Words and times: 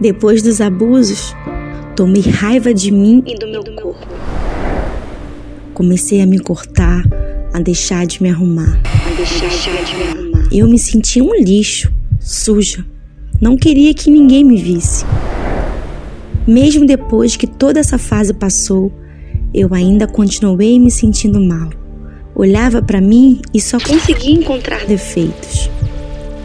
Depois 0.00 0.42
dos 0.42 0.62
abusos, 0.62 1.36
tomei 1.94 2.22
raiva 2.22 2.72
de 2.72 2.90
mim 2.90 3.22
e 3.26 3.34
do 3.34 3.46
meu 3.46 3.62
corpo. 3.62 4.06
Comecei 5.74 6.22
a 6.22 6.26
me 6.26 6.38
cortar, 6.38 7.04
a 7.52 7.60
deixar 7.60 8.06
de 8.06 8.22
me 8.22 8.30
arrumar. 8.30 8.80
Eu 10.50 10.66
me 10.66 10.78
sentia 10.78 11.22
um 11.22 11.34
lixo, 11.34 11.92
suja. 12.18 12.82
Não 13.38 13.58
queria 13.58 13.92
que 13.92 14.10
ninguém 14.10 14.42
me 14.42 14.56
visse. 14.56 15.04
Mesmo 16.46 16.86
depois 16.86 17.36
que 17.36 17.46
toda 17.46 17.78
essa 17.78 17.98
fase 17.98 18.32
passou, 18.32 18.90
eu 19.52 19.74
ainda 19.74 20.06
continuei 20.06 20.78
me 20.78 20.90
sentindo 20.90 21.38
mal. 21.38 21.68
Olhava 22.34 22.80
para 22.80 23.02
mim 23.02 23.42
e 23.52 23.60
só 23.60 23.78
conseguia 23.78 24.32
encontrar 24.32 24.86
defeitos. 24.86 25.68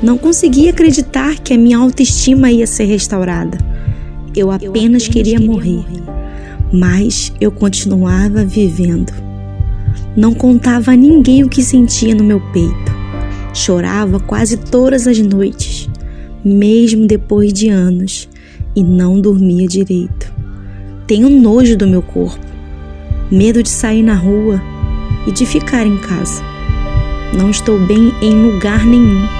Não 0.06 0.20
conseguia 0.20 0.70
acreditar 0.70 1.40
que 1.40 1.52
a 1.52 1.58
minha 1.58 1.80
autoestima 1.80 2.52
ia 2.52 2.68
ser 2.68 2.84
restaurada. 2.84 3.58
Eu 4.36 4.52
apenas, 4.52 4.62
eu 4.62 4.70
apenas 4.70 5.08
queria, 5.08 5.40
queria 5.40 5.48
morrer. 5.48 5.78
morrer, 5.78 6.04
mas 6.72 7.34
eu 7.42 7.52
continuava 7.52 8.46
vivendo. 8.46 9.12
Não 10.16 10.32
contava 10.32 10.92
a 10.92 10.96
ninguém 10.96 11.44
o 11.44 11.50
que 11.50 11.64
sentia 11.64 12.14
no 12.14 12.24
meu 12.24 12.40
peito. 12.54 12.96
Chorava 13.52 14.20
quase 14.20 14.58
todas 14.58 15.08
as 15.08 15.18
noites, 15.18 15.90
mesmo 16.44 17.08
depois 17.08 17.52
de 17.52 17.70
anos, 17.70 18.30
e 18.76 18.84
não 18.84 19.20
dormia 19.20 19.68
direito. 19.68 20.32
Tenho 21.08 21.32
nojo 21.32 21.76
do 21.76 21.88
meu 21.88 22.04
corpo, 22.04 22.46
medo 23.32 23.64
de 23.64 23.70
sair 23.70 24.04
na 24.04 24.14
rua 24.14 24.62
e 25.26 25.32
de 25.32 25.48
ficar 25.48 25.88
em 25.88 25.98
casa. 25.98 26.44
Não 27.36 27.50
estou 27.50 27.84
bem 27.88 28.14
em 28.22 28.52
lugar 28.52 28.86
nenhum 28.86 29.35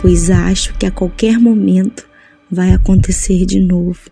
pois 0.00 0.30
acho 0.30 0.74
que 0.74 0.86
a 0.86 0.90
qualquer 0.90 1.38
momento 1.38 2.08
vai 2.50 2.72
acontecer 2.72 3.44
de 3.44 3.60
novo. 3.60 4.10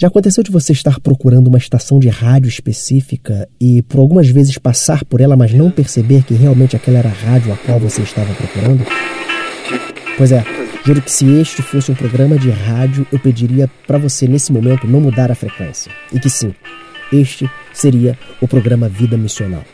Já 0.00 0.06
aconteceu 0.06 0.44
de 0.44 0.50
você 0.52 0.72
estar 0.72 1.00
procurando 1.00 1.48
uma 1.48 1.58
estação 1.58 1.98
de 1.98 2.08
rádio 2.08 2.48
específica 2.48 3.48
e 3.60 3.82
por 3.82 3.98
algumas 3.98 4.28
vezes 4.28 4.56
passar 4.56 5.04
por 5.04 5.20
ela, 5.20 5.36
mas 5.36 5.52
não 5.52 5.72
perceber 5.72 6.22
que 6.22 6.34
realmente 6.34 6.76
aquela 6.76 6.98
era 6.98 7.08
a 7.08 7.12
rádio 7.12 7.52
a 7.52 7.56
qual 7.56 7.80
você 7.80 8.02
estava 8.02 8.32
procurando? 8.32 8.84
Pois 10.16 10.30
é, 10.30 10.44
juro 10.86 11.02
que 11.02 11.10
se 11.10 11.26
este 11.40 11.62
fosse 11.62 11.90
um 11.90 11.96
programa 11.96 12.38
de 12.38 12.48
rádio, 12.48 13.04
eu 13.12 13.18
pediria 13.18 13.68
para 13.88 13.98
você 13.98 14.28
nesse 14.28 14.52
momento 14.52 14.86
não 14.86 15.00
mudar 15.00 15.32
a 15.32 15.34
frequência. 15.34 15.90
E 16.12 16.20
que 16.20 16.30
sim, 16.30 16.54
este 17.12 17.50
seria 17.72 18.16
o 18.40 18.46
programa 18.46 18.88
Vida 18.88 19.16
Missional. 19.16 19.64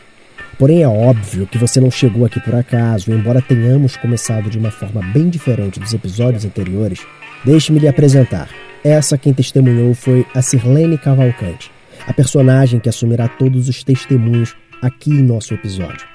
Porém, 0.57 0.83
é 0.83 0.87
óbvio 0.87 1.45
que 1.45 1.57
você 1.57 1.81
não 1.81 1.91
chegou 1.91 2.25
aqui 2.25 2.39
por 2.39 2.55
acaso, 2.55 3.11
embora 3.11 3.41
tenhamos 3.41 3.97
começado 3.97 4.49
de 4.49 4.57
uma 4.57 4.71
forma 4.71 5.01
bem 5.13 5.29
diferente 5.29 5.79
dos 5.79 5.93
episódios 5.93 6.45
anteriores, 6.45 7.05
deixe-me 7.43 7.79
lhe 7.79 7.87
apresentar. 7.87 8.49
Essa 8.81 9.17
quem 9.17 9.33
testemunhou 9.33 9.93
foi 9.93 10.25
a 10.33 10.41
Sirlene 10.41 10.97
Cavalcante, 10.97 11.69
a 12.07 12.13
personagem 12.13 12.79
que 12.79 12.87
assumirá 12.87 13.27
todos 13.27 13.67
os 13.67 13.83
testemunhos 13.83 14.55
aqui 14.81 15.09
em 15.09 15.23
nosso 15.23 15.53
episódio. 15.53 16.07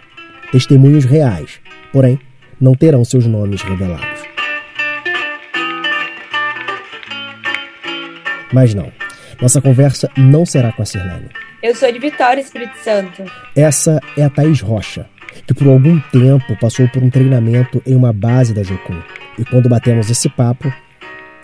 Testemunhos 0.51 1.05
reais, 1.05 1.61
porém, 1.93 2.19
não 2.59 2.75
terão 2.75 3.05
seus 3.05 3.27
nomes 3.27 3.61
revelados. 3.61 4.23
Mas 8.53 8.75
não, 8.75 8.91
nossa 9.41 9.61
conversa 9.61 10.11
não 10.17 10.47
será 10.47 10.73
com 10.73 10.83
a 10.83 10.87
Sirlene. 10.87 11.29
Eu 11.63 11.75
sou 11.75 11.93
de 11.93 11.99
Vitória, 11.99 12.41
Espírito 12.41 12.75
Santo. 12.79 13.23
Essa 13.55 14.01
é 14.17 14.25
a 14.25 14.31
Thaís 14.31 14.63
Rocha, 14.63 15.07
que 15.47 15.53
por 15.53 15.69
algum 15.69 16.01
tempo 16.11 16.59
passou 16.59 16.89
por 16.89 17.03
um 17.03 17.11
treinamento 17.11 17.83
em 17.87 17.95
uma 17.95 18.15
base 18.15 18.55
da 18.55 18.63
Jocum. 18.63 18.99
E 19.39 19.45
quando 19.45 19.69
batemos 19.69 20.09
esse 20.09 20.27
papo, 20.31 20.73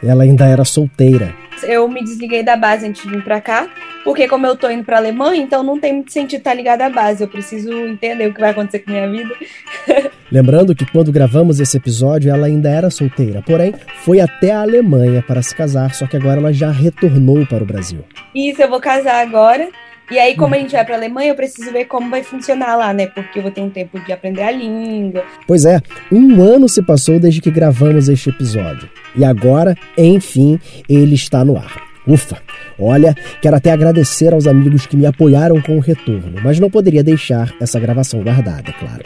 ela 0.02 0.24
ainda 0.24 0.46
era 0.46 0.64
solteira. 0.64 1.34
Eu 1.62 1.86
me 1.86 2.02
desliguei 2.02 2.42
da 2.42 2.56
base 2.56 2.86
antes 2.86 3.02
de 3.02 3.10
vir 3.10 3.22
para 3.22 3.42
cá, 3.42 3.68
porque 4.04 4.26
como 4.26 4.46
eu 4.46 4.56
tô 4.56 4.70
indo 4.70 4.84
para 4.84 4.96
Alemanha, 4.96 5.42
então 5.42 5.62
não 5.62 5.78
tem 5.78 5.92
muito 5.92 6.12
sentido 6.12 6.38
estar 6.38 6.54
ligada 6.54 6.86
à 6.86 6.90
base. 6.90 7.22
Eu 7.22 7.28
preciso 7.28 7.70
entender 7.70 8.26
o 8.26 8.32
que 8.32 8.40
vai 8.40 8.50
acontecer 8.52 8.78
com 8.78 8.90
a 8.90 8.94
minha 8.94 9.10
vida. 9.10 9.34
Lembrando 10.32 10.74
que 10.74 10.90
quando 10.90 11.12
gravamos 11.12 11.60
esse 11.60 11.76
episódio, 11.76 12.30
ela 12.30 12.46
ainda 12.46 12.70
era 12.70 12.88
solteira, 12.88 13.42
porém 13.42 13.74
foi 14.02 14.20
até 14.20 14.52
a 14.52 14.62
Alemanha 14.62 15.22
para 15.22 15.42
se 15.42 15.54
casar, 15.54 15.94
só 15.94 16.06
que 16.06 16.16
agora 16.16 16.40
ela 16.40 16.54
já 16.54 16.70
retornou 16.70 17.46
para 17.46 17.62
o 17.62 17.66
Brasil. 17.66 18.02
Isso, 18.34 18.62
eu 18.62 18.70
vou 18.70 18.80
casar 18.80 19.20
agora. 19.20 19.68
E 20.10 20.18
aí, 20.18 20.36
como 20.36 20.54
a 20.54 20.58
gente 20.58 20.72
vai 20.72 20.84
para 20.84 20.94
a 20.94 20.98
Alemanha, 20.98 21.30
eu 21.30 21.34
preciso 21.34 21.72
ver 21.72 21.86
como 21.86 22.08
vai 22.10 22.22
funcionar 22.22 22.76
lá, 22.76 22.92
né? 22.92 23.08
Porque 23.08 23.38
eu 23.38 23.42
vou 23.42 23.50
ter 23.50 23.60
um 23.60 23.70
tempo 23.70 23.98
de 23.98 24.12
aprender 24.12 24.42
a 24.42 24.52
língua. 24.52 25.24
Pois 25.46 25.64
é, 25.64 25.80
um 26.12 26.40
ano 26.40 26.68
se 26.68 26.80
passou 26.82 27.18
desde 27.18 27.40
que 27.40 27.50
gravamos 27.50 28.08
este 28.08 28.30
episódio. 28.30 28.88
E 29.16 29.24
agora, 29.24 29.74
enfim, 29.98 30.60
ele 30.88 31.14
está 31.14 31.44
no 31.44 31.56
ar. 31.56 31.82
Ufa! 32.06 32.38
Olha, 32.78 33.16
quero 33.40 33.56
até 33.56 33.72
agradecer 33.72 34.32
aos 34.32 34.46
amigos 34.46 34.86
que 34.86 34.96
me 34.96 35.06
apoiaram 35.06 35.60
com 35.60 35.76
o 35.76 35.80
retorno, 35.80 36.40
mas 36.42 36.60
não 36.60 36.70
poderia 36.70 37.02
deixar 37.02 37.52
essa 37.60 37.80
gravação 37.80 38.22
guardada, 38.22 38.70
é 38.70 38.72
claro. 38.72 39.02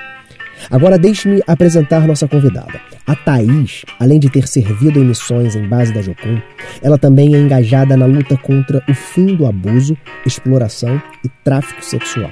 Agora 0.70 0.98
deixe-me 0.98 1.42
apresentar 1.46 2.06
nossa 2.06 2.28
convidada. 2.28 2.80
A 3.10 3.16
Thaís, 3.16 3.84
além 3.98 4.20
de 4.20 4.30
ter 4.30 4.46
servido 4.46 5.00
em 5.00 5.04
missões 5.04 5.56
em 5.56 5.66
base 5.66 5.92
da 5.92 6.00
Jocum, 6.00 6.40
ela 6.80 6.96
também 6.96 7.34
é 7.34 7.38
engajada 7.38 7.96
na 7.96 8.06
luta 8.06 8.36
contra 8.36 8.80
o 8.88 8.94
fim 8.94 9.34
do 9.34 9.46
abuso, 9.46 9.98
exploração 10.24 11.02
e 11.24 11.28
tráfico 11.42 11.84
sexual. 11.84 12.30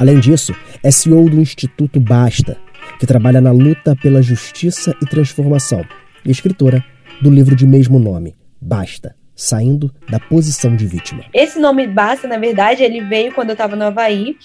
Além 0.00 0.18
disso, 0.18 0.52
é 0.82 0.90
CEO 0.90 1.30
do 1.30 1.40
Instituto 1.40 2.00
Basta, 2.00 2.58
que 2.98 3.06
trabalha 3.06 3.40
na 3.40 3.52
luta 3.52 3.94
pela 3.94 4.20
justiça 4.20 4.96
e 5.00 5.06
transformação, 5.06 5.84
e 6.24 6.32
escritora 6.32 6.84
do 7.22 7.30
livro 7.30 7.54
de 7.54 7.64
mesmo 7.64 8.00
nome, 8.00 8.34
Basta 8.60 9.14
saindo 9.36 9.94
da 10.10 10.18
posição 10.18 10.74
de 10.74 10.86
vítima. 10.86 11.24
Esse 11.32 11.58
nome 11.58 11.86
Basta, 11.86 12.26
na 12.26 12.36
verdade, 12.36 12.82
ele 12.82 13.00
veio 13.00 13.32
quando 13.32 13.50
eu 13.50 13.54
estava 13.54 13.76
no 13.76 13.84
Havaí 13.84 14.36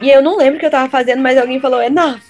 e 0.00 0.10
eu 0.10 0.22
não 0.22 0.36
lembro 0.36 0.56
o 0.56 0.60
que 0.60 0.66
eu 0.66 0.70
tava 0.70 0.88
fazendo, 0.88 1.22
mas 1.22 1.36
alguém 1.36 1.58
falou, 1.58 1.82
enough, 1.82 2.20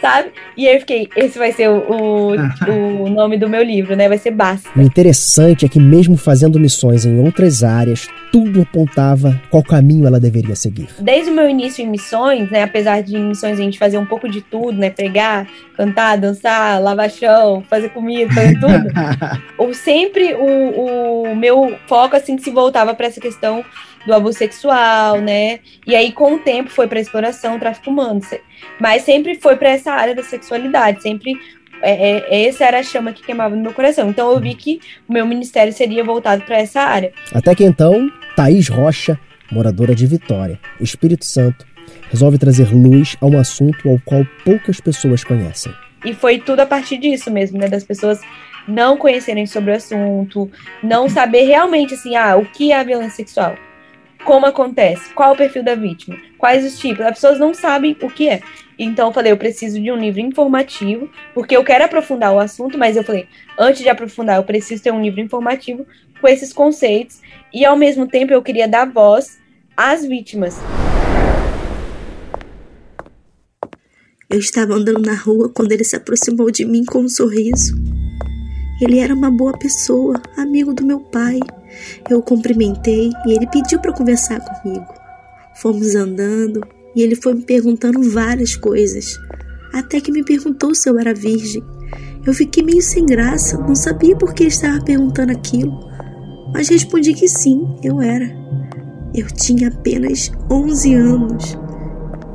sabe? 0.00 0.30
E 0.56 0.66
aí 0.68 0.76
eu 0.76 0.80
fiquei, 0.80 1.08
esse 1.16 1.38
vai 1.38 1.52
ser 1.52 1.68
o, 1.68 1.78
o, 1.78 2.32
o, 3.04 3.08
nome 3.08 3.36
do 3.36 3.48
meu 3.48 3.62
livro, 3.62 3.94
né? 3.96 4.08
Vai 4.08 4.18
ser 4.18 4.30
Basta. 4.30 4.70
O 4.76 4.80
interessante 4.80 5.66
é 5.66 5.68
que 5.68 5.78
mesmo 5.78 6.16
fazendo 6.16 6.58
missões 6.58 7.04
em 7.04 7.18
outras 7.20 7.62
áreas, 7.62 8.08
tudo 8.32 8.62
apontava 8.62 9.40
qual 9.50 9.62
caminho 9.62 10.06
ela 10.06 10.20
deveria 10.20 10.54
seguir. 10.54 10.88
Desde 11.00 11.30
o 11.30 11.34
meu 11.34 11.48
início 11.48 11.84
em 11.84 11.88
missões, 11.88 12.50
né? 12.50 12.62
Apesar 12.62 13.02
de 13.02 13.16
em 13.16 13.28
missões 13.28 13.58
a 13.58 13.62
gente 13.62 13.78
fazer 13.78 13.98
um 13.98 14.06
pouco 14.06 14.28
de 14.28 14.40
tudo, 14.40 14.78
né? 14.78 14.88
Pregar, 14.88 15.46
cantar, 15.76 16.16
dançar, 16.16 16.80
lavar 16.80 17.10
chão, 17.10 17.62
fazer 17.68 17.90
comida, 17.90 18.32
fazer 18.32 18.58
tudo. 18.58 18.88
ou 19.58 19.74
sempre 19.74 20.34
o, 20.34 21.30
o 21.30 21.36
meu 21.36 21.76
foco, 21.86 22.16
assim, 22.16 22.38
se 22.38 22.50
voltava 22.50 22.94
para 22.94 23.06
essa 23.06 23.20
questão 23.20 23.64
do 24.06 24.14
abuso 24.14 24.38
sexual, 24.38 25.20
né? 25.20 25.60
E 25.86 25.94
aí, 25.94 26.12
com 26.12 26.34
o 26.34 26.38
tempo, 26.38 26.70
foi 26.70 26.86
para 26.86 27.00
exploração, 27.00 27.58
tráfico 27.58 27.90
humano. 27.90 28.20
Mas 28.80 29.02
sempre 29.02 29.34
foi 29.36 29.56
para 29.56 29.70
essa 29.70 29.92
área 29.92 30.14
da 30.14 30.22
sexualidade, 30.22 31.02
sempre 31.02 31.34
é, 31.82 31.92
é, 31.92 32.46
essa 32.46 32.64
era 32.64 32.78
a 32.78 32.82
chama 32.82 33.12
que 33.12 33.22
queimava 33.22 33.54
no 33.54 33.62
meu 33.62 33.72
coração. 33.72 34.08
Então 34.10 34.30
eu 34.30 34.40
vi 34.40 34.54
que 34.54 34.80
o 35.08 35.12
meu 35.12 35.26
ministério 35.26 35.72
seria 35.72 36.04
voltado 36.04 36.42
para 36.42 36.58
essa 36.58 36.80
área. 36.80 37.12
Até 37.32 37.54
que 37.54 37.64
então, 37.64 38.10
Thaís 38.36 38.68
Rocha, 38.68 39.18
moradora 39.50 39.94
de 39.94 40.06
Vitória, 40.06 40.58
Espírito 40.80 41.24
Santo, 41.24 41.66
resolve 42.10 42.38
trazer 42.38 42.72
luz 42.72 43.16
a 43.20 43.26
um 43.26 43.38
assunto 43.38 43.88
ao 43.88 43.98
qual 44.04 44.26
poucas 44.44 44.80
pessoas 44.80 45.24
conhecem. 45.24 45.72
E 46.04 46.14
foi 46.14 46.38
tudo 46.38 46.60
a 46.60 46.66
partir 46.66 46.98
disso 46.98 47.30
mesmo, 47.30 47.58
né? 47.58 47.68
Das 47.68 47.84
pessoas 47.84 48.20
não 48.66 48.96
conhecerem 48.96 49.46
sobre 49.46 49.72
o 49.72 49.76
assunto, 49.76 50.50
não 50.82 51.08
saber 51.08 51.44
realmente 51.44 51.94
assim, 51.94 52.16
ah, 52.16 52.36
o 52.36 52.44
que 52.44 52.72
é 52.72 52.78
a 52.78 52.84
violência 52.84 53.16
sexual 53.16 53.56
como 54.24 54.46
acontece, 54.46 55.12
qual 55.14 55.32
o 55.32 55.36
perfil 55.36 55.62
da 55.62 55.74
vítima, 55.74 56.16
quais 56.38 56.64
os 56.64 56.78
tipos. 56.78 57.04
As 57.04 57.14
pessoas 57.14 57.38
não 57.38 57.54
sabem 57.54 57.96
o 58.00 58.10
que 58.10 58.28
é. 58.28 58.40
Então 58.78 59.08
eu 59.08 59.12
falei, 59.12 59.32
eu 59.32 59.36
preciso 59.36 59.80
de 59.80 59.90
um 59.92 59.96
livro 59.96 60.20
informativo, 60.20 61.10
porque 61.34 61.56
eu 61.56 61.64
quero 61.64 61.84
aprofundar 61.84 62.32
o 62.32 62.38
assunto, 62.38 62.78
mas 62.78 62.96
eu 62.96 63.04
falei, 63.04 63.26
antes 63.58 63.82
de 63.82 63.88
aprofundar, 63.88 64.36
eu 64.36 64.44
preciso 64.44 64.82
ter 64.82 64.92
um 64.92 65.02
livro 65.02 65.20
informativo 65.20 65.86
com 66.20 66.28
esses 66.28 66.52
conceitos 66.52 67.20
e 67.52 67.64
ao 67.64 67.76
mesmo 67.76 68.06
tempo 68.06 68.32
eu 68.32 68.42
queria 68.42 68.66
dar 68.66 68.86
voz 68.86 69.38
às 69.76 70.04
vítimas. 70.04 70.56
Eu 74.28 74.38
estava 74.38 74.74
andando 74.74 75.02
na 75.02 75.14
rua 75.14 75.48
quando 75.48 75.72
ele 75.72 75.82
se 75.82 75.96
aproximou 75.96 76.50
de 76.50 76.64
mim 76.64 76.84
com 76.84 77.00
um 77.00 77.08
sorriso. 77.08 77.74
Ele 78.80 78.98
era 78.98 79.14
uma 79.14 79.30
boa 79.30 79.52
pessoa, 79.52 80.20
amigo 80.38 80.72
do 80.72 80.86
meu 80.86 81.00
pai. 81.00 81.38
Eu 82.08 82.18
o 82.18 82.22
cumprimentei 82.22 83.10
e 83.26 83.32
ele 83.32 83.46
pediu 83.46 83.78
para 83.78 83.92
conversar 83.92 84.40
comigo. 84.40 84.86
Fomos 85.56 85.94
andando 85.94 86.60
e 86.96 87.02
ele 87.02 87.14
foi 87.14 87.34
me 87.34 87.42
perguntando 87.42 88.02
várias 88.02 88.56
coisas, 88.56 89.20
até 89.72 90.00
que 90.00 90.10
me 90.10 90.24
perguntou 90.24 90.74
se 90.74 90.88
eu 90.88 90.98
era 90.98 91.12
virgem. 91.12 91.62
Eu 92.26 92.32
fiquei 92.32 92.62
meio 92.62 92.80
sem 92.80 93.04
graça, 93.04 93.58
não 93.58 93.74
sabia 93.74 94.16
por 94.16 94.32
que 94.32 94.44
ele 94.44 94.50
estava 94.50 94.82
perguntando 94.82 95.32
aquilo, 95.32 95.72
mas 96.52 96.68
respondi 96.68 97.12
que 97.12 97.28
sim, 97.28 97.66
eu 97.82 98.00
era. 98.00 98.34
Eu 99.14 99.26
tinha 99.26 99.68
apenas 99.68 100.32
11 100.50 100.94
anos. 100.94 101.58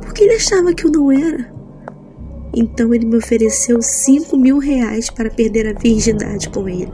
Por 0.00 0.14
que 0.14 0.24
ele 0.24 0.34
achava 0.34 0.72
que 0.72 0.86
eu 0.86 0.92
não 0.92 1.10
era? 1.10 1.55
Então 2.56 2.94
ele 2.94 3.04
me 3.04 3.18
ofereceu 3.18 3.82
5 3.82 4.34
mil 4.38 4.58
reais 4.58 5.10
para 5.10 5.28
perder 5.28 5.68
a 5.68 5.78
virgindade 5.78 6.48
com 6.48 6.66
ele. 6.66 6.90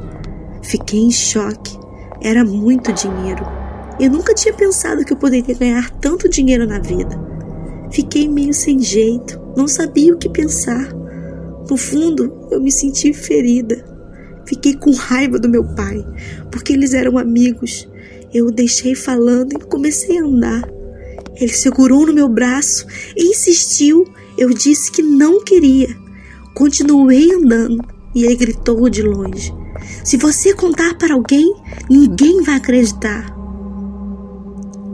Fiquei 0.60 0.98
em 0.98 1.10
choque. 1.10 1.78
Era 2.20 2.44
muito 2.44 2.92
dinheiro. 2.92 3.46
Eu 4.00 4.10
nunca 4.10 4.34
tinha 4.34 4.52
pensado 4.52 5.04
que 5.04 5.12
eu 5.12 5.16
poderia 5.16 5.54
ganhar 5.54 5.88
tanto 6.00 6.28
dinheiro 6.28 6.66
na 6.66 6.80
vida. 6.80 7.16
Fiquei 7.92 8.28
meio 8.28 8.52
sem 8.52 8.80
jeito, 8.80 9.40
não 9.56 9.68
sabia 9.68 10.12
o 10.12 10.18
que 10.18 10.28
pensar. 10.28 10.92
No 11.70 11.76
fundo, 11.76 12.48
eu 12.50 12.60
me 12.60 12.72
senti 12.72 13.12
ferida. 13.12 13.84
Fiquei 14.46 14.74
com 14.74 14.92
raiva 14.92 15.38
do 15.38 15.48
meu 15.48 15.62
pai, 15.62 16.04
porque 16.50 16.72
eles 16.72 16.94
eram 16.94 17.18
amigos. 17.18 17.88
Eu 18.34 18.46
o 18.46 18.50
deixei 18.50 18.94
falando 18.94 19.52
e 19.52 19.60
comecei 19.60 20.18
a 20.18 20.24
andar. 20.24 20.68
Ele 21.36 21.52
segurou 21.52 22.06
no 22.06 22.12
meu 22.12 22.28
braço 22.28 22.86
e 23.16 23.30
insistiu. 23.30 24.04
Eu 24.36 24.50
disse 24.50 24.90
que 24.90 25.02
não 25.02 25.42
queria. 25.42 25.88
Continuei 26.54 27.32
andando 27.32 27.82
e 28.14 28.24
ele 28.24 28.36
gritou 28.36 28.88
de 28.88 29.02
longe: 29.02 29.52
Se 30.04 30.16
você 30.16 30.54
contar 30.54 30.94
para 30.98 31.14
alguém, 31.14 31.54
ninguém 31.90 32.42
vai 32.42 32.56
acreditar. 32.56 33.34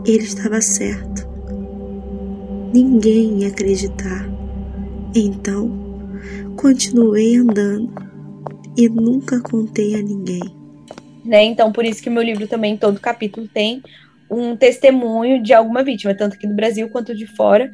Ele 0.05 0.25
estava 0.25 0.61
certo. 0.61 1.27
Ninguém 2.73 3.43
ia 3.43 3.49
acreditar. 3.49 4.29
Então, 5.15 5.71
continuei 6.57 7.37
andando 7.37 7.93
e 8.77 8.89
nunca 8.89 9.41
contei 9.41 9.95
a 9.95 10.03
ninguém. 10.03 10.43
Né? 11.25 11.45
Então, 11.45 11.73
por 11.73 11.85
isso 11.85 12.03
que 12.03 12.09
meu 12.09 12.23
livro 12.23 12.47
também, 12.47 12.77
todo 12.77 13.01
capítulo 13.01 13.49
tem 13.53 13.83
um 14.31 14.57
testemunho 14.57 15.43
de 15.43 15.53
alguma 15.53 15.83
vítima, 15.83 16.15
tanto 16.15 16.35
aqui 16.35 16.47
do 16.47 16.55
Brasil 16.55 16.89
quanto 16.91 17.15
de 17.15 17.27
fora, 17.27 17.71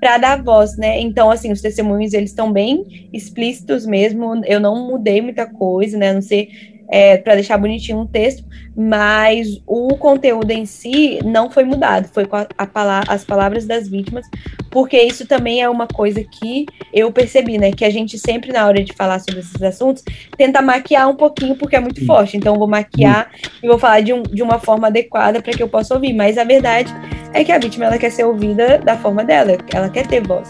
para 0.00 0.18
dar 0.18 0.42
voz, 0.42 0.76
né? 0.76 1.00
Então, 1.00 1.30
assim, 1.30 1.52
os 1.52 1.60
testemunhos 1.60 2.12
eles 2.12 2.30
estão 2.30 2.52
bem 2.52 2.84
explícitos 3.12 3.86
mesmo. 3.86 4.40
Eu 4.46 4.60
não 4.60 4.88
mudei 4.88 5.20
muita 5.22 5.46
coisa, 5.46 5.96
né? 5.98 6.10
A 6.10 6.14
não 6.14 6.22
sei 6.22 6.48
é, 6.88 7.16
para 7.16 7.34
deixar 7.34 7.58
bonitinho 7.58 8.00
um 8.00 8.06
texto, 8.06 8.44
mas 8.76 9.60
o 9.66 9.96
conteúdo 9.96 10.50
em 10.50 10.66
si 10.66 11.18
não 11.24 11.50
foi 11.50 11.64
mudado, 11.64 12.08
foi 12.08 12.26
com 12.26 12.36
a, 12.36 12.46
a 12.56 12.66
as 13.08 13.24
palavras 13.24 13.66
das 13.66 13.88
vítimas, 13.88 14.26
porque 14.70 15.00
isso 15.00 15.26
também 15.26 15.62
é 15.62 15.68
uma 15.68 15.86
coisa 15.86 16.22
que 16.22 16.66
eu 16.92 17.10
percebi, 17.10 17.56
né? 17.56 17.72
Que 17.72 17.84
a 17.84 17.90
gente 17.90 18.18
sempre, 18.18 18.52
na 18.52 18.66
hora 18.66 18.84
de 18.84 18.92
falar 18.92 19.18
sobre 19.20 19.40
esses 19.40 19.62
assuntos, 19.62 20.04
tenta 20.36 20.60
maquiar 20.60 21.08
um 21.08 21.16
pouquinho, 21.16 21.56
porque 21.56 21.76
é 21.76 21.80
muito 21.80 22.00
Sim. 22.00 22.06
forte. 22.06 22.36
Então, 22.36 22.54
eu 22.54 22.58
vou 22.58 22.68
maquiar 22.68 23.30
Sim. 23.32 23.50
e 23.62 23.68
vou 23.68 23.78
falar 23.78 24.00
de, 24.00 24.12
um, 24.12 24.22
de 24.22 24.42
uma 24.42 24.58
forma 24.58 24.88
adequada 24.88 25.40
para 25.40 25.52
que 25.52 25.62
eu 25.62 25.68
possa 25.68 25.94
ouvir. 25.94 26.12
Mas 26.12 26.36
a 26.36 26.44
verdade 26.44 26.92
é 27.32 27.42
que 27.42 27.52
a 27.52 27.58
vítima 27.58 27.86
ela 27.86 27.98
quer 27.98 28.10
ser 28.10 28.24
ouvida 28.24 28.78
da 28.78 28.96
forma 28.96 29.24
dela, 29.24 29.56
ela 29.72 29.88
quer 29.88 30.06
ter 30.06 30.20
voz. 30.26 30.48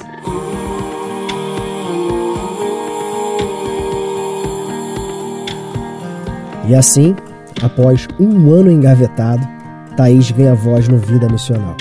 E 6.68 6.74
assim, 6.74 7.14
após 7.62 8.08
um 8.18 8.52
ano 8.52 8.70
engavetado, 8.70 9.46
Thaís 9.96 10.30
ganha 10.30 10.54
voz 10.54 10.88
no 10.88 10.98
Vida 10.98 11.28
Missional. 11.28 11.76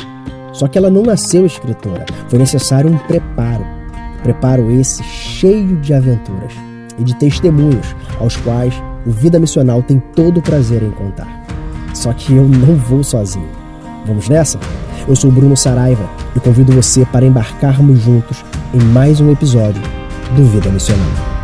Só 0.53 0.67
que 0.67 0.77
ela 0.77 0.89
não 0.89 1.01
nasceu 1.01 1.45
escritora, 1.45 2.05
foi 2.29 2.39
necessário 2.39 2.89
um 2.89 2.97
preparo. 2.97 3.65
Preparo 4.23 4.71
esse 4.71 5.03
cheio 5.03 5.75
de 5.77 5.93
aventuras 5.93 6.53
e 6.97 7.03
de 7.03 7.13
testemunhos 7.15 7.95
aos 8.19 8.37
quais 8.37 8.73
o 9.05 9.11
Vida 9.11 9.39
Missional 9.39 9.83
tem 9.83 9.99
todo 10.15 10.37
o 10.37 10.41
prazer 10.41 10.81
em 10.81 10.91
contar. 10.91 11.27
Só 11.93 12.13
que 12.13 12.35
eu 12.35 12.43
não 12.47 12.75
vou 12.75 13.03
sozinho. 13.03 13.49
Vamos 14.05 14.29
nessa? 14.29 14.59
Eu 15.07 15.15
sou 15.15 15.31
Bruno 15.31 15.57
Saraiva 15.57 16.09
e 16.35 16.39
convido 16.39 16.71
você 16.71 17.05
para 17.05 17.25
embarcarmos 17.25 17.99
juntos 17.99 18.43
em 18.73 18.79
mais 18.79 19.19
um 19.19 19.31
episódio 19.31 19.81
do 20.35 20.43
Vida 20.45 20.69
Missional. 20.69 21.34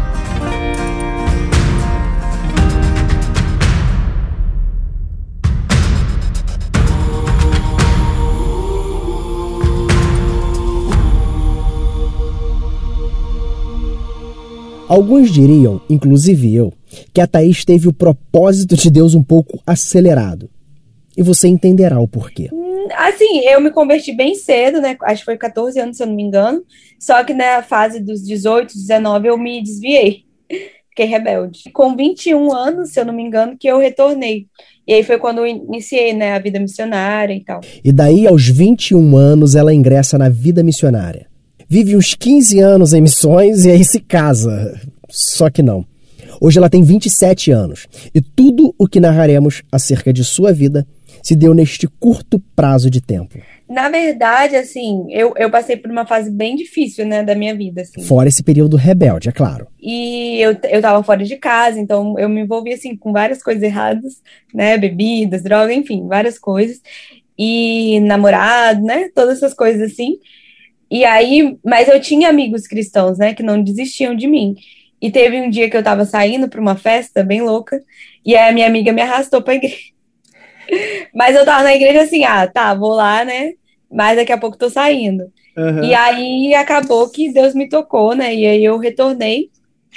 Alguns 14.92 15.32
diriam, 15.32 15.80
inclusive 15.90 16.54
eu, 16.54 16.74
que 17.14 17.22
a 17.22 17.26
Thaís 17.26 17.64
teve 17.64 17.88
o 17.88 17.94
propósito 17.94 18.76
de 18.76 18.92
Deus 18.92 19.16
um 19.16 19.24
pouco 19.24 19.58
acelerado. 19.66 20.50
E 21.16 21.24
você 21.24 21.48
entenderá 21.48 22.02
o 22.02 22.10
porquê. 22.10 22.50
Hum, 22.52 22.90
assim, 22.98 23.40
eu 23.46 23.62
me 23.62 23.72
converti 23.72 24.12
bem 24.12 24.36
cedo, 24.36 24.82
né? 24.82 24.98
Acho 25.04 25.22
que 25.22 25.26
foi 25.28 25.38
14 25.38 25.80
anos, 25.80 25.96
se 25.96 26.04
eu 26.04 26.08
não 26.08 26.14
me 26.14 26.24
engano. 26.24 26.62
Só 27.00 27.24
que 27.24 27.34
na 27.34 27.64
fase 27.64 28.02
dos 28.02 28.22
18, 28.22 28.74
19, 28.74 29.30
eu 29.30 29.38
me 29.38 29.64
desviei. 29.64 30.26
Fiquei 30.90 31.06
rebelde. 31.06 31.72
Com 31.72 31.96
21 31.96 32.54
anos, 32.54 32.92
se 32.92 33.00
eu 33.00 33.06
não 33.06 33.14
me 33.14 33.24
engano, 33.24 33.56
que 33.58 33.70
eu 33.70 33.80
retornei. 33.80 34.48
E 34.86 34.94
aí 34.94 35.04
foi 35.04 35.18
quando 35.18 35.38
eu 35.38 35.48
iniciei, 35.48 36.12
né, 36.12 36.34
a 36.34 36.40
vida 36.40 36.60
missionária 36.60 37.34
e 37.34 37.42
tal. 37.42 37.62
E 37.82 37.94
daí, 37.94 38.28
aos 38.28 38.46
21 38.46 39.16
anos, 39.16 39.56
ela 39.56 39.74
ingressa 39.74 40.18
na 40.18 40.28
vida 40.28 40.62
missionária 40.62 41.31
vive 41.72 41.96
uns 41.96 42.14
15 42.14 42.60
anos 42.60 42.92
em 42.92 43.00
missões 43.00 43.64
e 43.64 43.72
aí 43.72 43.86
se 43.86 44.02
casa. 44.02 44.78
Só 45.10 45.50
que 45.50 45.64
não. 45.64 45.86
Hoje 46.42 46.58
ela 46.58 46.70
tem 46.70 46.84
27 46.84 47.50
anos 47.50 47.88
e 48.14 48.20
tudo 48.20 48.76
o 48.78 48.90
que 48.90 49.00
narraremos 49.00 49.64
acerca 49.72 50.12
de 50.12 50.22
sua 50.26 50.52
vida 50.52 50.86
se 51.24 51.34
deu 51.34 51.54
neste 51.54 51.88
curto 51.88 52.44
prazo 52.58 52.90
de 52.90 53.00
tempo. 53.00 53.38
Na 53.70 53.88
verdade, 53.88 54.58
assim, 54.58 55.06
eu, 55.12 55.34
eu 55.38 55.50
passei 55.50 55.78
por 55.78 55.90
uma 55.90 56.06
fase 56.06 56.30
bem 56.30 56.58
difícil, 56.58 57.06
né, 57.06 57.24
da 57.24 57.36
minha 57.36 57.56
vida, 57.56 57.84
assim. 57.84 58.02
Fora 58.02 58.28
esse 58.28 58.44
período 58.44 58.76
rebelde, 58.76 59.30
é 59.30 59.32
claro. 59.32 59.68
E 59.80 60.42
eu, 60.42 60.58
eu 60.70 60.82
tava 60.82 61.02
fora 61.04 61.24
de 61.24 61.38
casa, 61.38 61.80
então 61.80 62.20
eu 62.20 62.28
me 62.28 62.42
envolvi, 62.42 62.74
assim, 62.74 62.98
com 62.98 63.14
várias 63.14 63.42
coisas 63.42 63.64
erradas, 63.64 64.22
né, 64.54 64.78
bebidas, 64.78 65.42
droga, 65.42 65.74
enfim, 65.74 66.06
várias 66.06 66.38
coisas. 66.38 66.82
E 67.38 68.02
namorado, 68.02 68.82
né, 68.82 69.10
todas 69.16 69.38
essas 69.38 69.54
coisas 69.54 69.90
assim. 69.90 70.18
E 70.92 71.06
aí, 71.06 71.58
mas 71.64 71.88
eu 71.88 72.02
tinha 72.02 72.28
amigos 72.28 72.68
cristãos, 72.68 73.18
né, 73.18 73.34
que 73.34 73.42
não 73.42 73.64
desistiam 73.64 74.14
de 74.14 74.28
mim. 74.28 74.56
E 75.02 75.10
teve 75.10 75.40
um 75.40 75.50
dia 75.50 75.70
que 75.70 75.78
eu 75.78 75.82
tava 75.82 76.04
saindo 76.04 76.50
para 76.50 76.60
uma 76.60 76.76
festa 76.76 77.24
bem 77.24 77.42
louca, 77.42 77.82
e 78.26 78.36
aí 78.36 78.50
a 78.50 78.54
minha 78.54 78.68
amiga 78.68 78.92
me 78.92 79.02
arrastou 79.02 79.42
pra 79.42 79.56
igreja. 79.56 79.78
mas 81.16 81.34
eu 81.34 81.46
tava 81.46 81.64
na 81.64 81.74
igreja 81.74 82.02
assim, 82.02 82.26
ah, 82.26 82.46
tá, 82.46 82.74
vou 82.74 82.92
lá, 82.92 83.24
né? 83.24 83.54
Mas 83.90 84.18
daqui 84.18 84.34
a 84.34 84.38
pouco 84.38 84.58
tô 84.58 84.70
saindo. 84.70 85.32
Uhum. 85.58 85.84
E 85.84 85.94
aí 85.94 86.54
acabou 86.54 87.10
que 87.10 87.32
Deus 87.32 87.56
me 87.56 87.70
tocou, 87.70 88.14
né? 88.14 88.36
E 88.36 88.46
aí 88.46 88.64
eu 88.64 88.78
retornei 88.78 89.50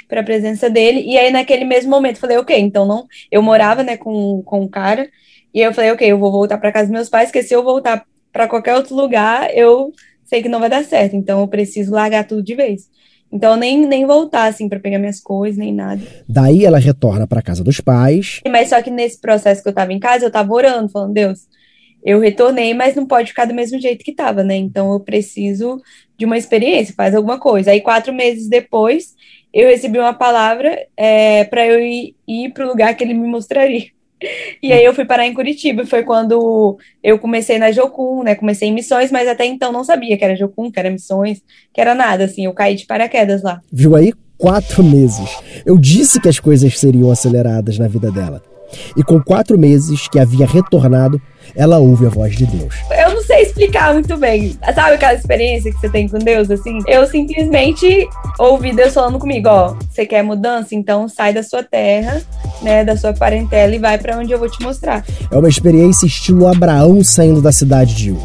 para 0.07 0.21
a 0.21 0.23
presença 0.23 0.69
dele. 0.69 1.01
E 1.01 1.17
aí 1.17 1.29
naquele 1.29 1.65
mesmo 1.65 1.89
momento 1.89 2.19
falei, 2.19 2.37
ok, 2.37 2.57
então 2.57 2.85
não. 2.85 3.05
Eu 3.29 3.41
morava, 3.41 3.83
né, 3.83 3.97
com, 3.97 4.41
com 4.43 4.61
um 4.61 4.67
cara. 4.67 5.09
E 5.53 5.61
eu 5.61 5.73
falei, 5.73 5.91
ok, 5.91 6.09
eu 6.09 6.17
vou 6.17 6.31
voltar 6.31 6.57
para 6.57 6.71
casa 6.71 6.85
dos 6.85 6.93
meus 6.93 7.09
pais, 7.09 7.29
porque 7.29 7.43
se 7.43 7.53
eu 7.53 7.63
voltar 7.63 8.05
para 8.31 8.47
qualquer 8.47 8.75
outro 8.75 8.95
lugar, 8.95 9.49
eu 9.55 9.93
sei 10.25 10.41
que 10.41 10.49
não 10.49 10.59
vai 10.59 10.69
dar 10.69 10.83
certo, 10.83 11.15
então 11.15 11.39
eu 11.39 11.47
preciso 11.47 11.91
largar 11.91 12.27
tudo 12.27 12.43
de 12.43 12.55
vez. 12.55 12.89
Então 13.31 13.55
nem, 13.55 13.85
nem 13.85 14.05
voltar 14.05 14.45
assim 14.45 14.69
para 14.69 14.79
pegar 14.79 14.99
minhas 14.99 15.19
coisas, 15.19 15.57
nem 15.57 15.73
nada. 15.73 16.01
Daí 16.27 16.65
ela 16.65 16.77
retorna 16.77 17.27
para 17.27 17.41
casa 17.41 17.63
dos 17.63 17.79
pais. 17.79 18.41
Mas 18.47 18.69
só 18.69 18.81
que 18.81 18.91
nesse 18.91 19.19
processo 19.19 19.61
que 19.61 19.69
eu 19.69 19.73
tava 19.73 19.93
em 19.93 19.99
casa, 19.99 20.25
eu 20.25 20.31
tava 20.31 20.53
orando, 20.53 20.89
falando, 20.89 21.13
Deus, 21.13 21.47
eu 22.03 22.19
retornei, 22.19 22.73
mas 22.73 22.95
não 22.95 23.05
pode 23.05 23.29
ficar 23.29 23.45
do 23.45 23.53
mesmo 23.53 23.79
jeito 23.79 24.05
que 24.05 24.13
tava, 24.13 24.43
né? 24.43 24.55
Então 24.55 24.93
eu 24.93 24.99
preciso 24.99 25.81
de 26.17 26.25
uma 26.25 26.37
experiência, 26.37 26.93
faz 26.95 27.15
alguma 27.15 27.39
coisa. 27.39 27.71
Aí 27.71 27.81
quatro 27.81 28.13
meses 28.13 28.47
depois, 28.47 29.15
eu 29.51 29.67
recebi 29.67 29.97
uma 29.97 30.13
palavra 30.13 30.85
é, 30.95 31.45
para 31.45 31.65
eu 31.65 31.79
ir, 31.79 32.15
ir 32.27 32.53
para 32.53 32.65
o 32.65 32.69
lugar 32.69 32.95
que 32.95 33.03
ele 33.03 33.13
me 33.13 33.27
mostraria. 33.27 33.94
E 34.61 34.71
aí 34.71 34.83
eu 34.83 34.93
fui 34.93 35.05
parar 35.05 35.27
em 35.27 35.33
Curitiba, 35.33 35.85
foi 35.85 36.03
quando 36.03 36.77
eu 37.03 37.19
comecei 37.19 37.57
na 37.59 37.71
Jocum, 37.71 38.23
né? 38.23 38.33
Comecei 38.35 38.69
em 38.69 38.73
missões, 38.73 39.11
mas 39.11 39.27
até 39.27 39.45
então 39.45 39.71
não 39.71 39.83
sabia 39.83 40.17
que 40.17 40.23
era 40.23 40.35
Jocum, 40.35 40.71
que 40.71 40.79
era 40.79 40.89
missões, 40.89 41.41
que 41.73 41.81
era 41.81 41.93
nada, 41.93 42.23
assim, 42.23 42.45
eu 42.45 42.53
caí 42.53 42.75
de 42.75 42.85
paraquedas 42.85 43.43
lá. 43.43 43.61
Viu 43.71 43.95
aí? 43.95 44.13
Quatro 44.37 44.83
meses. 44.83 45.29
Eu 45.65 45.77
disse 45.77 46.19
que 46.19 46.27
as 46.27 46.39
coisas 46.39 46.77
seriam 46.77 47.11
aceleradas 47.11 47.77
na 47.77 47.87
vida 47.87 48.11
dela. 48.11 48.41
E 48.95 49.03
com 49.03 49.21
quatro 49.21 49.57
meses 49.57 50.07
que 50.07 50.19
havia 50.19 50.45
retornado, 50.45 51.21
ela 51.55 51.77
ouve 51.77 52.05
a 52.05 52.09
voz 52.09 52.35
de 52.35 52.45
Deus. 52.45 52.75
Eu 52.97 53.13
não 53.13 53.23
sei 53.23 53.43
explicar 53.43 53.93
muito 53.93 54.17
bem. 54.17 54.57
Sabe 54.73 54.95
aquela 54.95 55.13
experiência 55.13 55.71
que 55.71 55.79
você 55.79 55.89
tem 55.89 56.07
com 56.07 56.17
Deus, 56.17 56.49
assim? 56.49 56.79
Eu 56.87 57.05
simplesmente 57.07 58.07
ouvi 58.39 58.73
Deus 58.73 58.93
falando 58.93 59.19
comigo, 59.19 59.47
ó, 59.49 59.75
você 59.89 60.05
quer 60.05 60.23
mudança? 60.23 60.73
Então 60.73 61.07
sai 61.07 61.33
da 61.33 61.43
sua 61.43 61.63
terra, 61.63 62.21
né, 62.61 62.83
da 62.83 62.97
sua 62.97 63.13
parentela 63.13 63.75
e 63.75 63.79
vai 63.79 63.97
para 63.97 64.17
onde 64.17 64.31
eu 64.31 64.39
vou 64.39 64.49
te 64.49 64.61
mostrar. 64.61 65.03
É 65.31 65.37
uma 65.37 65.49
experiência 65.49 66.05
estilo 66.05 66.47
Abraão 66.47 67.03
saindo 67.03 67.41
da 67.41 67.51
cidade 67.51 67.93
de 67.95 68.11
Ur. 68.11 68.19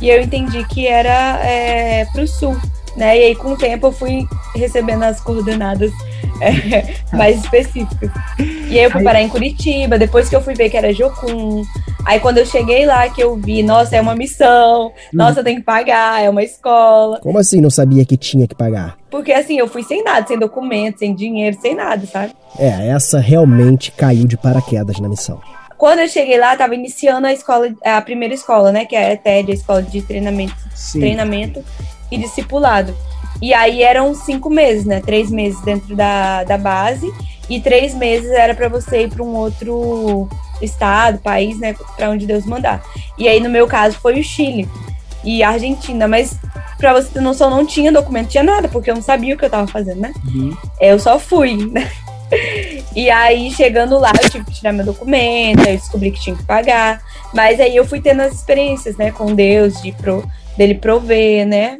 E 0.00 0.10
eu 0.10 0.20
entendi 0.20 0.62
que 0.68 0.86
era 0.86 1.40
é, 1.44 2.04
pro 2.12 2.26
sul, 2.26 2.56
né? 2.96 3.18
E 3.18 3.24
aí 3.24 3.36
com 3.36 3.52
o 3.52 3.56
tempo 3.56 3.88
eu 3.88 3.92
fui 3.92 4.26
recebendo 4.54 5.02
as 5.02 5.20
coordenadas 5.20 5.92
é, 6.40 6.94
mais 7.16 7.38
específicas. 7.42 8.10
E 8.38 8.78
aí 8.78 8.84
eu 8.84 8.90
fui 8.90 9.02
parar 9.02 9.20
em 9.20 9.28
Curitiba, 9.28 9.98
depois 9.98 10.28
que 10.28 10.36
eu 10.36 10.40
fui 10.40 10.54
ver 10.54 10.70
que 10.70 10.76
era 10.76 10.92
Jocum, 10.92 11.62
Aí 12.06 12.20
quando 12.20 12.38
eu 12.38 12.46
cheguei 12.46 12.86
lá, 12.86 13.08
que 13.08 13.20
eu 13.20 13.34
vi, 13.34 13.64
nossa, 13.64 13.96
é 13.96 14.00
uma 14.00 14.14
missão, 14.14 14.86
hum. 14.86 14.92
nossa, 15.12 15.42
tem 15.42 15.56
que 15.56 15.62
pagar, 15.62 16.22
é 16.22 16.30
uma 16.30 16.44
escola. 16.44 17.18
Como 17.18 17.36
assim 17.36 17.60
não 17.60 17.68
sabia 17.68 18.04
que 18.04 18.16
tinha 18.16 18.46
que 18.46 18.54
pagar? 18.54 18.96
Porque 19.10 19.32
assim, 19.32 19.58
eu 19.58 19.66
fui 19.66 19.82
sem 19.82 20.04
nada, 20.04 20.24
sem 20.24 20.38
documento, 20.38 21.00
sem 21.00 21.12
dinheiro, 21.12 21.58
sem 21.60 21.74
nada, 21.74 22.06
sabe? 22.06 22.32
É, 22.56 22.90
essa 22.90 23.18
realmente 23.18 23.90
caiu 23.90 24.24
de 24.24 24.36
paraquedas 24.36 25.00
na 25.00 25.08
missão. 25.08 25.40
Quando 25.76 25.98
eu 25.98 26.08
cheguei 26.08 26.38
lá, 26.38 26.56
tava 26.56 26.76
iniciando 26.76 27.26
a 27.26 27.32
escola, 27.32 27.74
a 27.84 28.00
primeira 28.00 28.32
escola, 28.32 28.70
né? 28.70 28.84
Que 28.84 28.94
é 28.94 29.06
a 29.06 29.12
ETED, 29.12 29.50
a 29.50 29.54
escola 29.54 29.82
de 29.82 30.00
treinamento, 30.00 30.54
treinamento 30.92 31.64
e 32.10 32.18
discipulado. 32.18 32.96
E 33.40 33.52
aí 33.52 33.82
eram 33.82 34.14
cinco 34.14 34.48
meses, 34.48 34.84
né? 34.84 35.00
Três 35.00 35.30
meses 35.30 35.60
dentro 35.62 35.94
da, 35.94 36.44
da 36.44 36.56
base 36.56 37.12
e 37.48 37.60
três 37.60 37.94
meses 37.94 38.30
era 38.30 38.54
para 38.54 38.68
você 38.68 39.02
ir 39.02 39.10
para 39.10 39.22
um 39.22 39.34
outro 39.34 40.28
estado, 40.60 41.18
país, 41.18 41.58
né? 41.58 41.74
Para 41.96 42.10
onde 42.10 42.26
Deus 42.26 42.46
mandar. 42.46 42.82
E 43.18 43.28
aí 43.28 43.40
no 43.40 43.50
meu 43.50 43.66
caso 43.66 43.98
foi 43.98 44.18
o 44.18 44.24
Chile 44.24 44.68
e 45.22 45.42
a 45.42 45.50
Argentina, 45.50 46.06
mas 46.08 46.38
para 46.78 46.92
você 46.92 47.08
ter 47.08 47.20
noção, 47.20 47.50
não 47.50 47.66
tinha 47.66 47.90
documento, 47.90 48.28
tinha 48.28 48.42
nada, 48.42 48.68
porque 48.68 48.90
eu 48.90 48.94
não 48.94 49.02
sabia 49.02 49.34
o 49.34 49.38
que 49.38 49.44
eu 49.44 49.50
tava 49.50 49.66
fazendo, 49.66 50.00
né? 50.00 50.12
Uhum. 50.26 50.56
Eu 50.80 50.98
só 50.98 51.18
fui, 51.18 51.56
né? 51.70 51.90
E 52.96 53.10
aí, 53.10 53.50
chegando 53.50 53.98
lá, 53.98 54.10
eu 54.22 54.30
tive 54.30 54.44
que 54.46 54.54
tirar 54.54 54.72
meu 54.72 54.84
documento, 54.84 55.60
eu 55.60 55.76
descobri 55.76 56.10
que 56.10 56.18
tinha 56.18 56.34
que 56.34 56.42
pagar. 56.44 57.02
Mas 57.34 57.60
aí 57.60 57.76
eu 57.76 57.84
fui 57.84 58.00
tendo 58.00 58.22
as 58.22 58.32
experiências, 58.32 58.96
né, 58.96 59.10
com 59.10 59.34
Deus, 59.34 59.82
de 59.82 59.92
pro, 59.92 60.24
dele 60.56 60.74
prover, 60.74 61.46
né? 61.46 61.78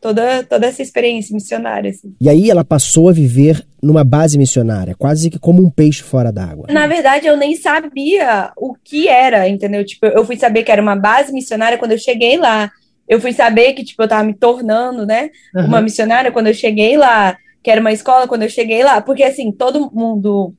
Toda, 0.00 0.42
toda 0.44 0.66
essa 0.66 0.80
experiência 0.80 1.34
missionária. 1.34 1.90
Assim. 1.90 2.14
E 2.20 2.28
aí 2.28 2.50
ela 2.50 2.64
passou 2.64 3.08
a 3.08 3.12
viver 3.12 3.64
numa 3.82 4.02
base 4.02 4.38
missionária, 4.38 4.94
quase 4.94 5.28
que 5.28 5.38
como 5.38 5.62
um 5.62 5.70
peixe 5.70 6.02
fora 6.02 6.32
d'água. 6.32 6.66
Na 6.70 6.86
verdade, 6.86 7.26
eu 7.26 7.36
nem 7.36 7.54
sabia 7.54 8.50
o 8.56 8.74
que 8.82 9.08
era, 9.08 9.48
entendeu? 9.48 9.84
Tipo, 9.84 10.06
eu 10.06 10.24
fui 10.24 10.36
saber 10.36 10.62
que 10.62 10.72
era 10.72 10.80
uma 10.80 10.96
base 10.96 11.32
missionária 11.32 11.76
quando 11.76 11.92
eu 11.92 11.98
cheguei 11.98 12.38
lá. 12.38 12.70
Eu 13.06 13.20
fui 13.20 13.32
saber 13.32 13.74
que, 13.74 13.84
tipo, 13.84 14.02
eu 14.02 14.08
tava 14.08 14.24
me 14.24 14.32
tornando, 14.34 15.04
né, 15.04 15.30
uhum. 15.54 15.66
uma 15.66 15.80
missionária 15.82 16.30
quando 16.30 16.46
eu 16.46 16.54
cheguei 16.54 16.96
lá 16.96 17.36
que 17.62 17.70
era 17.70 17.80
uma 17.80 17.92
escola 17.92 18.26
quando 18.26 18.42
eu 18.42 18.48
cheguei 18.48 18.82
lá, 18.82 19.00
porque 19.00 19.22
assim, 19.22 19.52
todo 19.52 19.90
mundo, 19.92 20.54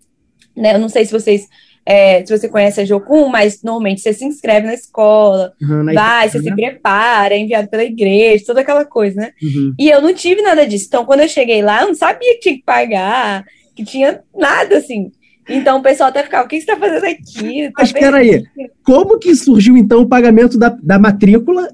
né, 0.56 0.76
eu 0.76 0.80
não 0.80 0.90
sei 0.90 1.06
se 1.06 1.12
vocês 1.12 1.48
é, 1.86 2.24
se 2.26 2.38
você 2.38 2.48
conhece 2.48 2.82
a 2.82 2.86
Jocum, 2.86 3.28
mas 3.28 3.64
normalmente 3.64 4.02
você 4.02 4.14
se 4.14 4.24
inscreve 4.24 4.68
na 4.68 4.74
escola, 4.74 5.54
uhum, 5.62 5.84
na 5.84 5.94
vai, 5.94 6.30
você 6.30 6.38
né? 6.38 6.44
se 6.44 6.56
prepara, 6.56 7.34
é 7.34 7.40
enviado 7.40 7.68
pela 7.70 7.84
igreja, 7.84 8.46
toda 8.46 8.62
aquela 8.62 8.86
coisa, 8.86 9.20
né? 9.20 9.32
Uhum. 9.42 9.74
E 9.80 9.90
eu 9.90 10.02
não 10.02 10.14
tive 10.14 10.42
nada 10.42 10.66
disso. 10.66 10.86
Então, 10.88 11.06
quando 11.06 11.22
eu 11.22 11.28
cheguei 11.28 11.62
lá, 11.62 11.82
eu 11.82 11.88
não 11.88 11.96
sabia 11.96 12.34
que 12.36 12.40
tinha 12.40 12.56
que 12.56 12.64
pagar, 12.64 13.44
que 13.76 13.84
tinha 13.84 14.22
nada 14.36 14.78
assim. 14.78 15.12
Então 15.50 15.80
o 15.80 15.82
pessoal 15.82 16.10
até 16.10 16.24
ficava, 16.24 16.46
o 16.46 16.48
que 16.48 16.62
você 16.62 16.72
está 16.72 16.78
fazendo 16.78 17.04
aqui? 17.04 17.66
Tá 17.70 17.74
mas 17.80 17.88
espera 17.90 18.18
aí, 18.18 18.44
como 18.84 19.18
que 19.18 19.36
surgiu 19.36 19.76
então 19.76 20.02
o 20.02 20.08
pagamento 20.08 20.58
da, 20.58 20.70
da 20.70 21.00
matrícula 21.00 21.68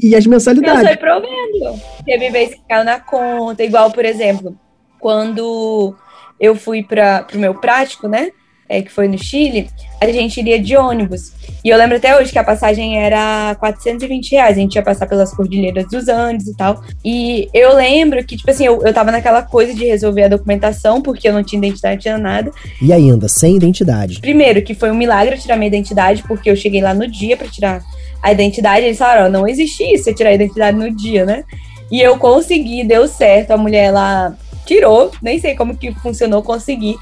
e 0.00 0.14
as 0.14 0.26
mensalidades? 0.26 0.82
Eu 0.82 0.88
fui 0.88 0.96
provendo. 0.96 1.80
Teve 2.04 2.30
vezes 2.30 2.54
que 2.54 2.68
caiu 2.68 2.84
na 2.84 3.00
conta, 3.00 3.64
igual, 3.64 3.90
por 3.90 4.04
exemplo, 4.04 4.56
quando 5.00 5.96
eu 6.38 6.54
fui 6.54 6.82
para 6.82 7.26
o 7.34 7.38
meu 7.38 7.54
prático, 7.54 8.06
né? 8.06 8.30
É, 8.68 8.80
que 8.80 8.90
foi 8.90 9.08
no 9.08 9.18
Chile, 9.18 9.68
a 10.00 10.06
gente 10.10 10.38
iria 10.40 10.58
de 10.58 10.76
ônibus. 10.76 11.32
E 11.64 11.68
eu 11.68 11.78
lembro 11.78 11.96
até 11.96 12.18
hoje 12.18 12.32
que 12.32 12.38
a 12.38 12.44
passagem 12.44 12.98
era 12.98 13.54
420 13.58 14.32
reais. 14.32 14.56
A 14.56 14.60
gente 14.60 14.74
ia 14.74 14.82
passar 14.82 15.06
pelas 15.06 15.32
cordilheiras 15.34 15.86
dos 15.88 16.08
Andes 16.08 16.46
e 16.46 16.56
tal. 16.56 16.82
E 17.04 17.48
eu 17.54 17.74
lembro 17.74 18.22
que, 18.24 18.36
tipo 18.36 18.50
assim, 18.50 18.66
eu, 18.66 18.82
eu 18.82 18.92
tava 18.92 19.10
naquela 19.10 19.42
coisa 19.42 19.74
de 19.74 19.84
resolver 19.84 20.24
a 20.24 20.28
documentação, 20.28 21.00
porque 21.00 21.28
eu 21.28 21.32
não 21.32 21.42
tinha 21.42 21.58
identidade, 21.58 21.94
não 21.94 22.00
tinha 22.02 22.18
nada. 22.18 22.50
E 22.82 22.92
ainda, 22.92 23.28
sem 23.28 23.56
identidade. 23.56 24.20
Primeiro, 24.20 24.62
que 24.62 24.74
foi 24.74 24.90
um 24.90 24.94
milagre 24.94 25.38
tirar 25.38 25.56
minha 25.56 25.68
identidade, 25.68 26.22
porque 26.26 26.50
eu 26.50 26.56
cheguei 26.56 26.82
lá 26.82 26.92
no 26.92 27.06
dia 27.06 27.36
para 27.36 27.48
tirar 27.48 27.82
a 28.22 28.32
identidade. 28.32 28.86
Eles 28.86 28.98
falaram: 28.98 29.26
ó, 29.26 29.28
não 29.30 29.48
existe 29.48 29.82
isso, 29.84 30.04
você 30.04 30.14
tirar 30.14 30.30
a 30.30 30.34
identidade 30.34 30.76
no 30.76 30.90
dia, 30.90 31.24
né? 31.24 31.44
E 31.90 32.00
eu 32.00 32.18
consegui, 32.18 32.84
deu 32.84 33.06
certo. 33.06 33.52
A 33.52 33.56
mulher 33.56 33.90
lá 33.90 34.36
tirou, 34.66 35.10
nem 35.22 35.38
sei 35.38 35.54
como 35.54 35.76
que 35.76 35.92
funcionou, 35.92 36.42
consegui. 36.42 36.96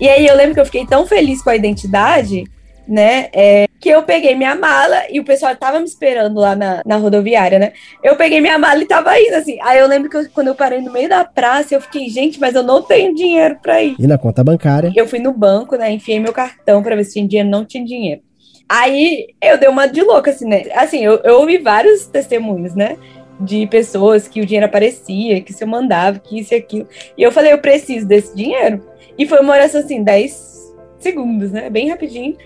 E 0.00 0.08
aí 0.08 0.26
eu 0.26 0.36
lembro 0.36 0.54
que 0.54 0.60
eu 0.60 0.66
fiquei 0.66 0.86
tão 0.86 1.06
feliz 1.06 1.42
com 1.42 1.50
a 1.50 1.56
identidade, 1.56 2.44
né? 2.86 3.28
É, 3.32 3.66
que 3.80 3.88
eu 3.88 4.02
peguei 4.02 4.34
minha 4.34 4.54
mala 4.54 5.02
e 5.10 5.18
o 5.18 5.24
pessoal 5.24 5.54
tava 5.56 5.78
me 5.78 5.86
esperando 5.86 6.38
lá 6.38 6.54
na, 6.54 6.82
na 6.84 6.96
rodoviária, 6.96 7.58
né? 7.58 7.72
Eu 8.02 8.16
peguei 8.16 8.40
minha 8.40 8.58
mala 8.58 8.82
e 8.82 8.86
tava 8.86 9.18
indo, 9.18 9.34
assim. 9.34 9.58
Aí 9.62 9.78
eu 9.78 9.86
lembro 9.86 10.08
que 10.08 10.16
eu, 10.16 10.28
quando 10.30 10.48
eu 10.48 10.54
parei 10.54 10.80
no 10.80 10.92
meio 10.92 11.08
da 11.08 11.24
praça, 11.24 11.74
eu 11.74 11.80
fiquei, 11.80 12.08
gente, 12.08 12.38
mas 12.38 12.54
eu 12.54 12.62
não 12.62 12.82
tenho 12.82 13.14
dinheiro 13.14 13.58
pra 13.62 13.82
ir. 13.82 13.96
E 13.98 14.06
na 14.06 14.18
conta 14.18 14.44
bancária? 14.44 14.92
Eu 14.94 15.08
fui 15.08 15.18
no 15.18 15.32
banco, 15.32 15.76
né? 15.76 15.90
Enfiei 15.90 16.20
meu 16.20 16.32
cartão 16.32 16.82
pra 16.82 16.96
ver 16.96 17.04
se 17.04 17.14
tinha 17.14 17.26
dinheiro, 17.26 17.48
não 17.48 17.64
tinha 17.64 17.84
dinheiro. 17.84 18.20
Aí 18.68 19.28
eu 19.40 19.58
dei 19.58 19.68
uma 19.68 19.86
de 19.86 20.02
louca, 20.02 20.30
assim, 20.30 20.46
né? 20.46 20.64
Assim, 20.74 21.04
eu, 21.04 21.20
eu 21.22 21.38
ouvi 21.40 21.58
vários 21.58 22.06
testemunhos, 22.06 22.74
né? 22.74 22.96
De 23.40 23.66
pessoas 23.66 24.26
que 24.28 24.40
o 24.40 24.46
dinheiro 24.46 24.66
aparecia, 24.66 25.40
que 25.40 25.52
se 25.52 25.62
eu 25.62 25.68
mandava, 25.68 26.18
que 26.18 26.40
isso 26.40 26.54
e 26.54 26.56
aquilo. 26.56 26.88
E 27.16 27.22
eu 27.22 27.32
falei, 27.32 27.52
eu 27.52 27.58
preciso 27.58 28.06
desse 28.06 28.34
dinheiro. 28.34 28.80
E 29.18 29.26
foi 29.26 29.40
uma 29.40 29.54
oração 29.54 29.80
assim, 29.80 30.02
10 30.02 30.74
segundos, 30.98 31.52
né? 31.52 31.70
Bem 31.70 31.88
rapidinho. 31.88 32.36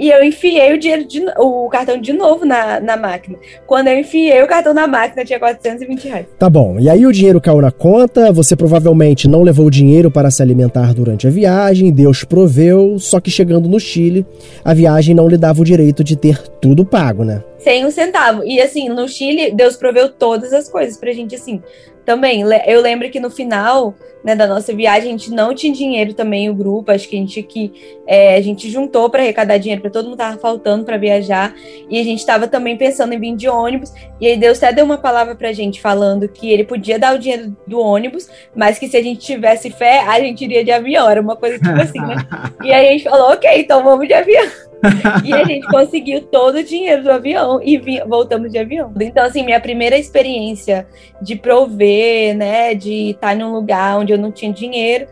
E 0.00 0.08
eu 0.08 0.24
enfiei 0.24 0.72
o 0.72 0.78
dinheiro 0.78 1.04
de, 1.06 1.22
o 1.36 1.68
cartão 1.68 2.00
de 2.00 2.14
novo 2.14 2.46
na, 2.46 2.80
na 2.80 2.96
máquina. 2.96 3.36
Quando 3.66 3.88
eu 3.88 3.98
enfiei 3.98 4.42
o 4.42 4.46
cartão 4.46 4.72
na 4.72 4.86
máquina, 4.86 5.26
tinha 5.26 5.38
420 5.38 6.08
reais. 6.08 6.26
Tá 6.38 6.48
bom. 6.48 6.80
E 6.80 6.88
aí 6.88 7.04
o 7.04 7.12
dinheiro 7.12 7.38
caiu 7.38 7.60
na 7.60 7.70
conta, 7.70 8.32
você 8.32 8.56
provavelmente 8.56 9.28
não 9.28 9.42
levou 9.42 9.66
o 9.66 9.70
dinheiro 9.70 10.10
para 10.10 10.30
se 10.30 10.40
alimentar 10.40 10.94
durante 10.94 11.26
a 11.26 11.30
viagem, 11.30 11.92
Deus 11.92 12.24
proveu, 12.24 12.98
só 12.98 13.20
que 13.20 13.30
chegando 13.30 13.68
no 13.68 13.78
Chile, 13.78 14.24
a 14.64 14.72
viagem 14.72 15.14
não 15.14 15.28
lhe 15.28 15.36
dava 15.36 15.60
o 15.60 15.66
direito 15.66 16.02
de 16.02 16.16
ter 16.16 16.40
tudo 16.62 16.82
pago, 16.82 17.22
né? 17.22 17.42
Sem 17.60 17.86
um 17.86 17.90
centavo. 17.90 18.42
E 18.44 18.60
assim, 18.60 18.88
no 18.88 19.08
Chile, 19.08 19.52
Deus 19.52 19.76
proveu 19.76 20.08
todas 20.08 20.52
as 20.52 20.68
coisas 20.68 20.96
pra 20.96 21.12
gente, 21.12 21.34
assim. 21.34 21.62
Também, 22.04 22.42
eu 22.66 22.80
lembro 22.80 23.10
que 23.10 23.20
no 23.20 23.30
final 23.30 23.94
né, 24.22 24.34
da 24.34 24.46
nossa 24.46 24.74
viagem, 24.74 25.08
a 25.08 25.12
gente 25.12 25.30
não 25.30 25.54
tinha 25.54 25.72
dinheiro 25.72 26.14
também, 26.14 26.48
o 26.50 26.54
grupo. 26.54 26.90
Acho 26.90 27.08
que 27.08 27.16
a 27.16 27.18
gente 27.18 27.42
que 27.42 27.72
é, 28.06 28.36
a 28.36 28.40
gente 28.40 28.70
juntou 28.70 29.08
para 29.08 29.22
arrecadar 29.22 29.58
dinheiro 29.58 29.80
para 29.80 29.90
todo 29.90 30.06
mundo 30.06 30.16
tava 30.16 30.38
faltando 30.38 30.84
para 30.84 30.96
viajar. 30.96 31.54
E 31.88 31.98
a 31.98 32.04
gente 32.04 32.18
estava 32.18 32.46
também 32.46 32.76
pensando 32.76 33.12
em 33.12 33.20
vir 33.20 33.36
de 33.36 33.48
ônibus. 33.48 33.92
E 34.20 34.26
aí 34.26 34.36
Deus 34.36 34.62
até 34.62 34.72
deu 34.72 34.84
uma 34.84 34.98
palavra 34.98 35.34
pra 35.34 35.52
gente 35.52 35.80
falando 35.80 36.28
que 36.28 36.50
ele 36.50 36.64
podia 36.64 36.98
dar 36.98 37.14
o 37.14 37.18
dinheiro 37.18 37.56
do 37.66 37.80
ônibus, 37.80 38.28
mas 38.54 38.78
que 38.78 38.88
se 38.88 38.96
a 38.96 39.02
gente 39.02 39.20
tivesse 39.20 39.70
fé, 39.70 40.00
a 40.00 40.20
gente 40.20 40.44
iria 40.44 40.64
de 40.64 40.70
avião. 40.70 41.08
Era 41.08 41.20
uma 41.20 41.36
coisa 41.36 41.58
tipo 41.58 41.80
assim, 41.80 42.00
né? 42.00 42.16
E 42.64 42.72
aí 42.72 42.88
a 42.88 42.92
gente 42.92 43.04
falou, 43.04 43.32
ok, 43.32 43.60
então 43.60 43.82
vamos 43.82 44.06
de 44.06 44.14
avião. 44.14 44.69
e 45.24 45.32
a 45.32 45.44
gente 45.44 45.66
conseguiu 45.66 46.22
todo 46.22 46.56
o 46.56 46.64
dinheiro 46.64 47.02
do 47.02 47.10
avião 47.10 47.60
e 47.62 47.78
vim, 47.78 48.00
voltamos 48.06 48.50
de 48.50 48.58
avião. 48.58 48.92
Então, 49.00 49.24
assim, 49.24 49.44
minha 49.44 49.60
primeira 49.60 49.98
experiência 49.98 50.86
de 51.20 51.36
prover, 51.36 52.36
né, 52.36 52.74
de 52.74 53.10
estar 53.10 53.36
num 53.36 53.52
lugar 53.52 53.98
onde 53.98 54.12
eu 54.12 54.18
não 54.18 54.32
tinha 54.32 54.52
dinheiro, 54.52 55.06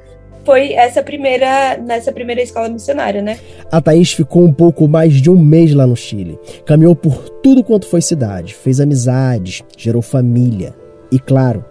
foi 0.45 0.73
essa 0.73 1.03
primeira, 1.03 1.77
nessa 1.77 2.11
primeira 2.11 2.41
escola 2.41 2.71
missionária, 2.71 3.21
né? 3.21 3.39
A 3.71 3.83
Thaís 3.83 4.13
ficou 4.13 4.43
um 4.45 4.53
pouco 4.53 4.89
mais 4.89 5.15
de 5.21 5.29
um 5.31 5.37
mês 5.37 5.75
lá 5.75 5.87
no 5.87 5.95
Chile. 5.95 6.39
Caminhou 6.65 6.97
por 6.97 7.29
tudo 7.43 7.63
quanto 7.63 7.87
foi 7.87 8.01
cidade, 8.01 8.55
fez 8.55 8.81
amizades, 8.81 9.63
gerou 9.77 10.01
família. 10.01 10.75
E 11.13 11.19
claro, 11.19 11.65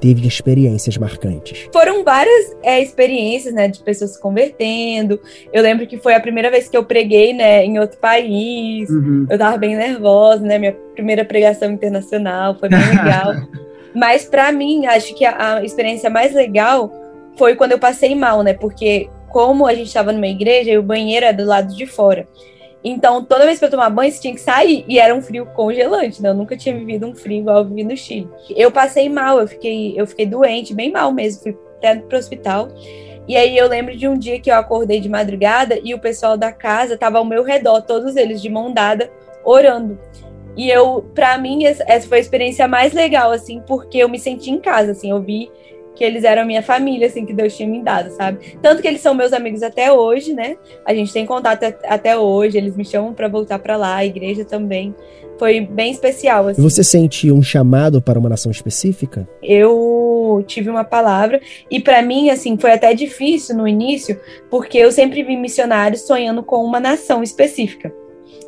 teve 0.00 0.26
experiências 0.26 0.96
marcantes? 0.96 1.68
Foram 1.72 2.04
várias 2.04 2.56
é, 2.62 2.80
experiências, 2.80 3.54
né, 3.54 3.68
de 3.68 3.80
pessoas 3.80 4.12
se 4.12 4.20
convertendo. 4.20 5.20
Eu 5.52 5.62
lembro 5.62 5.86
que 5.86 5.98
foi 5.98 6.14
a 6.14 6.20
primeira 6.20 6.50
vez 6.50 6.68
que 6.68 6.76
eu 6.76 6.84
preguei, 6.84 7.32
né, 7.32 7.64
em 7.64 7.78
outro 7.78 7.98
país. 7.98 8.88
Uhum. 8.90 9.26
Eu 9.28 9.38
tava 9.38 9.56
bem 9.56 9.76
nervosa, 9.76 10.42
né, 10.42 10.58
minha 10.58 10.72
primeira 10.94 11.24
pregação 11.24 11.70
internacional, 11.70 12.58
foi 12.58 12.68
bem 12.68 12.80
legal. 12.80 13.34
Mas 13.94 14.24
para 14.24 14.52
mim, 14.52 14.86
acho 14.86 15.14
que 15.14 15.24
a, 15.24 15.56
a 15.56 15.64
experiência 15.64 16.10
mais 16.10 16.34
legal 16.34 16.92
foi 17.36 17.56
quando 17.56 17.72
eu 17.72 17.78
passei 17.78 18.14
mal, 18.14 18.42
né, 18.42 18.52
porque 18.54 19.08
como 19.28 19.66
a 19.66 19.74
gente 19.74 19.88
estava 19.88 20.12
numa 20.12 20.26
igreja 20.26 20.70
e 20.70 20.78
o 20.78 20.82
banheiro 20.82 21.26
é 21.26 21.32
do 21.32 21.44
lado 21.44 21.74
de 21.74 21.86
fora. 21.86 22.26
Então, 22.82 23.24
toda 23.24 23.44
vez 23.44 23.58
para 23.58 23.68
tomar 23.68 23.90
banho, 23.90 24.10
você 24.12 24.20
tinha 24.20 24.34
que 24.34 24.40
sair. 24.40 24.84
E 24.88 24.98
era 24.98 25.14
um 25.14 25.20
frio 25.20 25.46
congelante, 25.46 26.22
né? 26.22 26.28
Eu 26.28 26.34
nunca 26.34 26.56
tinha 26.56 26.76
vivido 26.76 27.06
um 27.06 27.14
frio 27.14 27.40
igual 27.40 27.58
eu 27.58 27.64
vivi 27.64 27.84
no 27.84 27.96
Chile. 27.96 28.28
Eu 28.50 28.70
passei 28.70 29.08
mal, 29.08 29.38
eu 29.40 29.48
fiquei, 29.48 29.94
eu 29.98 30.06
fiquei 30.06 30.26
doente, 30.26 30.74
bem 30.74 30.90
mal 30.90 31.12
mesmo. 31.12 31.42
Fui 31.42 31.58
até 31.78 31.96
pro 31.96 32.18
hospital. 32.18 32.68
E 33.26 33.36
aí 33.36 33.56
eu 33.56 33.68
lembro 33.68 33.94
de 33.96 34.08
um 34.08 34.16
dia 34.16 34.40
que 34.40 34.50
eu 34.50 34.54
acordei 34.54 35.00
de 35.00 35.08
madrugada 35.08 35.78
e 35.82 35.92
o 35.92 35.98
pessoal 35.98 36.36
da 36.36 36.50
casa 36.50 36.96
tava 36.96 37.18
ao 37.18 37.24
meu 37.24 37.42
redor, 37.42 37.82
todos 37.82 38.16
eles 38.16 38.40
de 38.40 38.48
mão 38.48 38.72
dada, 38.72 39.10
orando. 39.44 39.98
E 40.56 40.70
eu, 40.70 41.02
para 41.14 41.36
mim, 41.36 41.64
essa 41.64 42.08
foi 42.08 42.18
a 42.18 42.20
experiência 42.20 42.66
mais 42.66 42.92
legal, 42.92 43.30
assim, 43.30 43.62
porque 43.66 43.98
eu 43.98 44.08
me 44.08 44.18
senti 44.18 44.50
em 44.50 44.58
casa, 44.58 44.92
assim, 44.92 45.10
eu 45.10 45.20
vi 45.20 45.50
que 45.98 46.04
eles 46.04 46.22
eram 46.22 46.42
a 46.42 46.44
minha 46.44 46.62
família, 46.62 47.08
assim, 47.08 47.26
que 47.26 47.32
Deus 47.32 47.56
tinha 47.56 47.68
me 47.68 47.82
dado, 47.82 48.10
sabe? 48.12 48.56
Tanto 48.62 48.80
que 48.80 48.86
eles 48.86 49.00
são 49.00 49.14
meus 49.14 49.32
amigos 49.32 49.64
até 49.64 49.92
hoje, 49.92 50.32
né? 50.32 50.56
A 50.86 50.94
gente 50.94 51.12
tem 51.12 51.26
contato 51.26 51.64
até 51.84 52.16
hoje, 52.16 52.56
eles 52.56 52.76
me 52.76 52.84
chamam 52.84 53.12
para 53.12 53.26
voltar 53.26 53.58
para 53.58 53.76
lá, 53.76 53.96
a 53.96 54.06
igreja 54.06 54.44
também. 54.44 54.94
Foi 55.38 55.60
bem 55.60 55.90
especial. 55.90 56.46
Assim. 56.46 56.62
Você 56.62 56.84
sente 56.84 57.32
um 57.32 57.42
chamado 57.42 58.00
para 58.00 58.18
uma 58.18 58.28
nação 58.28 58.50
específica? 58.50 59.28
Eu 59.42 60.44
tive 60.46 60.70
uma 60.70 60.84
palavra 60.84 61.40
e 61.70 61.80
para 61.80 62.00
mim 62.00 62.30
assim 62.30 62.56
foi 62.56 62.72
até 62.72 62.94
difícil 62.94 63.56
no 63.56 63.66
início, 63.66 64.20
porque 64.50 64.78
eu 64.78 64.92
sempre 64.92 65.22
vi 65.22 65.36
missionários 65.36 66.02
sonhando 66.02 66.42
com 66.42 66.64
uma 66.64 66.78
nação 66.78 67.22
específica. 67.22 67.92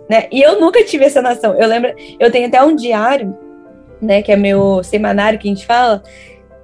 né? 0.08 0.26
E 0.32 0.40
eu 0.40 0.60
nunca 0.60 0.84
tive 0.84 1.04
essa 1.04 1.20
nação. 1.22 1.54
Eu 1.54 1.68
lembro, 1.68 1.92
eu 2.18 2.30
tenho 2.30 2.46
até 2.46 2.62
um 2.62 2.74
diário, 2.74 3.36
né, 4.00 4.22
que 4.22 4.32
é 4.32 4.36
meu 4.36 4.82
semanário 4.82 5.38
que 5.38 5.46
a 5.46 5.54
gente 5.54 5.66
fala, 5.66 6.02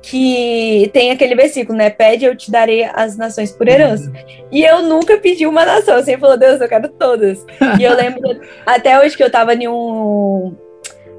que 0.07 0.89
tem 0.93 1.11
aquele 1.11 1.35
versículo, 1.35 1.77
né? 1.77 1.91
Pede, 1.91 2.25
eu 2.25 2.37
te 2.37 2.49
darei 2.49 2.85
as 2.85 3.17
nações 3.17 3.51
por 3.51 3.67
herança. 3.67 4.13
E 4.53 4.63
eu 4.63 4.83
nunca 4.83 5.19
pedi 5.19 5.47
uma 5.47 5.65
nação, 5.65 5.97
eu 5.97 6.05
sempre 6.05 6.21
falou, 6.21 6.39
Deus, 6.39 6.61
eu 6.61 6.69
quero 6.69 6.89
todas. 6.91 7.45
e 7.79 7.83
eu 7.83 7.95
lembro 7.95 8.41
até 8.65 9.01
hoje 9.01 9.17
que 9.17 9.23
eu 9.23 9.31
tava 9.31 9.53
em 9.55 9.67
um 9.67 10.57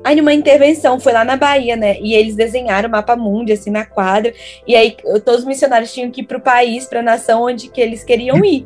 Aí 0.08 0.16
numa 0.16 0.34
intervenção, 0.34 1.02
foi 1.02 1.12
lá 1.12 1.26
na 1.26 1.36
Bahia, 1.36 1.76
né? 1.76 1.98
E 2.00 2.16
eles 2.16 2.34
desenharam 2.34 2.88
o 2.88 2.92
mapa 2.94 3.14
mundi, 3.18 3.52
assim, 3.52 3.70
na 3.70 3.84
quadra. 3.84 4.34
E 4.66 4.74
aí 4.74 4.96
todos 5.26 5.42
os 5.42 5.46
missionários 5.46 5.94
tinham 5.94 6.10
que 6.10 6.22
ir 6.22 6.24
pro 6.24 6.40
país, 6.40 6.86
pra 6.86 7.02
nação 7.02 7.44
onde 7.44 7.68
que 7.68 7.82
eles 7.82 8.06
queriam 8.06 8.38
ir. 8.46 8.66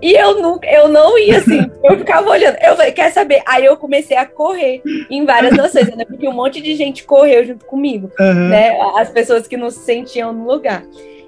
E 0.00 0.12
eu 0.12 0.40
nunca, 0.40 0.64
eu 0.70 0.86
não 0.86 1.18
ia, 1.18 1.38
assim, 1.38 1.68
eu 1.82 1.98
ficava 1.98 2.30
olhando. 2.30 2.56
Eu 2.62 2.76
falei, 2.76 2.92
quer 2.92 3.10
saber? 3.10 3.42
Aí 3.48 3.64
eu 3.64 3.76
comecei 3.76 4.16
a 4.16 4.24
correr 4.24 4.80
em 5.10 5.24
várias 5.24 5.56
nações, 5.56 5.88
né? 5.96 6.04
Porque 6.04 6.28
um 6.28 6.32
monte 6.32 6.60
de 6.60 6.76
gente 6.76 7.02
correu 7.02 7.44
junto 7.44 7.64
comigo, 7.64 8.08
uhum. 8.20 8.48
né? 8.48 8.78
As 8.96 9.10
pessoas 9.10 9.48
que 9.48 9.56
não 9.56 9.70
se 9.70 9.80
sentiam 9.80 10.32
no 10.32 10.46
lugar. 10.46 10.84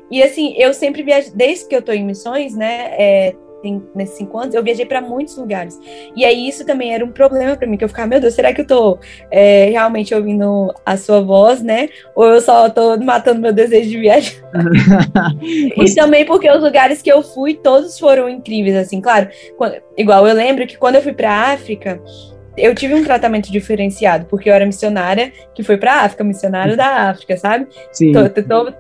E 0.09 0.23
assim, 0.23 0.55
eu 0.57 0.73
sempre 0.73 1.03
viajei, 1.03 1.33
desde 1.35 1.67
que 1.67 1.75
eu 1.75 1.83
tô 1.83 1.91
em 1.91 2.05
missões, 2.05 2.55
né? 2.55 2.95
É, 2.97 3.35
tem, 3.69 3.83
nesses 3.95 4.17
cinco 4.17 4.39
anos, 4.39 4.55
eu 4.55 4.63
viajei 4.63 4.87
para 4.87 5.01
muitos 5.01 5.37
lugares. 5.37 5.79
E 6.17 6.25
aí 6.25 6.49
isso 6.49 6.65
também 6.65 6.95
era 6.95 7.05
um 7.05 7.13
problema 7.13 7.57
para 7.57 7.67
mim, 7.67 7.77
que 7.77 7.85
eu 7.85 7.89
ficava, 7.89 8.09
meu 8.09 8.21
Deus, 8.21 8.35
será 8.35 8.53
que 8.53 8.63
eu 8.63 8.67
tô 8.67 8.99
é, 9.31 9.67
realmente 9.67 10.15
ouvindo 10.15 10.73
a 10.85 10.97
sua 10.97 11.21
voz, 11.21 11.63
né? 11.63 11.89
Ou 12.15 12.25
eu 12.27 12.41
só 12.41 12.69
tô 12.71 12.97
matando 12.99 13.41
meu 13.41 13.53
desejo 13.53 13.91
de 13.91 13.99
viajar? 13.99 14.33
e 15.43 15.95
também 15.95 16.25
porque 16.25 16.51
os 16.51 16.63
lugares 16.63 17.03
que 17.03 17.13
eu 17.13 17.23
fui, 17.23 17.55
todos 17.55 17.99
foram 17.99 18.29
incríveis, 18.29 18.77
assim, 18.77 19.01
claro. 19.01 19.29
Quando, 19.57 19.77
igual 19.97 20.27
eu 20.27 20.35
lembro 20.35 20.67
que 20.67 20.79
quando 20.79 20.97
eu 20.97 21.03
fui 21.03 21.13
para 21.13 21.53
África, 21.53 22.01
eu 22.57 22.75
tive 22.75 22.95
um 22.95 23.05
tratamento 23.05 23.51
diferenciado, 23.53 24.27
porque 24.27 24.51
eu 24.51 24.55
era 24.55 24.67
missionária 24.67 25.33
que 25.55 25.63
foi 25.63 25.77
pra 25.77 26.03
África, 26.03 26.25
missionária 26.25 26.77
da 26.77 27.11
África, 27.11 27.37
sabe? 27.37 27.69
Sim. 27.93 28.13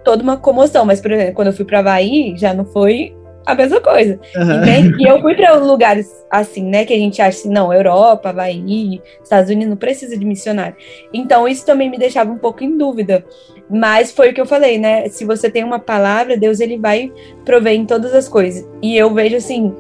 toda 0.04 0.23
uma 0.23 0.37
comoção, 0.37 0.85
mas, 0.85 1.00
por 1.00 1.12
exemplo, 1.12 1.35
quando 1.35 1.49
eu 1.49 1.52
fui 1.52 1.64
pra 1.64 1.78
Havaí, 1.78 2.35
já 2.37 2.52
não 2.52 2.64
foi 2.64 3.14
a 3.49 3.55
mesma 3.55 3.81
coisa. 3.81 4.21
Uhum. 4.37 5.00
E 5.00 5.09
eu 5.09 5.21
fui 5.23 5.35
para 5.35 5.55
lugares 5.55 6.07
assim, 6.31 6.62
né, 6.64 6.85
que 6.85 6.93
a 6.93 6.99
gente 6.99 7.23
acha 7.23 7.38
assim, 7.38 7.49
não, 7.50 7.73
Europa, 7.73 8.28
Havaí, 8.28 9.00
Estados 9.23 9.50
Unidos 9.50 9.71
não 9.71 9.76
precisa 9.76 10.19
de 10.19 10.25
missionário. 10.25 10.76
Então 11.14 11.49
isso 11.49 11.64
também 11.64 11.90
me 11.90 11.99
deixava 11.99 12.31
um 12.31 12.37
pouco 12.37 12.62
em 12.62 12.76
dúvida. 12.76 13.25
Mas 13.71 14.12
foi 14.12 14.31
o 14.31 14.35
que 14.35 14.40
eu 14.40 14.47
falei, 14.47 14.78
né? 14.78 15.09
Se 15.09 15.25
você 15.25 15.50
tem 15.50 15.64
uma 15.64 15.78
palavra, 15.78 16.37
Deus 16.37 16.61
ele 16.61 16.78
vai 16.78 17.11
prover 17.45 17.73
em 17.73 17.87
todas 17.87 18.14
as 18.14 18.28
coisas. 18.28 18.69
E 18.83 18.97
eu 18.97 19.12
vejo 19.14 19.37
assim, 19.37 19.75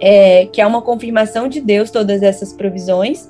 é, 0.00 0.46
que 0.46 0.60
é 0.60 0.66
uma 0.66 0.82
confirmação 0.82 1.48
de 1.48 1.60
Deus 1.60 1.92
todas 1.92 2.22
essas 2.22 2.52
provisões 2.52 3.28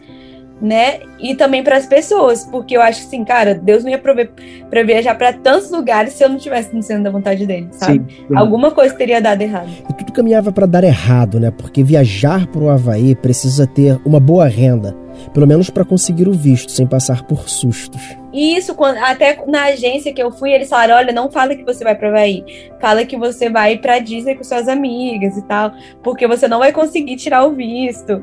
né? 0.61 1.01
E 1.19 1.35
também 1.35 1.63
para 1.63 1.77
as 1.77 1.87
pessoas, 1.87 2.45
porque 2.45 2.77
eu 2.77 2.83
acho 2.83 3.07
assim, 3.07 3.25
cara, 3.25 3.55
Deus 3.55 3.83
não 3.83 3.91
ia 3.91 3.99
prover 3.99 4.31
para 4.69 4.83
viajar 4.83 5.15
para 5.15 5.33
tantos 5.33 5.71
lugares 5.71 6.13
se 6.13 6.25
eu 6.25 6.29
não 6.29 6.37
tivesse 6.37 6.75
no 6.75 6.83
centro 6.83 7.05
da 7.05 7.11
vontade 7.11 7.47
dele, 7.47 7.69
sabe? 7.73 8.05
Sim, 8.09 8.27
sim. 8.29 8.37
Alguma 8.37 8.71
coisa 8.71 8.95
teria 8.95 9.21
dado 9.21 9.41
errado. 9.43 9.71
E 9.89 9.93
tudo 9.95 10.13
caminhava 10.13 10.53
para 10.53 10.67
dar 10.67 10.85
errado, 10.85 11.41
né? 11.41 11.51
Porque 11.51 11.83
viajar 11.83 12.47
para 12.47 12.61
o 12.61 12.71
Havaí 12.71 13.15
precisa 13.15 13.67
ter 13.67 13.99
uma 14.05 14.21
boa 14.21 14.47
renda 14.47 14.95
pelo 15.33 15.47
menos 15.47 15.71
para 15.71 15.85
conseguir 15.85 16.29
o 16.29 16.33
visto, 16.33 16.71
sem 16.71 16.87
passar 16.87 17.23
por 17.25 17.49
sustos. 17.49 18.01
Isso, 18.33 18.75
quando, 18.75 18.99
até 18.99 19.43
na 19.47 19.65
agência 19.65 20.13
que 20.13 20.23
eu 20.23 20.31
fui, 20.31 20.53
eles 20.53 20.69
falaram: 20.69 20.97
olha, 20.97 21.13
não 21.13 21.31
fala 21.31 21.55
que 21.55 21.65
você 21.65 21.83
vai 21.83 21.95
para 21.95 22.09
Havaí, 22.09 22.45
fala 22.81 23.05
que 23.05 23.17
você 23.17 23.51
vai 23.51 23.79
para 23.79 23.99
Disney 23.99 24.37
com 24.37 24.45
suas 24.45 24.69
amigas 24.69 25.37
e 25.37 25.43
tal, 25.43 25.73
porque 26.03 26.27
você 26.27 26.47
não 26.47 26.59
vai 26.59 26.73
conseguir 26.73 27.17
tirar 27.17 27.45
o 27.45 27.53
visto. 27.53 28.23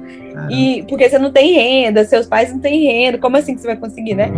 E 0.49 0.83
porque 0.87 1.09
você 1.09 1.19
não 1.19 1.31
tem 1.31 1.53
renda, 1.53 2.05
seus 2.05 2.27
pais 2.27 2.51
não 2.51 2.59
têm 2.59 2.85
renda, 2.85 3.17
como 3.17 3.37
assim 3.37 3.55
que 3.55 3.61
você 3.61 3.67
vai 3.67 3.77
conseguir, 3.77 4.15
né? 4.15 4.31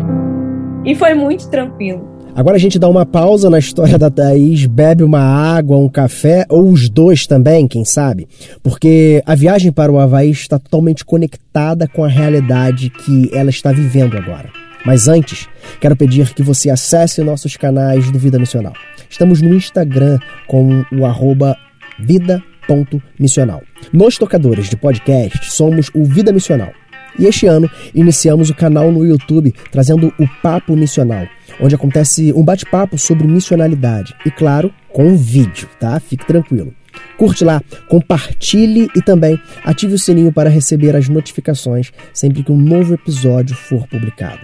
E 0.85 0.95
foi 0.95 1.13
muito 1.13 1.49
tranquilo. 1.49 2.18
Agora 2.39 2.55
a 2.55 2.59
gente 2.59 2.79
dá 2.79 2.87
uma 2.87 3.05
pausa 3.05 3.49
na 3.49 3.59
história 3.59 3.97
da 3.97 4.09
Thaís, 4.09 4.65
bebe 4.65 5.03
uma 5.03 5.19
água, 5.19 5.75
um 5.75 5.89
café, 5.89 6.45
ou 6.47 6.69
os 6.69 6.87
dois 6.87 7.27
também, 7.27 7.67
quem 7.67 7.83
sabe? 7.83 8.29
Porque 8.63 9.21
a 9.25 9.35
viagem 9.35 9.73
para 9.73 9.91
o 9.91 9.99
Havaí 9.99 10.31
está 10.31 10.57
totalmente 10.57 11.03
conectada 11.03 11.85
com 11.85 12.01
a 12.01 12.07
realidade 12.07 12.91
que 12.91 13.29
ela 13.33 13.49
está 13.49 13.73
vivendo 13.73 14.15
agora. 14.15 14.49
Mas 14.85 15.09
antes, 15.09 15.49
quero 15.81 15.97
pedir 15.97 16.33
que 16.33 16.41
você 16.41 16.69
acesse 16.69 17.21
nossos 17.21 17.57
canais 17.57 18.09
do 18.09 18.17
Vida 18.17 18.39
Missional. 18.39 18.71
Estamos 19.09 19.41
no 19.41 19.53
Instagram 19.53 20.17
com 20.47 20.85
o 20.93 21.05
arroba 21.05 21.57
vida.missional. 21.99 23.61
Nos 23.91 24.17
tocadores 24.17 24.69
de 24.69 24.77
podcast, 24.77 25.51
somos 25.51 25.91
o 25.93 26.05
Vida 26.05 26.31
Missional. 26.31 26.71
E 27.19 27.25
este 27.25 27.47
ano 27.47 27.69
iniciamos 27.93 28.49
o 28.49 28.55
canal 28.55 28.93
no 28.93 29.05
YouTube 29.05 29.53
trazendo 29.71 30.13
o 30.17 30.25
Papo 30.41 30.73
Missional, 30.73 31.27
onde 31.59 31.75
acontece 31.75 32.33
um 32.33 32.43
bate-papo 32.43 32.97
sobre 32.97 33.27
missionalidade 33.27 34.15
e, 34.25 34.31
claro, 34.31 34.73
com 34.91 35.07
um 35.07 35.15
vídeo, 35.15 35.67
tá? 35.79 35.99
Fique 35.99 36.25
tranquilo. 36.25 36.73
Curte 37.17 37.43
lá, 37.43 37.61
compartilhe 37.87 38.89
e 38.95 39.01
também 39.01 39.39
ative 39.63 39.93
o 39.93 39.99
sininho 39.99 40.31
para 40.31 40.49
receber 40.49 40.95
as 40.95 41.09
notificações 41.09 41.91
sempre 42.13 42.43
que 42.43 42.51
um 42.51 42.57
novo 42.57 42.93
episódio 42.93 43.55
for 43.55 43.87
publicado. 43.87 44.39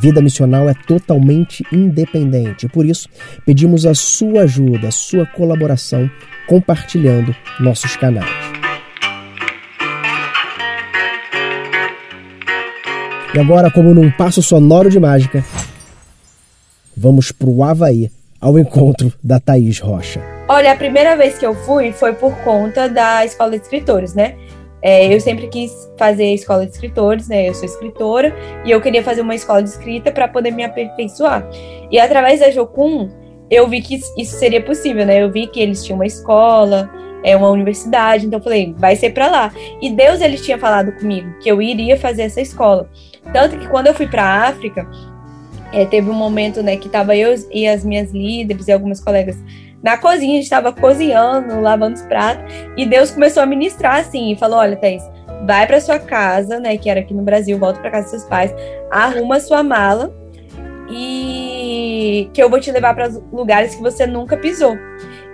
Vida 0.00 0.20
Missional 0.20 0.68
é 0.68 0.74
totalmente 0.74 1.64
independente, 1.70 2.68
por 2.68 2.84
isso 2.84 3.08
pedimos 3.44 3.86
a 3.86 3.94
sua 3.94 4.42
ajuda, 4.42 4.88
a 4.88 4.90
sua 4.90 5.26
colaboração 5.26 6.10
compartilhando 6.46 7.34
nossos 7.60 7.94
canais. 7.96 8.28
E 13.34 13.38
agora, 13.38 13.70
como 13.70 13.92
num 13.92 14.10
passo 14.12 14.40
sonoro 14.40 14.88
de 14.88 15.00
mágica, 15.00 15.44
vamos 16.96 17.32
pro 17.32 17.62
Havaí, 17.62 18.10
ao 18.40 18.58
encontro 18.58 19.12
da 19.22 19.40
Thaís 19.40 19.78
Rocha. 19.80 20.20
Olha, 20.48 20.72
a 20.72 20.76
primeira 20.76 21.16
vez 21.16 21.38
que 21.38 21.46
eu 21.46 21.54
fui 21.54 21.92
foi 21.92 22.12
por 22.12 22.34
conta 22.44 22.88
da 22.88 23.24
escola 23.24 23.52
de 23.52 23.62
escritores, 23.62 24.14
né? 24.14 24.36
É, 24.82 25.14
eu 25.14 25.18
sempre 25.18 25.48
quis 25.48 25.72
fazer 25.96 26.26
escola 26.34 26.66
de 26.66 26.72
escritores, 26.72 27.26
né? 27.26 27.48
Eu 27.48 27.54
sou 27.54 27.64
escritora 27.64 28.34
e 28.66 28.70
eu 28.70 28.80
queria 28.82 29.02
fazer 29.02 29.22
uma 29.22 29.34
escola 29.34 29.62
de 29.62 29.70
escrita 29.70 30.12
para 30.12 30.28
poder 30.28 30.50
me 30.50 30.62
aperfeiçoar. 30.62 31.48
E 31.90 31.98
através 31.98 32.40
da 32.40 32.50
Jocum, 32.50 33.08
eu 33.50 33.66
vi 33.66 33.80
que 33.80 33.94
isso 34.18 34.38
seria 34.38 34.62
possível, 34.62 35.06
né? 35.06 35.22
Eu 35.22 35.32
vi 35.32 35.46
que 35.46 35.60
eles 35.60 35.82
tinham 35.82 35.96
uma 35.96 36.06
escola, 36.06 36.90
é 37.22 37.34
uma 37.34 37.48
universidade, 37.48 38.26
então 38.26 38.38
eu 38.38 38.44
falei, 38.44 38.74
vai 38.76 38.94
ser 38.94 39.10
para 39.10 39.28
lá. 39.28 39.52
E 39.80 39.88
Deus 39.88 40.20
ele 40.20 40.36
tinha 40.36 40.58
falado 40.58 40.92
comigo 40.92 41.38
que 41.40 41.48
eu 41.48 41.62
iria 41.62 41.96
fazer 41.96 42.22
essa 42.22 42.42
escola. 42.42 42.86
Tanto 43.32 43.56
que 43.56 43.66
quando 43.68 43.86
eu 43.86 43.94
fui 43.94 44.06
para 44.06 44.46
África, 44.46 44.86
é, 45.74 45.84
teve 45.84 46.08
um 46.08 46.14
momento, 46.14 46.62
né, 46.62 46.76
que 46.76 46.88
tava 46.88 47.16
eu 47.16 47.34
e 47.52 47.66
as 47.66 47.84
minhas 47.84 48.12
líderes 48.12 48.68
e 48.68 48.72
algumas 48.72 49.00
colegas 49.00 49.36
na 49.82 49.98
cozinha, 49.98 50.32
a 50.32 50.36
gente 50.36 50.44
estava 50.44 50.72
cozinhando, 50.72 51.60
lavando 51.60 51.96
os 51.96 52.02
pratos, 52.02 52.42
e 52.74 52.86
Deus 52.86 53.10
começou 53.10 53.42
a 53.42 53.46
ministrar 53.46 53.96
assim, 53.96 54.32
e 54.32 54.36
falou: 54.36 54.58
"Olha, 54.58 54.76
Thaís, 54.76 55.02
vai 55.46 55.66
para 55.66 55.78
sua 55.78 55.98
casa, 55.98 56.58
né, 56.58 56.78
que 56.78 56.88
era 56.88 57.00
aqui 57.00 57.12
no 57.12 57.22
Brasil, 57.22 57.58
volta 57.58 57.80
para 57.80 57.90
casa 57.90 58.04
dos 58.04 58.10
seus 58.12 58.24
pais, 58.24 58.54
arruma 58.90 59.38
sua 59.40 59.62
mala 59.62 60.10
e 60.88 62.30
que 62.32 62.42
eu 62.42 62.48
vou 62.48 62.60
te 62.60 62.70
levar 62.70 62.94
para 62.94 63.08
lugares 63.30 63.74
que 63.74 63.82
você 63.82 64.06
nunca 64.06 64.38
pisou". 64.38 64.74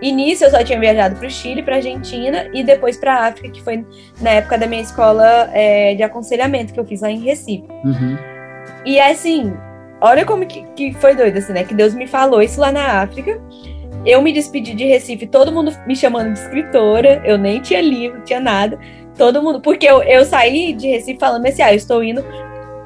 E 0.02 0.10
nisso 0.10 0.44
eu 0.44 0.50
só 0.50 0.64
tinha 0.64 0.80
viajado 0.80 1.14
para 1.14 1.28
o 1.28 1.30
Chile, 1.30 1.62
para 1.62 1.76
Argentina 1.76 2.48
e 2.52 2.64
depois 2.64 2.96
para 2.96 3.14
a 3.14 3.26
África, 3.28 3.50
que 3.50 3.62
foi 3.62 3.84
na 4.20 4.30
época 4.30 4.58
da 4.58 4.66
minha 4.66 4.82
escola 4.82 5.48
é, 5.52 5.94
de 5.94 6.02
aconselhamento 6.02 6.72
que 6.72 6.80
eu 6.80 6.86
fiz 6.86 7.02
lá 7.02 7.10
em 7.10 7.20
Recife. 7.20 7.68
Uhum. 7.84 8.16
E 8.84 8.98
assim, 8.98 9.52
olha 10.00 10.24
como 10.24 10.46
que, 10.46 10.62
que 10.74 10.92
foi 10.94 11.14
doido, 11.14 11.38
assim, 11.38 11.52
né? 11.52 11.64
Que 11.64 11.74
Deus 11.74 11.94
me 11.94 12.06
falou 12.06 12.42
isso 12.42 12.60
lá 12.60 12.72
na 12.72 13.02
África. 13.02 13.40
Eu 14.04 14.22
me 14.22 14.32
despedi 14.32 14.74
de 14.74 14.86
Recife, 14.86 15.26
todo 15.26 15.52
mundo 15.52 15.72
me 15.86 15.94
chamando 15.94 16.32
de 16.32 16.38
escritora, 16.38 17.20
eu 17.24 17.36
nem 17.36 17.60
tinha 17.60 17.82
livro, 17.82 18.22
tinha 18.22 18.40
nada. 18.40 18.78
Todo 19.16 19.42
mundo, 19.42 19.60
porque 19.60 19.86
eu, 19.86 20.02
eu 20.02 20.24
saí 20.24 20.72
de 20.72 20.88
Recife 20.88 21.18
falando 21.20 21.44
assim, 21.46 21.62
ah, 21.62 21.72
eu 21.72 21.76
estou 21.76 22.02
indo 22.02 22.24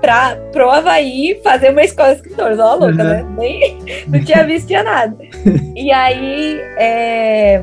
pra, 0.01 0.37
pro 0.51 0.69
Havaí 0.69 1.41
fazer 1.43 1.71
uma 1.71 1.83
escola 1.83 2.11
de 2.11 2.17
escritores. 2.17 2.59
Ó, 2.59 2.75
louca, 2.75 3.03
uhum. 3.03 3.09
né? 3.09 3.27
Nem, 3.39 3.79
não 4.09 4.25
tinha 4.25 4.45
visto, 4.45 4.67
tinha 4.67 4.83
nada. 4.83 5.17
e 5.77 5.93
aí, 5.93 6.59
é, 6.79 7.63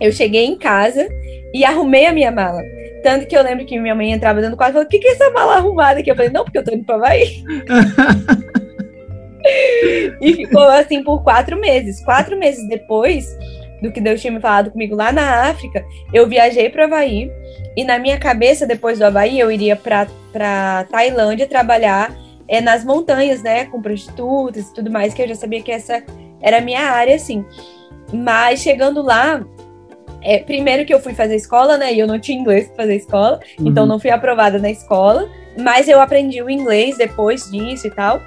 eu 0.00 0.12
cheguei 0.12 0.44
em 0.44 0.56
casa 0.56 1.06
e 1.52 1.64
arrumei 1.64 2.06
a 2.06 2.12
minha 2.12 2.30
mala. 2.30 2.62
Tanto 3.02 3.26
que 3.26 3.36
eu 3.36 3.42
lembro 3.42 3.64
que 3.64 3.78
minha 3.78 3.94
mãe 3.94 4.12
entrava 4.12 4.40
dentro 4.40 4.56
do 4.56 4.56
quarto 4.56 4.70
e 4.70 4.74
falou: 4.74 4.86
O 4.86 4.88
que, 4.88 4.98
que 4.98 5.08
é 5.08 5.12
essa 5.12 5.30
mala 5.30 5.56
arrumada 5.56 6.00
aqui? 6.00 6.10
Eu 6.10 6.16
falei: 6.16 6.30
Não, 6.30 6.44
porque 6.44 6.58
eu 6.58 6.64
tô 6.64 6.74
indo 6.74 6.84
pro 6.84 6.96
Havaí. 6.96 7.42
e 10.20 10.32
ficou 10.34 10.62
assim 10.68 11.02
por 11.02 11.22
quatro 11.22 11.58
meses. 11.58 12.04
Quatro 12.04 12.36
meses 12.38 12.66
depois 12.68 13.26
do 13.82 13.92
que 13.92 14.00
Deus 14.00 14.20
tinha 14.20 14.32
me 14.32 14.40
falado 14.40 14.70
comigo 14.72 14.96
lá 14.96 15.12
na 15.12 15.48
África, 15.48 15.84
eu 16.12 16.26
viajei 16.26 16.68
para 16.68 16.82
o 16.82 16.84
Havaí 16.86 17.30
e 17.76 17.84
na 17.84 17.98
minha 17.98 18.18
cabeça, 18.18 18.66
depois 18.66 18.98
do 18.98 19.04
Havaí, 19.04 19.38
eu 19.38 19.52
iria 19.52 19.76
para 19.76 20.84
Tailândia 20.90 21.46
trabalhar 21.46 22.12
é, 22.48 22.60
nas 22.60 22.84
montanhas, 22.84 23.40
né, 23.42 23.66
com 23.66 23.80
prostitutas 23.80 24.68
e 24.68 24.74
tudo 24.74 24.90
mais, 24.90 25.14
que 25.14 25.22
eu 25.22 25.28
já 25.28 25.34
sabia 25.36 25.62
que 25.62 25.70
essa 25.70 26.02
era 26.42 26.58
a 26.58 26.60
minha 26.60 26.80
área, 26.90 27.14
assim. 27.14 27.44
Mas 28.12 28.60
chegando 28.60 29.00
lá, 29.02 29.44
É, 30.20 30.40
primeiro 30.40 30.84
que 30.84 30.92
eu 30.92 30.98
fui 30.98 31.14
fazer 31.14 31.36
escola, 31.36 31.78
né? 31.78 31.94
E 31.94 32.00
eu 32.00 32.06
não 32.06 32.18
tinha 32.18 32.36
inglês 32.36 32.66
pra 32.66 32.78
fazer 32.78 32.96
escola, 32.96 33.38
Uhum. 33.56 33.68
então 33.68 33.86
não 33.86 34.00
fui 34.00 34.10
aprovada 34.10 34.58
na 34.58 34.68
escola. 34.68 35.28
Mas 35.56 35.86
eu 35.88 36.00
aprendi 36.00 36.42
o 36.42 36.50
inglês 36.50 36.98
depois 36.98 37.48
disso 37.48 37.86
e 37.86 37.90
tal. 37.90 38.20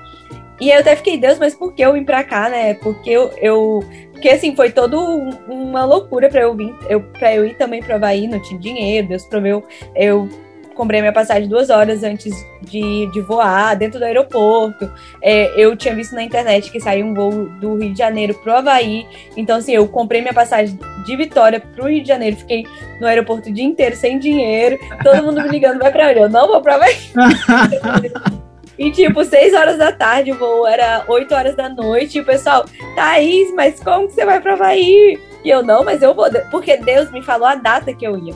E 0.62 0.71
aí 0.71 0.78
eu 0.78 0.82
até 0.82 0.95
fiquei, 0.95 1.17
Deus, 1.17 1.39
mas 1.39 1.56
por 1.56 1.74
que 1.74 1.82
eu 1.82 1.93
vim 1.93 2.04
pra 2.04 2.24
cá, 2.24 2.47
né? 2.47 2.76
Porque 2.76 3.10
eu. 3.10 3.32
eu 3.41 3.84
porque 4.12 4.30
assim, 4.30 4.56
foi 4.56 4.69
toda 4.71 5.00
um- 5.00 5.32
uma 5.50 5.84
loucura 5.84 6.30
pra 6.30 6.41
eu 6.41 6.54
vir, 6.56 6.71
eu, 6.88 7.02
pra 7.02 7.34
eu 7.34 7.43
ir 7.43 7.56
também 7.56 7.82
pro 7.82 7.95
Havaí, 7.95 8.28
não 8.28 8.39
tinha 8.39 8.60
dinheiro, 8.60 9.08
Deus 9.08 9.26
proveu. 9.26 9.63
Eu 9.95 10.30
comprei 10.76 11.02
minha 11.02 11.12
passagem 11.12 11.50
duas 11.50 11.71
horas 11.71 12.04
antes 12.04 12.32
de, 12.62 13.08
de 13.08 13.21
voar, 13.21 13.76
dentro 13.76 13.97
do 14.00 14.06
aeroporto. 14.06 14.89
É, 15.24 15.52
eu 15.60 15.76
tinha 15.76 15.95
visto 15.95 16.13
na 16.13 16.21
internet 16.24 16.71
que 16.71 16.80
saiu 16.80 17.08
um 17.08 17.13
voo 17.15 17.32
do 17.60 17.78
Rio 17.78 17.91
de 17.93 17.97
Janeiro 17.97 18.36
pro 18.36 18.56
Havaí. 18.56 19.08
Então, 19.36 19.58
assim, 19.58 19.71
eu 19.74 19.88
comprei 19.88 20.21
minha 20.21 20.34
passagem 20.34 20.78
de 21.06 21.15
Vitória 21.17 21.60
pro 21.60 21.88
Rio 21.88 22.04
de 22.04 22.08
Janeiro, 22.08 22.38
fiquei 22.38 22.63
no 23.00 23.08
aeroporto 23.08 23.50
o 23.50 23.52
dia 23.52 23.65
inteiro 23.65 23.95
sem 23.95 24.19
dinheiro, 24.19 24.78
todo 25.04 25.24
mundo 25.24 25.41
me 25.41 25.50
ligando, 25.50 25.80
vai 25.80 25.91
pra 25.91 26.10
onde? 26.10 26.19
Eu 26.19 26.30
não 26.30 26.47
vou 26.47 26.62
pra 26.62 26.76
Havaí. 26.76 26.95
E, 28.82 28.89
tipo, 28.89 29.24
seis 29.24 29.54
horas 29.54 29.78
da 29.78 29.91
tarde, 29.91 30.32
o 30.32 30.36
voo 30.39 30.65
era 30.65 31.04
8 31.08 31.36
horas 31.36 31.56
da 31.56 31.70
noite, 31.70 32.17
e 32.17 32.22
o 32.22 32.26
pessoal, 32.26 32.65
Thaís, 32.96 33.54
mas 33.54 33.80
como 33.80 34.08
que 34.08 34.13
você 34.15 34.26
vai 34.26 34.41
pra 34.41 34.54
Havaí? 34.54 35.20
E 35.46 35.50
eu, 35.52 35.62
não, 35.62 35.84
mas 35.84 36.02
eu 36.02 36.15
vou, 36.15 36.26
porque 36.50 36.78
Deus 36.78 37.12
me 37.12 37.22
falou 37.22 37.46
a 37.46 37.54
data 37.54 37.94
que 37.94 38.04
eu 38.04 38.17
ia. 38.17 38.34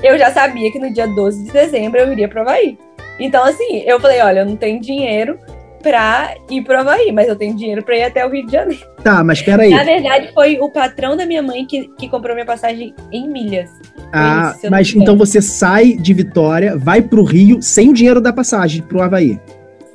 Eu 0.00 0.16
já 0.16 0.30
sabia 0.30 0.70
que 0.70 0.78
no 0.78 0.92
dia 0.92 1.08
12 1.08 1.46
de 1.46 1.50
dezembro 1.50 1.98
eu 1.98 2.12
iria 2.12 2.28
pro 2.28 2.42
Havaí. 2.42 2.78
Então, 3.18 3.42
assim, 3.44 3.82
eu 3.84 3.98
falei, 3.98 4.20
olha, 4.20 4.40
eu 4.40 4.46
não 4.46 4.54
tenho 4.54 4.80
dinheiro 4.80 5.36
pra 5.82 6.36
ir 6.48 6.62
pro 6.62 6.78
Havaí, 6.78 7.10
mas 7.10 7.26
eu 7.26 7.34
tenho 7.34 7.56
dinheiro 7.56 7.82
pra 7.82 7.96
ir 7.96 8.04
até 8.04 8.24
o 8.24 8.30
Rio 8.30 8.46
de 8.46 8.52
Janeiro. 8.52 8.86
Tá, 9.02 9.24
mas 9.24 9.42
peraí. 9.42 9.70
Na 9.70 9.82
verdade, 9.82 10.32
foi 10.32 10.60
o 10.60 10.70
patrão 10.70 11.16
da 11.16 11.26
minha 11.26 11.42
mãe 11.42 11.66
que, 11.66 11.88
que 11.98 12.08
comprou 12.08 12.36
minha 12.36 12.46
passagem 12.46 12.94
em 13.10 13.28
milhas. 13.28 13.68
Ah, 14.12 14.54
isso, 14.56 14.70
mas 14.70 14.94
então 14.94 15.16
você 15.16 15.42
sai 15.42 15.94
de 15.94 16.14
Vitória, 16.14 16.76
vai 16.76 17.02
pro 17.02 17.24
Rio 17.24 17.60
sem 17.60 17.88
o 17.88 17.92
dinheiro 17.92 18.20
da 18.20 18.32
passagem 18.32 18.80
pro 18.80 19.02
Havaí. 19.02 19.40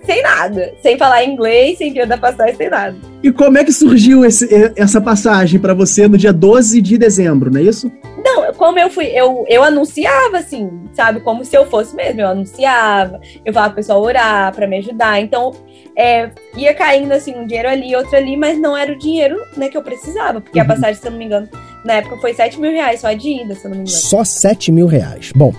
Sem 0.06 0.22
nada. 0.22 0.74
Sem 0.82 0.98
falar 0.98 1.24
inglês, 1.24 1.78
sem 1.78 1.88
dinheiro 1.90 2.10
da 2.10 2.18
passagem, 2.18 2.56
sem 2.56 2.70
nada. 2.70 2.96
E 3.24 3.32
como 3.32 3.58
é 3.58 3.64
que 3.64 3.72
surgiu 3.72 4.26
esse- 4.26 4.74
essa 4.76 5.00
passagem 5.00 5.60
pra 5.60 5.74
você 5.74 6.08
no 6.08 6.18
dia 6.18 6.34
12 6.34 6.82
de 6.82 6.98
dezembro, 6.98 7.50
não 7.50 7.60
é 7.60 7.64
isso? 7.64 7.92
Não, 8.24 8.54
como 8.54 8.78
eu 8.80 8.90
fui, 8.90 9.06
eu, 9.08 9.46
eu 9.48 9.64
anunciava, 9.64 10.38
assim, 10.40 10.70
sabe? 10.94 11.20
Como 11.22 11.44
se 11.46 11.56
eu 11.56 11.66
fosse 11.66 11.96
mesmo. 11.96 12.22
Eu 12.22 12.28
anunciava, 12.28 13.20
eu 13.46 13.54
falava 13.54 13.72
pro 13.74 13.78
pessoal 13.82 14.02
orar 14.02 14.54
pra 14.54 14.68
me 14.68 14.78
ajudar. 14.78 15.20
Então, 15.22 15.52
é, 15.98 16.30
ia 16.56 16.74
caindo, 16.74 17.12
assim, 17.12 17.34
um 17.36 17.46
dinheiro 17.46 17.70
ali, 17.70 17.96
outro 17.96 18.16
ali, 18.18 18.36
mas 18.38 18.58
não 18.60 18.76
era 18.76 18.92
o 18.92 18.98
dinheiro 18.98 19.38
né, 19.58 19.70
que 19.70 19.78
eu 19.78 19.82
precisava. 19.84 20.40
Porque 20.42 20.60
a 20.60 20.64
Uhum. 20.64 20.68
passagem, 20.68 20.96
se 20.96 21.08
eu 21.08 21.12
não 21.12 21.18
me 21.18 21.26
engano, 21.26 21.48
na 21.86 21.94
época 21.96 22.18
foi 22.18 22.34
7 22.34 22.60
mil 22.60 22.72
reais 22.72 23.02
só 23.02 23.12
de 23.14 23.30
ida, 23.42 23.56
se 23.56 23.66
eu 23.66 23.70
não 23.72 23.78
me 23.78 23.84
engano. 23.84 23.98
Só 23.98 24.24
7 24.24 24.72
mil 24.72 24.88
reais. 24.88 25.32
Bom, 25.36 25.54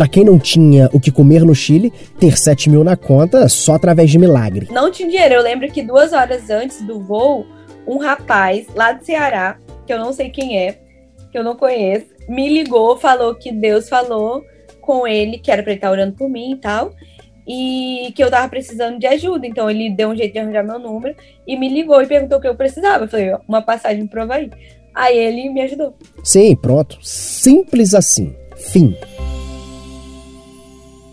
pra 0.00 0.08
quem 0.08 0.24
não 0.24 0.38
tinha 0.38 0.88
o 0.94 0.98
que 0.98 1.10
comer 1.10 1.44
no 1.44 1.54
Chile, 1.54 1.92
ter 2.18 2.38
7 2.38 2.70
mil 2.70 2.82
na 2.82 2.96
conta 2.96 3.46
só 3.50 3.74
através 3.74 4.10
de 4.10 4.18
milagre. 4.18 4.66
Não 4.70 4.90
tinha 4.90 5.06
dinheiro. 5.06 5.34
Eu 5.34 5.42
lembro 5.42 5.70
que 5.70 5.82
duas 5.82 6.14
horas 6.14 6.48
antes 6.48 6.80
do 6.80 6.98
voo, 7.00 7.44
um 7.86 7.98
rapaz 7.98 8.66
lá 8.74 8.92
do 8.92 9.04
Ceará, 9.04 9.58
que 9.86 9.92
eu 9.92 9.98
não 9.98 10.10
sei 10.10 10.30
quem 10.30 10.58
é, 10.58 10.78
que 11.30 11.36
eu 11.36 11.44
não 11.44 11.54
conheço, 11.54 12.06
me 12.26 12.48
ligou, 12.48 12.96
falou 12.96 13.34
que 13.34 13.52
Deus 13.52 13.90
falou 13.90 14.42
com 14.80 15.06
ele, 15.06 15.36
que 15.36 15.50
era 15.50 15.62
pra 15.62 15.72
ele 15.72 15.76
estar 15.76 15.90
orando 15.90 16.16
por 16.16 16.30
mim 16.30 16.52
e 16.52 16.56
tal, 16.56 16.94
e 17.46 18.10
que 18.16 18.24
eu 18.24 18.30
tava 18.30 18.48
precisando 18.48 18.98
de 18.98 19.06
ajuda. 19.06 19.46
Então 19.46 19.68
ele 19.68 19.90
deu 19.90 20.08
um 20.08 20.16
jeito 20.16 20.32
de 20.32 20.38
arranjar 20.38 20.64
meu 20.64 20.78
número 20.78 21.14
e 21.46 21.58
me 21.58 21.68
ligou 21.68 22.00
e 22.00 22.06
perguntou 22.06 22.38
o 22.38 22.40
que 22.40 22.48
eu 22.48 22.54
precisava. 22.54 23.04
Eu 23.04 23.08
falei, 23.08 23.34
uma 23.46 23.60
passagem 23.60 24.06
pro 24.06 24.22
Havaí. 24.22 24.50
Aí 24.94 25.18
ele 25.18 25.50
me 25.50 25.60
ajudou. 25.60 25.94
Sim, 26.24 26.56
pronto. 26.56 26.96
Simples 27.02 27.92
assim. 27.94 28.34
Fim. 28.56 28.96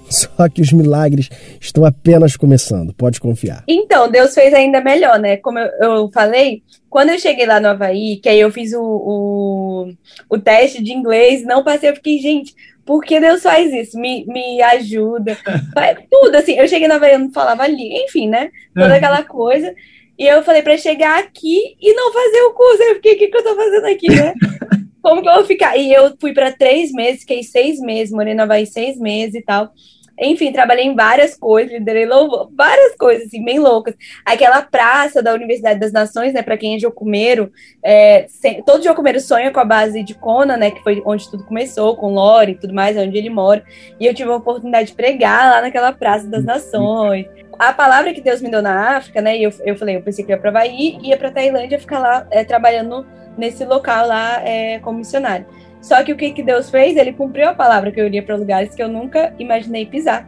Só 0.10 0.48
que 0.50 0.62
os 0.62 0.72
milagres 0.72 1.30
estão 1.60 1.86
apenas 1.86 2.36
começando, 2.36 2.94
pode 2.94 3.20
confiar. 3.20 3.64
Então, 3.68 4.10
Deus 4.10 4.34
fez 4.34 4.54
ainda 4.54 4.82
melhor, 4.82 5.20
né? 5.20 5.38
Como 5.38 5.60
eu, 5.60 5.70
eu 5.82 6.12
falei, 6.12 6.64
quando 6.90 7.10
eu 7.10 7.20
cheguei 7.20 7.46
lá 7.46 7.60
no 7.60 7.68
Havaí, 7.68 8.18
que 8.18 8.30
aí 8.30 8.40
eu 8.40 8.52
fiz 8.52 8.74
o, 8.74 8.82
o, 8.82 9.94
o 10.30 10.40
teste 10.40 10.84
de 10.84 10.94
inglês, 10.94 11.44
não 11.44 11.64
passei, 11.64 11.90
eu 11.90 11.96
fiquei, 11.96 12.20
gente, 12.20 12.56
por 12.86 13.04
que 13.04 13.20
Deus 13.20 13.44
faz 13.44 13.74
isso? 13.74 14.00
Me, 14.00 14.26
me 14.26 14.62
ajuda. 14.62 15.38
Tudo, 16.10 16.36
assim, 16.36 16.54
eu 16.54 16.68
cheguei 16.68 16.88
no 16.88 16.94
Havaí, 16.94 17.14
eu 17.14 17.20
não 17.20 17.32
falava 17.32 17.64
ali, 17.64 18.04
enfim, 18.06 18.30
né? 18.30 18.50
Toda 18.74 18.96
aquela 18.96 19.24
coisa. 19.24 19.76
E 20.18 20.26
eu 20.26 20.42
falei 20.42 20.62
pra 20.62 20.78
chegar 20.78 21.20
aqui 21.20 21.76
e 21.80 21.94
não 21.94 22.12
fazer 22.14 22.42
o 22.44 22.54
curso. 22.54 22.82
Eu 22.82 22.96
fiquei, 22.96 23.14
o 23.14 23.18
que, 23.18 23.28
que 23.28 23.38
eu 23.38 23.44
tô 23.44 23.56
fazendo 23.56 23.86
aqui, 23.86 24.08
né? 24.08 24.34
Como 25.04 25.22
que 25.22 25.30
eu 25.30 25.36
vou 25.36 25.46
ficar? 25.46 25.78
E 25.78 25.94
eu 25.94 26.16
fui 26.20 26.34
pra 26.34 26.52
três 26.52 26.92
meses, 26.92 27.22
fiquei 27.22 27.44
seis 27.44 27.80
meses, 27.80 28.14
morei 28.14 28.34
no 28.34 28.44
Havaí 28.44 28.66
seis 28.66 28.98
meses 28.98 29.36
e 29.36 29.42
tal. 29.42 29.72
Enfim, 30.20 30.52
trabalhei 30.52 30.86
em 30.86 30.96
várias 30.96 31.36
coisas, 31.36 31.72
liderei 31.72 32.06
louvor, 32.06 32.50
várias 32.56 32.96
coisas, 32.96 33.28
assim, 33.28 33.44
bem 33.44 33.60
loucas. 33.60 33.96
Aquela 34.26 34.62
praça 34.62 35.22
da 35.22 35.34
Universidade 35.34 35.80
das 35.80 35.92
Nações, 35.92 36.34
né, 36.34 36.42
para 36.42 36.58
quem 36.58 36.76
é 36.76 36.80
jocumeiro, 36.80 37.52
é, 37.84 38.26
sem- 38.28 38.64
todo 38.64 38.84
jocumeiro 38.84 39.20
sonha 39.20 39.52
com 39.52 39.60
a 39.60 39.66
base 39.66 40.04
de 40.04 40.16
Kona, 40.16 40.58
né, 40.58 40.72
que 40.72 40.82
foi 40.82 41.02
onde 41.06 41.30
tudo 41.30 41.44
começou, 41.46 41.96
com 41.96 42.14
Lore 42.14 42.54
e 42.54 42.56
tudo 42.56 42.74
mais, 42.74 42.98
onde 42.98 43.18
ele 43.18 43.30
mora. 43.30 43.64
E 44.00 44.06
eu 44.06 44.14
tive 44.14 44.32
a 44.32 44.36
oportunidade 44.36 44.90
de 44.90 44.94
pregar 44.96 45.52
lá 45.52 45.62
naquela 45.62 45.92
Praça 45.92 46.28
das 46.28 46.44
Nações. 46.44 47.28
A 47.60 47.74
palavra 47.74 48.14
que 48.14 48.22
Deus 48.22 48.42
me 48.42 48.50
deu 48.52 48.62
na 48.62 48.98
África, 48.98 49.22
né, 49.22 49.38
e 49.38 49.44
eu, 49.44 49.52
eu 49.66 49.76
falei, 49.76 49.96
eu 49.96 50.02
pensei 50.02 50.24
que 50.24 50.32
ia 50.32 50.38
para 50.38 50.50
Havaí, 50.50 50.98
ia 51.02 51.18
para 51.18 51.32
Tailândia 51.32 51.80
ficar 51.80 52.00
lá 52.00 52.28
é, 52.32 52.44
trabalhando 52.44 53.06
nesse 53.38 53.64
local 53.66 54.08
lá 54.08 54.42
é, 54.44 54.80
como 54.80 54.98
missionário. 55.00 55.46
Só 55.88 56.04
que 56.04 56.12
o 56.12 56.18
que, 56.18 56.32
que 56.32 56.44
Deus 56.44 56.70
fez? 56.70 56.98
Ele 56.98 57.14
cumpriu 57.14 57.48
a 57.48 57.54
palavra 57.54 57.92
que 57.92 58.02
eu 58.02 58.06
iria 58.06 58.22
para 58.22 58.36
lugares 58.36 58.76
que 58.76 58.84
eu 58.84 58.90
nunca 58.90 59.34
imaginei 59.40 59.86
pisar, 59.86 60.28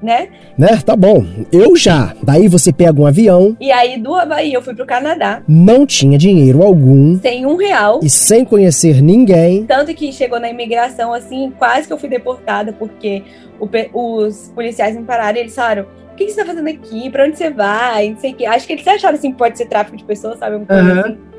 né? 0.00 0.28
Né? 0.56 0.80
Tá 0.86 0.94
bom. 0.94 1.26
Eu 1.50 1.74
já. 1.74 2.14
Daí 2.22 2.46
você 2.46 2.72
pega 2.72 3.00
um 3.02 3.06
avião, 3.06 3.56
E 3.60 3.72
aí 3.72 3.98
do 4.00 4.14
Havaí 4.14 4.52
eu 4.54 4.62
fui 4.62 4.72
pro 4.72 4.86
Canadá 4.86 5.42
não 5.48 5.84
tinha 5.84 6.16
dinheiro 6.16 6.62
algum 6.62 7.18
sem 7.18 7.44
um 7.44 7.56
real. 7.56 7.98
e 8.04 8.08
sem 8.08 8.44
conhecer 8.44 9.02
ninguém. 9.02 9.66
Tanto 9.66 9.92
que 9.94 10.12
chegou 10.12 10.38
na 10.38 10.48
imigração, 10.48 11.12
assim, 11.12 11.52
quase 11.58 11.88
que 11.88 11.92
eu 11.92 11.98
fui 11.98 12.08
deportada, 12.08 12.72
porque 12.72 13.24
o 13.58 13.68
os 14.26 14.48
policiais 14.54 14.96
me 14.96 15.02
pararam 15.02 15.38
e 15.38 15.40
eles 15.40 15.54
falaram: 15.56 15.86
o 16.12 16.14
que, 16.14 16.26
que 16.26 16.30
você 16.30 16.40
tá 16.40 16.46
fazendo 16.46 16.68
aqui? 16.68 17.10
Pra 17.10 17.24
onde 17.26 17.36
você 17.36 17.50
vai? 17.50 18.10
Não 18.10 18.18
sei 18.18 18.30
o 18.30 18.34
quê. 18.36 18.46
Acho 18.46 18.64
que 18.64 18.74
eles 18.74 18.86
acharam 18.86 19.16
assim, 19.16 19.32
pode 19.32 19.58
ser 19.58 19.66
tráfico 19.66 19.96
de 19.96 20.04
pessoas, 20.04 20.38
sabe? 20.38 20.64
Coisa 20.64 20.82
Aham. 20.82 21.00
assim. 21.00 21.29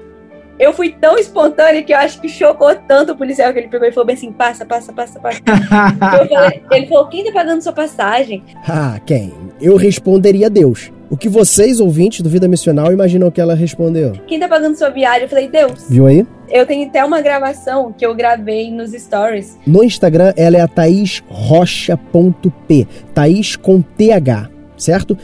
Eu 0.62 0.72
fui 0.74 0.92
tão 0.92 1.18
espontânea 1.18 1.82
que 1.82 1.92
eu 1.92 1.98
acho 1.98 2.22
que 2.22 2.30
chocou 2.30 2.76
tanto 2.88 3.14
o 3.14 3.18
policial 3.18 3.52
que 3.52 3.58
ele 3.58 3.68
pegou 3.68 3.88
e 3.88 3.92
falou 3.92 4.06
bem 4.06 4.16
assim: 4.16 4.32
passa, 4.32 4.64
passa, 4.64 4.94
passa, 4.94 5.20
passa. 5.20 5.42
Falei- 6.00 6.62
ele 6.72 6.86
falou: 6.88 7.08
quem 7.08 7.26
tá 7.26 7.32
pagando 7.32 7.64
sua 7.64 7.74
passagem? 7.74 8.44
ah, 8.68 9.00
quem? 9.04 9.34
Eu 9.60 9.76
responderia 9.76 10.52
Deus. 10.52 10.92
O 11.10 11.18
que 11.18 11.28
vocês, 11.28 11.80
ouvintes 11.80 12.22
do 12.22 12.30
Vida 12.30 12.48
Missional, 12.48 12.94
imaginam 12.94 13.32
que 13.32 13.42
ela 13.42 13.56
respondeu? 13.56 14.12
Quem 14.28 14.40
tá 14.40 14.48
pagando 14.48 14.78
sua 14.78 14.90
viagem? 14.90 15.24
Eu 15.24 15.30
falei: 15.30 15.48
Deus. 15.50 15.88
Viu 15.90 16.06
aí? 16.06 16.28
Eu 16.48 16.64
tenho 16.68 16.88
até 16.88 17.04
uma 17.04 17.22
gravação 17.22 17.92
que 17.92 18.06
eu 18.06 18.14
gravei 18.14 18.70
nos 18.72 18.92
stories. 18.92 19.58
No 19.66 19.84
Instagram, 19.84 20.32
ela 20.38 20.58
é 20.58 20.62
a 20.62 20.68
thaisrocha.p. 20.68 22.88
Thaís 23.16 23.56
com 23.56 23.82
TH, 23.82 24.48
certo? 24.78 25.18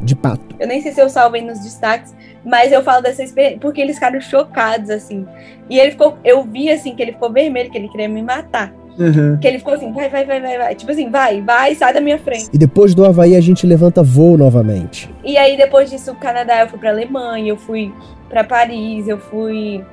De 0.00 0.16
pato. 0.16 0.56
Eu 0.58 0.66
nem 0.66 0.80
sei 0.80 0.92
se 0.92 1.00
eu 1.00 1.08
salvei 1.08 1.42
nos 1.42 1.60
destaques, 1.60 2.14
mas 2.44 2.72
eu 2.72 2.82
falo 2.82 3.02
dessa 3.02 3.22
experiência 3.22 3.58
porque 3.60 3.80
eles 3.80 3.96
ficaram 3.96 4.20
chocados, 4.20 4.88
assim. 4.90 5.26
E 5.68 5.78
ele 5.78 5.90
ficou, 5.90 6.16
eu 6.24 6.42
vi 6.42 6.70
assim 6.70 6.94
que 6.94 7.02
ele 7.02 7.12
ficou 7.12 7.30
vermelho, 7.30 7.70
que 7.70 7.76
ele 7.76 7.88
queria 7.88 8.08
me 8.08 8.22
matar. 8.22 8.72
Que 9.40 9.46
ele 9.46 9.58
ficou 9.58 9.74
assim, 9.74 9.92
vai, 9.92 10.08
vai, 10.08 10.24
vai, 10.24 10.40
vai, 10.40 10.56
vai. 10.56 10.74
Tipo 10.74 10.90
assim, 10.90 11.10
vai, 11.10 11.42
vai, 11.42 11.74
sai 11.74 11.92
da 11.92 12.00
minha 12.00 12.18
frente. 12.18 12.48
E 12.52 12.56
depois 12.56 12.94
do 12.94 13.04
Havaí, 13.04 13.36
a 13.36 13.40
gente 13.40 13.66
levanta 13.66 14.02
voo 14.02 14.38
novamente. 14.38 15.10
E 15.22 15.36
aí, 15.36 15.56
depois 15.56 15.90
disso, 15.90 16.12
o 16.12 16.16
Canadá, 16.16 16.60
eu 16.60 16.68
fui 16.68 16.78
pra 16.78 16.90
Alemanha, 16.90 17.48
eu 17.48 17.58
fui 17.58 17.92
pra 18.28 18.42
Paris, 18.42 19.06
eu 19.06 19.18
fui. 19.18 19.84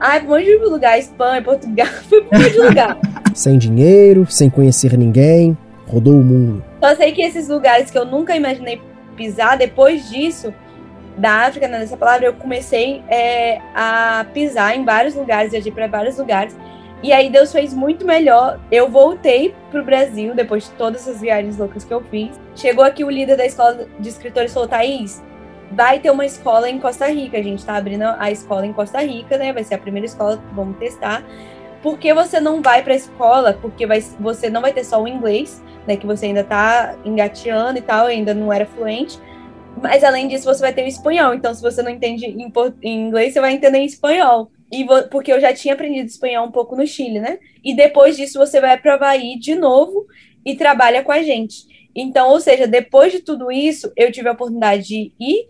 Ai, 0.00 0.18
pra 0.18 0.28
um 0.28 0.32
monte 0.32 0.44
de 0.46 0.56
lugar, 0.56 0.98
Espanha, 0.98 1.40
Portugal, 1.40 1.86
fui 2.08 2.22
pra 2.22 2.38
um 2.38 2.42
monte 2.42 2.52
de 2.52 2.58
lugar. 2.58 2.98
Sem 3.32 3.56
dinheiro, 3.56 4.26
sem 4.28 4.50
conhecer 4.50 4.98
ninguém, 4.98 5.56
rodou 5.86 6.14
o 6.14 6.24
mundo. 6.24 6.64
Só 6.82 6.96
sei 6.96 7.12
que 7.12 7.22
esses 7.22 7.48
lugares 7.48 7.90
que 7.92 7.98
eu 7.98 8.04
nunca 8.04 8.34
imaginei 8.34 8.80
pisar, 9.16 9.56
depois 9.56 10.08
disso, 10.10 10.52
da 11.16 11.46
África, 11.46 11.68
né, 11.68 11.78
nessa 11.78 11.96
palavra, 11.96 12.26
eu 12.26 12.34
comecei 12.34 13.02
é, 13.08 13.60
a 13.74 14.26
pisar 14.32 14.76
em 14.76 14.84
vários 14.84 15.14
lugares, 15.14 15.52
viajei 15.52 15.72
para 15.72 15.86
vários 15.86 16.18
lugares. 16.18 16.56
E 17.02 17.12
aí 17.12 17.30
Deus 17.30 17.50
fez 17.50 17.74
muito 17.74 18.06
melhor. 18.06 18.60
Eu 18.70 18.88
voltei 18.88 19.54
pro 19.70 19.84
Brasil, 19.84 20.34
depois 20.34 20.64
de 20.64 20.70
todas 20.72 21.02
essas 21.02 21.20
viagens 21.20 21.58
loucas 21.58 21.84
que 21.84 21.92
eu 21.92 22.00
fiz. 22.00 22.38
Chegou 22.54 22.84
aqui 22.84 23.02
o 23.02 23.10
líder 23.10 23.36
da 23.36 23.44
escola 23.44 23.86
de 23.98 24.08
escritores 24.08 24.54
falou, 24.54 24.68
Thaís, 24.68 25.20
vai 25.72 25.98
ter 25.98 26.10
uma 26.10 26.24
escola 26.24 26.70
em 26.70 26.78
Costa 26.78 27.08
Rica. 27.08 27.38
A 27.38 27.42
gente 27.42 27.64
tá 27.64 27.76
abrindo 27.76 28.04
a 28.04 28.30
escola 28.30 28.64
em 28.64 28.72
Costa 28.72 29.00
Rica, 29.00 29.36
né? 29.36 29.52
Vai 29.52 29.64
ser 29.64 29.74
a 29.74 29.78
primeira 29.78 30.06
escola 30.06 30.40
vamos 30.52 30.78
testar. 30.78 31.24
Por 31.82 31.98
que 31.98 32.14
você 32.14 32.38
não 32.38 32.62
vai 32.62 32.82
pra 32.82 32.94
escola? 32.94 33.58
Porque 33.60 33.86
vai, 33.86 34.00
você 34.00 34.48
não 34.48 34.60
vai 34.60 34.72
ter 34.72 34.84
só 34.84 35.02
o 35.02 35.08
inglês, 35.08 35.62
né? 35.86 35.96
Que 35.96 36.06
você 36.06 36.26
ainda 36.26 36.44
tá 36.44 36.96
engateando 37.04 37.78
e 37.78 37.82
tal, 37.82 38.06
ainda 38.06 38.32
não 38.32 38.52
era 38.52 38.64
fluente. 38.64 39.18
Mas 39.80 40.04
além 40.04 40.28
disso, 40.28 40.44
você 40.44 40.60
vai 40.60 40.72
ter 40.72 40.84
o 40.84 40.88
espanhol. 40.88 41.34
Então, 41.34 41.52
se 41.52 41.60
você 41.60 41.82
não 41.82 41.90
entende 41.90 42.26
em, 42.26 42.52
em 42.82 43.06
inglês, 43.08 43.32
você 43.32 43.40
vai 43.40 43.52
entender 43.52 43.78
em 43.78 43.86
espanhol. 43.86 44.50
e 44.70 44.86
porque 45.10 45.32
eu 45.32 45.40
já 45.40 45.52
tinha 45.52 45.74
aprendido 45.74 46.06
espanhol 46.06 46.46
um 46.46 46.52
pouco 46.52 46.76
no 46.76 46.86
Chile, 46.86 47.18
né? 47.18 47.38
E 47.64 47.74
depois 47.74 48.16
disso 48.16 48.38
você 48.38 48.60
vai 48.60 48.78
para 48.78 48.94
Havaí 48.94 49.38
de 49.38 49.54
novo 49.54 50.06
e 50.46 50.54
trabalha 50.54 51.02
com 51.02 51.10
a 51.10 51.22
gente. 51.22 51.66
Então, 51.94 52.28
ou 52.28 52.40
seja, 52.40 52.66
depois 52.66 53.12
de 53.12 53.20
tudo 53.20 53.50
isso, 53.50 53.92
eu 53.96 54.10
tive 54.12 54.28
a 54.28 54.32
oportunidade 54.32 54.84
de 54.84 55.12
ir 55.18 55.48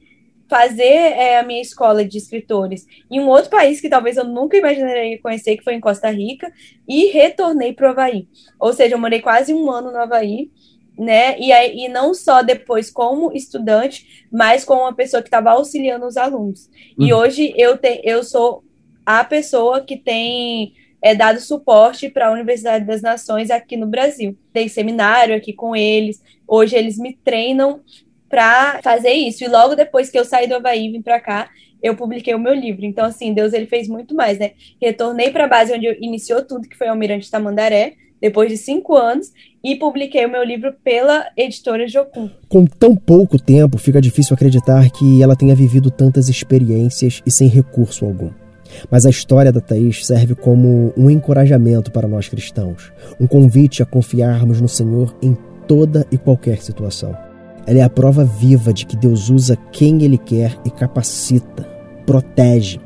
fazer 0.53 0.85
é, 0.85 1.39
a 1.39 1.43
minha 1.43 1.63
escola 1.63 2.05
de 2.05 2.19
escritores 2.19 2.87
em 3.11 3.19
um 3.19 3.27
outro 3.27 3.49
país 3.49 3.81
que 3.81 3.89
talvez 3.89 4.19
eu 4.19 4.25
nunca 4.25 4.55
imaginaria 4.55 5.19
conhecer, 5.19 5.57
que 5.57 5.65
foi 5.65 5.73
em 5.73 5.81
Costa 5.81 6.11
Rica, 6.11 6.53
e 6.87 7.07
retornei 7.07 7.73
para 7.73 7.89
o 7.89 7.91
Havaí. 7.91 8.29
Ou 8.61 8.71
seja, 8.75 8.95
eu 8.95 8.99
morei 8.99 9.23
quase 9.23 9.55
um 9.55 9.71
ano 9.71 9.91
no 9.91 9.97
Havaí, 9.97 10.51
né? 10.99 11.39
E, 11.39 11.51
aí, 11.51 11.87
e 11.87 11.89
não 11.89 12.13
só 12.13 12.43
depois 12.43 12.91
como 12.91 13.33
estudante, 13.33 14.27
mas 14.31 14.63
como 14.63 14.83
uma 14.83 14.95
pessoa 14.95 15.23
que 15.23 15.29
estava 15.29 15.53
auxiliando 15.53 16.05
os 16.05 16.19
alunos. 16.19 16.69
Uhum. 16.99 17.07
E 17.07 17.15
hoje 17.15 17.55
eu, 17.57 17.79
te, 17.79 18.03
eu 18.05 18.23
sou 18.23 18.63
a 19.07 19.25
pessoa 19.25 19.81
que 19.81 19.97
tem 19.97 20.75
é, 21.01 21.15
dado 21.15 21.41
suporte 21.41 22.11
para 22.11 22.29
a 22.29 22.31
Universidade 22.31 22.85
das 22.85 23.01
Nações 23.01 23.51
aqui 23.51 23.75
no 23.75 23.87
Brasil. 23.87 24.37
Dei 24.53 24.69
seminário 24.69 25.35
aqui 25.35 25.55
com 25.55 25.75
eles. 25.75 26.23
Hoje 26.47 26.77
eles 26.77 26.99
me 26.99 27.19
treinam 27.25 27.81
para 28.33 28.81
fazer 28.83 29.13
isso. 29.13 29.45
E 29.45 29.47
logo 29.47 29.75
depois 29.75 30.09
que 30.09 30.19
eu 30.19 30.25
saí 30.25 30.47
do 30.47 30.55
Havaí 30.55 30.87
e 30.87 30.91
vim 30.91 31.03
para 31.03 31.21
cá, 31.21 31.51
eu 31.83 31.95
publiquei 31.95 32.35
o 32.35 32.39
meu 32.39 32.55
livro. 32.55 32.87
Então, 32.87 33.05
assim, 33.05 33.35
Deus 33.35 33.53
ele 33.53 33.67
fez 33.67 33.89
muito 33.89 34.15
mais, 34.15 34.39
né? 34.39 34.53
Retornei 34.81 35.31
para 35.31 35.45
a 35.45 35.49
base 35.49 35.75
onde 35.75 35.87
iniciou 36.01 36.43
tudo, 36.43 36.67
que 36.67 36.79
foi 36.79 36.89
Almirante 36.89 37.31
Tamandaré, 37.31 37.93
depois 38.23 38.49
de 38.49 38.57
cinco 38.57 38.97
anos, 38.97 39.31
e 39.63 39.77
publiquei 39.77 40.25
o 40.25 40.31
meu 40.31 40.43
livro 40.43 40.73
pela 40.83 41.27
editora 41.37 41.87
Jocum. 41.87 42.31
Com 42.49 42.65
tão 42.65 42.97
pouco 42.97 43.39
tempo, 43.39 43.77
fica 43.77 44.01
difícil 44.01 44.33
acreditar 44.33 44.89
que 44.91 45.23
ela 45.23 45.37
tenha 45.37 45.55
vivido 45.55 45.91
tantas 45.91 46.31
experiências 46.31 47.21
e 47.27 47.31
sem 47.31 47.49
recurso 47.49 48.07
algum. 48.07 48.31
Mas 48.91 49.05
a 49.05 49.11
história 49.11 49.53
da 49.53 49.61
Thaís 49.61 50.07
serve 50.07 50.35
como 50.35 50.95
um 50.97 51.11
encorajamento 51.11 51.93
para 51.93 52.09
nós 52.09 52.31
cristãos, 52.31 52.91
um 53.21 53.27
convite 53.27 53.83
a 53.83 53.87
confiarmos 53.87 54.59
no 54.59 54.69
Senhor 54.69 55.15
em 55.21 55.37
toda 55.69 56.07
e 56.11 56.17
qualquer 56.17 56.63
situação. 56.63 57.15
Ela 57.67 57.79
é 57.79 57.83
a 57.83 57.91
prova 57.91 58.25
viva 58.25 58.73
de 58.73 58.87
que 58.87 58.97
Deus 58.97 59.31
usa 59.31 59.57
quem 59.71 60.03
Ele 60.03 60.19
quer 60.19 60.57
e 60.65 60.71
capacita, 60.71 61.63
protege, 62.05 62.81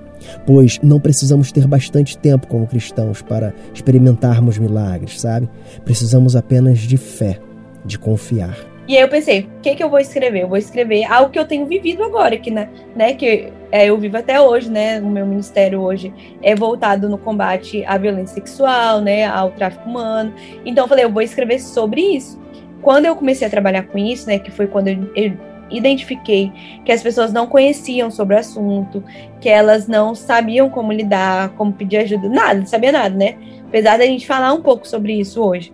pois 0.46 0.78
não 0.82 1.00
precisamos 1.00 1.50
ter 1.50 1.66
bastante 1.66 2.16
tempo 2.18 2.46
como 2.46 2.66
cristãos 2.66 3.22
para 3.22 3.54
experimentarmos 3.72 4.58
milagres, 4.58 5.20
sabe? 5.20 5.48
Precisamos 5.84 6.36
apenas 6.36 6.80
de 6.80 6.96
fé, 6.96 7.38
de 7.84 7.98
confiar. 7.98 8.56
E 8.88 8.96
aí 8.96 9.02
eu 9.02 9.08
pensei, 9.08 9.40
o 9.40 9.60
que, 9.62 9.74
que 9.74 9.82
eu 9.82 9.90
vou 9.90 9.98
escrever? 9.98 10.42
Eu 10.42 10.48
vou 10.48 10.56
escrever 10.56 11.04
algo 11.04 11.30
que 11.30 11.38
eu 11.38 11.44
tenho 11.44 11.66
vivido 11.66 12.04
agora, 12.04 12.36
que, 12.36 12.52
né, 12.52 12.68
né 12.94 13.14
que 13.14 13.52
é, 13.72 13.86
eu 13.86 13.98
vivo 13.98 14.16
até 14.16 14.40
hoje, 14.40 14.70
né? 14.70 15.00
O 15.00 15.06
meu 15.06 15.26
ministério 15.26 15.80
hoje 15.80 16.14
é 16.40 16.54
voltado 16.54 17.08
no 17.08 17.18
combate 17.18 17.84
à 17.84 17.98
violência 17.98 18.34
sexual, 18.34 19.00
né? 19.00 19.26
Ao 19.26 19.50
tráfico 19.50 19.88
humano. 19.88 20.32
Então 20.64 20.84
eu 20.84 20.88
falei, 20.88 21.04
eu 21.04 21.10
vou 21.10 21.20
escrever 21.22 21.58
sobre 21.58 22.00
isso. 22.00 22.40
Quando 22.86 23.06
eu 23.06 23.16
comecei 23.16 23.44
a 23.44 23.50
trabalhar 23.50 23.82
com 23.82 23.98
isso, 23.98 24.28
né? 24.28 24.38
Que 24.38 24.48
foi 24.48 24.68
quando 24.68 24.86
eu, 24.86 25.10
eu 25.16 25.32
identifiquei 25.68 26.52
que 26.84 26.92
as 26.92 27.02
pessoas 27.02 27.32
não 27.32 27.48
conheciam 27.48 28.12
sobre 28.12 28.36
o 28.36 28.38
assunto, 28.38 29.02
que 29.40 29.48
elas 29.48 29.88
não 29.88 30.14
sabiam 30.14 30.70
como 30.70 30.92
lidar, 30.92 31.48
como 31.56 31.72
pedir 31.72 31.96
ajuda, 31.96 32.28
nada, 32.28 32.60
não 32.60 32.66
sabia 32.66 32.92
nada, 32.92 33.12
né? 33.12 33.36
Apesar 33.66 33.98
da 33.98 34.06
gente 34.06 34.24
falar 34.24 34.52
um 34.52 34.62
pouco 34.62 34.86
sobre 34.86 35.18
isso 35.18 35.42
hoje 35.42 35.72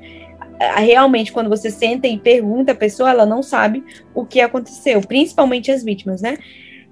realmente 0.79 1.33
quando 1.33 1.51
você 1.51 1.70
senta 1.70 2.07
e 2.07 2.16
pergunta 2.16 2.70
a 2.70 2.75
pessoa, 2.75 3.11
ela 3.11 3.27
não 3.27 3.42
sabe 3.42 3.85
o 4.14 4.25
que 4.25 4.40
aconteceu, 4.40 5.01
principalmente 5.03 5.70
as 5.70 5.83
vítimas, 5.83 6.22
né? 6.22 6.38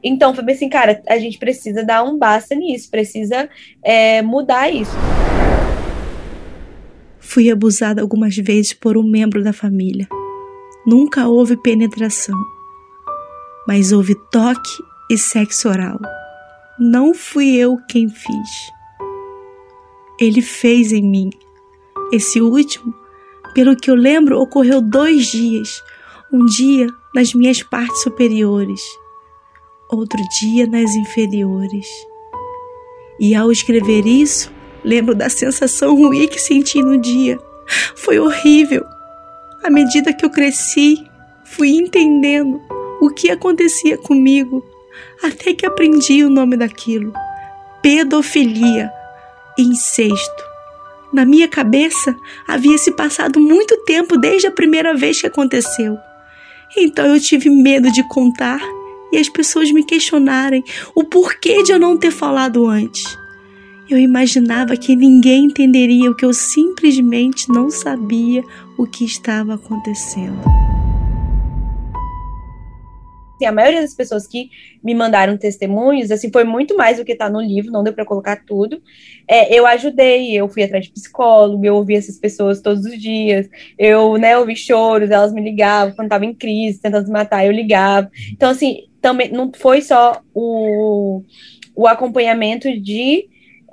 Então, 0.02 0.34
foi 0.34 0.44
assim, 0.52 0.68
cara, 0.68 1.00
a 1.08 1.18
gente 1.18 1.38
precisa 1.38 1.84
dar 1.84 2.02
um 2.02 2.18
basta 2.18 2.54
nisso, 2.54 2.90
precisa 2.90 3.48
é, 3.82 4.20
mudar 4.22 4.68
isso. 4.68 4.90
Fui 7.30 7.50
abusada 7.50 8.02
algumas 8.02 8.36
vezes 8.36 8.72
por 8.72 8.96
um 8.96 9.08
membro 9.08 9.42
da 9.42 9.52
família. 9.52 10.08
Nunca 10.86 11.28
houve 11.28 11.56
penetração, 11.56 12.38
mas 13.66 13.92
houve 13.92 14.14
toque 14.30 14.82
e 15.10 15.16
sexo 15.16 15.68
oral. 15.68 15.98
Não 16.78 17.14
fui 17.14 17.56
eu 17.56 17.76
quem 17.88 18.08
fiz. 18.08 18.50
Ele 20.18 20.42
fez 20.42 20.92
em 20.92 21.02
mim. 21.02 21.30
Esse 22.12 22.40
último 22.40 22.94
pelo 23.54 23.76
que 23.76 23.90
eu 23.90 23.94
lembro, 23.94 24.40
ocorreu 24.40 24.80
dois 24.80 25.26
dias. 25.26 25.82
Um 26.32 26.44
dia 26.44 26.86
nas 27.14 27.34
minhas 27.34 27.62
partes 27.62 28.02
superiores, 28.02 28.80
outro 29.90 30.20
dia 30.40 30.66
nas 30.66 30.94
inferiores. 30.94 31.86
E 33.18 33.34
ao 33.34 33.50
escrever 33.50 34.06
isso, 34.06 34.52
lembro 34.84 35.14
da 35.14 35.28
sensação 35.28 35.94
ruim 35.96 36.28
que 36.28 36.40
senti 36.40 36.82
no 36.82 36.98
dia. 36.98 37.38
Foi 37.96 38.18
horrível. 38.18 38.84
À 39.62 39.70
medida 39.70 40.12
que 40.12 40.24
eu 40.24 40.30
cresci, 40.30 41.06
fui 41.44 41.70
entendendo 41.70 42.60
o 43.00 43.10
que 43.10 43.30
acontecia 43.30 43.96
comigo, 43.98 44.64
até 45.22 45.54
que 45.54 45.66
aprendi 45.66 46.24
o 46.24 46.30
nome 46.30 46.56
daquilo: 46.56 47.12
pedofilia, 47.82 48.90
incesto. 49.58 50.50
Na 51.12 51.24
minha 51.24 51.48
cabeça 51.48 52.14
havia 52.46 52.78
se 52.78 52.92
passado 52.92 53.40
muito 53.40 53.76
tempo 53.84 54.16
desde 54.16 54.46
a 54.46 54.52
primeira 54.52 54.94
vez 54.94 55.20
que 55.20 55.26
aconteceu. 55.26 55.98
Então 56.76 57.06
eu 57.06 57.20
tive 57.20 57.50
medo 57.50 57.90
de 57.90 58.06
contar 58.08 58.60
e 59.12 59.18
as 59.18 59.28
pessoas 59.28 59.72
me 59.72 59.84
questionarem 59.84 60.62
o 60.94 61.02
porquê 61.02 61.64
de 61.64 61.72
eu 61.72 61.80
não 61.80 61.96
ter 61.96 62.12
falado 62.12 62.66
antes. 62.66 63.02
Eu 63.90 63.98
imaginava 63.98 64.76
que 64.76 64.94
ninguém 64.94 65.46
entenderia 65.46 66.08
o 66.08 66.14
que 66.14 66.24
eu 66.24 66.32
simplesmente 66.32 67.48
não 67.48 67.68
sabia 67.68 68.40
o 68.78 68.86
que 68.86 69.04
estava 69.04 69.54
acontecendo 69.54 70.38
a 73.46 73.52
maioria 73.52 73.80
das 73.80 73.94
pessoas 73.94 74.26
que 74.26 74.50
me 74.84 74.94
mandaram 74.94 75.34
testemunhos, 75.36 76.10
assim, 76.10 76.30
foi 76.30 76.44
muito 76.44 76.76
mais 76.76 76.98
do 76.98 77.06
que 77.06 77.12
está 77.12 77.30
no 77.30 77.40
livro, 77.40 77.72
não 77.72 77.82
deu 77.82 77.94
para 77.94 78.04
colocar 78.04 78.44
tudo. 78.44 78.82
É, 79.26 79.58
eu 79.58 79.66
ajudei, 79.66 80.32
eu 80.32 80.46
fui 80.46 80.62
atrás 80.62 80.84
de 80.84 80.92
psicólogo, 80.92 81.64
eu 81.64 81.76
ouvi 81.76 81.94
essas 81.94 82.18
pessoas 82.18 82.60
todos 82.60 82.84
os 82.84 83.00
dias, 83.00 83.48
eu, 83.78 84.18
né, 84.18 84.36
ouvi 84.36 84.54
choros, 84.54 85.10
elas 85.10 85.32
me 85.32 85.40
ligavam 85.40 85.94
quando 85.94 86.08
estava 86.08 86.26
em 86.26 86.34
crise, 86.34 86.82
tentando 86.82 87.06
se 87.06 87.10
matar, 87.10 87.46
eu 87.46 87.52
ligava. 87.52 88.10
Então, 88.30 88.50
assim, 88.50 88.88
também 89.00 89.32
não 89.32 89.50
foi 89.50 89.80
só 89.80 90.20
o, 90.34 91.22
o 91.74 91.86
acompanhamento 91.86 92.78
de 92.78 93.29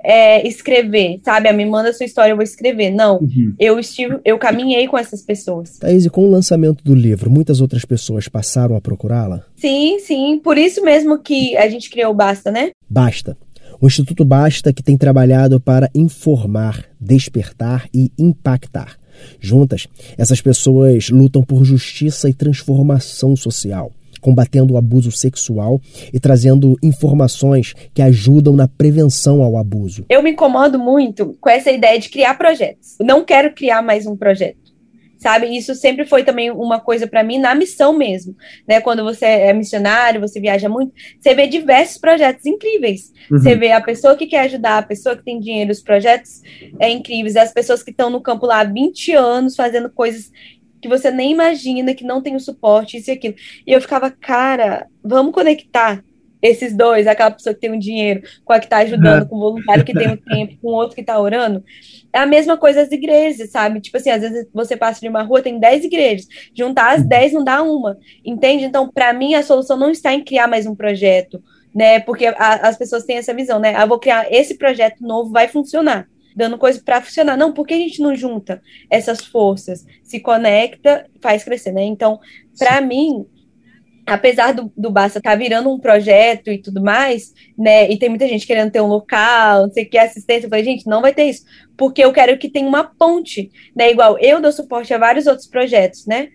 é, 0.08 0.48
escrever, 0.48 1.20
sabe? 1.22 1.50
Ah, 1.50 1.52
me 1.52 1.66
manda 1.66 1.90
a 1.90 1.92
sua 1.92 2.06
história, 2.06 2.32
eu 2.32 2.36
vou 2.36 2.42
escrever. 2.42 2.90
Não, 2.90 3.18
uhum. 3.18 3.52
eu 3.58 3.78
estive, 3.78 4.18
eu 4.24 4.38
caminhei 4.38 4.88
com 4.88 4.96
essas 4.96 5.20
pessoas. 5.20 5.76
Thaís, 5.78 6.06
e 6.06 6.10
com 6.10 6.24
o 6.24 6.30
lançamento 6.30 6.82
do 6.82 6.94
livro, 6.94 7.30
muitas 7.30 7.60
outras 7.60 7.84
pessoas 7.84 8.26
passaram 8.26 8.74
a 8.74 8.80
procurá-la? 8.80 9.44
Sim, 9.54 9.98
sim. 9.98 10.40
Por 10.42 10.56
isso 10.56 10.82
mesmo 10.82 11.18
que 11.18 11.54
a 11.58 11.68
gente 11.68 11.90
criou 11.90 12.12
o 12.12 12.14
Basta, 12.14 12.50
né? 12.50 12.70
Basta. 12.88 13.36
O 13.78 13.86
Instituto 13.86 14.24
Basta 14.24 14.72
que 14.72 14.82
tem 14.82 14.96
trabalhado 14.96 15.60
para 15.60 15.90
informar, 15.94 16.86
despertar 16.98 17.86
e 17.92 18.10
impactar. 18.18 18.96
Juntas, 19.38 19.86
essas 20.16 20.40
pessoas 20.40 21.10
lutam 21.10 21.42
por 21.42 21.64
justiça 21.64 22.30
e 22.30 22.32
transformação 22.32 23.36
social 23.36 23.92
combatendo 24.28 24.74
o 24.74 24.76
abuso 24.76 25.10
sexual 25.10 25.80
e 26.12 26.20
trazendo 26.20 26.76
informações 26.82 27.72
que 27.94 28.02
ajudam 28.02 28.54
na 28.54 28.68
prevenção 28.68 29.42
ao 29.42 29.56
abuso. 29.56 30.04
Eu 30.06 30.22
me 30.22 30.32
incomodo 30.32 30.78
muito 30.78 31.34
com 31.40 31.48
essa 31.48 31.70
ideia 31.70 31.98
de 31.98 32.10
criar 32.10 32.34
projetos. 32.34 32.96
Não 33.00 33.24
quero 33.24 33.54
criar 33.54 33.80
mais 33.80 34.06
um 34.06 34.14
projeto. 34.14 34.68
Sabe, 35.18 35.46
isso 35.46 35.74
sempre 35.74 36.04
foi 36.04 36.22
também 36.22 36.48
uma 36.48 36.78
coisa 36.78 37.04
para 37.04 37.24
mim 37.24 37.38
na 37.38 37.52
missão 37.52 37.92
mesmo, 37.92 38.36
né? 38.68 38.80
Quando 38.80 39.02
você 39.02 39.24
é 39.24 39.52
missionário, 39.52 40.20
você 40.20 40.38
viaja 40.40 40.68
muito, 40.68 40.92
você 41.18 41.34
vê 41.34 41.48
diversos 41.48 41.98
projetos 41.98 42.46
incríveis. 42.46 43.12
Uhum. 43.28 43.38
Você 43.38 43.56
vê 43.56 43.72
a 43.72 43.80
pessoa 43.80 44.14
que 44.14 44.26
quer 44.26 44.42
ajudar, 44.42 44.78
a 44.78 44.82
pessoa 44.82 45.16
que 45.16 45.24
tem 45.24 45.40
dinheiro, 45.40 45.72
os 45.72 45.82
projetos 45.82 46.40
é 46.78 46.88
incríveis, 46.88 47.34
as 47.34 47.52
pessoas 47.52 47.82
que 47.82 47.90
estão 47.90 48.10
no 48.10 48.20
campo 48.20 48.46
lá 48.46 48.60
há 48.60 48.64
20 48.64 49.12
anos 49.14 49.56
fazendo 49.56 49.90
coisas 49.90 50.30
que 50.80 50.88
você 50.88 51.10
nem 51.10 51.32
imagina, 51.32 51.94
que 51.94 52.04
não 52.04 52.22
tem 52.22 52.36
o 52.36 52.40
suporte, 52.40 52.96
isso 52.96 53.10
e 53.10 53.14
aquilo. 53.14 53.34
E 53.66 53.72
eu 53.72 53.80
ficava, 53.80 54.10
cara, 54.10 54.86
vamos 55.02 55.32
conectar 55.32 56.02
esses 56.40 56.74
dois, 56.74 57.06
aquela 57.06 57.30
pessoa 57.30 57.54
que 57.54 57.60
tem 57.60 57.72
o 57.72 57.78
dinheiro, 57.78 58.22
com 58.44 58.52
a 58.52 58.58
que 58.58 58.66
está 58.66 58.78
ajudando, 58.78 59.28
com 59.28 59.36
o 59.36 59.40
voluntário 59.40 59.84
que 59.84 59.92
tem 59.92 60.12
o 60.12 60.16
tempo, 60.16 60.56
com 60.62 60.68
o 60.68 60.74
outro 60.74 60.94
que 60.94 61.00
está 61.00 61.18
orando. 61.18 61.64
É 62.12 62.20
a 62.20 62.26
mesma 62.26 62.56
coisa 62.56 62.82
as 62.82 62.92
igrejas, 62.92 63.50
sabe? 63.50 63.80
Tipo 63.80 63.96
assim, 63.96 64.10
às 64.10 64.22
vezes 64.22 64.46
você 64.52 64.76
passa 64.76 65.00
de 65.00 65.08
uma 65.08 65.22
rua, 65.22 65.42
tem 65.42 65.58
dez 65.58 65.84
igrejas. 65.84 66.28
Juntar 66.54 66.94
as 66.94 67.04
dez 67.04 67.32
não 67.32 67.42
dá 67.42 67.62
uma, 67.62 67.98
entende? 68.24 68.64
Então, 68.64 68.88
para 68.88 69.12
mim, 69.12 69.34
a 69.34 69.42
solução 69.42 69.76
não 69.76 69.90
está 69.90 70.14
em 70.14 70.22
criar 70.22 70.46
mais 70.46 70.66
um 70.66 70.74
projeto, 70.74 71.42
né? 71.74 71.98
Porque 72.00 72.26
a, 72.26 72.68
as 72.68 72.76
pessoas 72.76 73.04
têm 73.04 73.16
essa 73.16 73.34
visão, 73.34 73.58
né? 73.58 73.74
Ah, 73.76 73.82
eu 73.82 73.88
vou 73.88 73.98
criar 73.98 74.32
esse 74.32 74.56
projeto 74.56 75.00
novo, 75.00 75.32
vai 75.32 75.48
funcionar 75.48 76.06
dando 76.34 76.58
coisa 76.58 76.80
para 76.84 77.02
funcionar. 77.02 77.36
Não, 77.36 77.52
por 77.52 77.66
que 77.66 77.74
a 77.74 77.78
gente 77.78 78.00
não 78.00 78.14
junta 78.14 78.62
essas 78.90 79.24
forças? 79.24 79.84
Se 80.02 80.20
conecta, 80.20 81.06
faz 81.20 81.44
crescer, 81.44 81.72
né? 81.72 81.84
Então, 81.84 82.18
para 82.58 82.80
mim, 82.80 83.26
apesar 84.06 84.52
do, 84.52 84.72
do 84.76 84.90
Basta 84.90 85.18
estar 85.18 85.30
tá 85.30 85.36
virando 85.36 85.70
um 85.70 85.78
projeto 85.78 86.50
e 86.50 86.58
tudo 86.58 86.82
mais, 86.82 87.32
né? 87.56 87.90
E 87.90 87.98
tem 87.98 88.08
muita 88.08 88.26
gente 88.26 88.46
querendo 88.46 88.70
ter 88.70 88.80
um 88.80 88.86
local, 88.86 89.66
não 89.66 89.72
sei 89.72 89.84
o 89.84 89.90
que, 89.90 89.98
assistência. 89.98 90.46
Eu 90.46 90.50
falei, 90.50 90.64
gente, 90.64 90.86
não 90.86 91.02
vai 91.02 91.12
ter 91.12 91.24
isso. 91.24 91.44
Porque 91.76 92.04
eu 92.04 92.12
quero 92.12 92.38
que 92.38 92.50
tenha 92.50 92.66
uma 92.66 92.84
ponte, 92.84 93.50
né? 93.76 93.90
Igual 93.90 94.18
eu 94.18 94.40
dou 94.40 94.52
suporte 94.52 94.92
a 94.94 94.98
vários 94.98 95.26
outros 95.26 95.46
projetos, 95.46 96.06
né? 96.06 96.28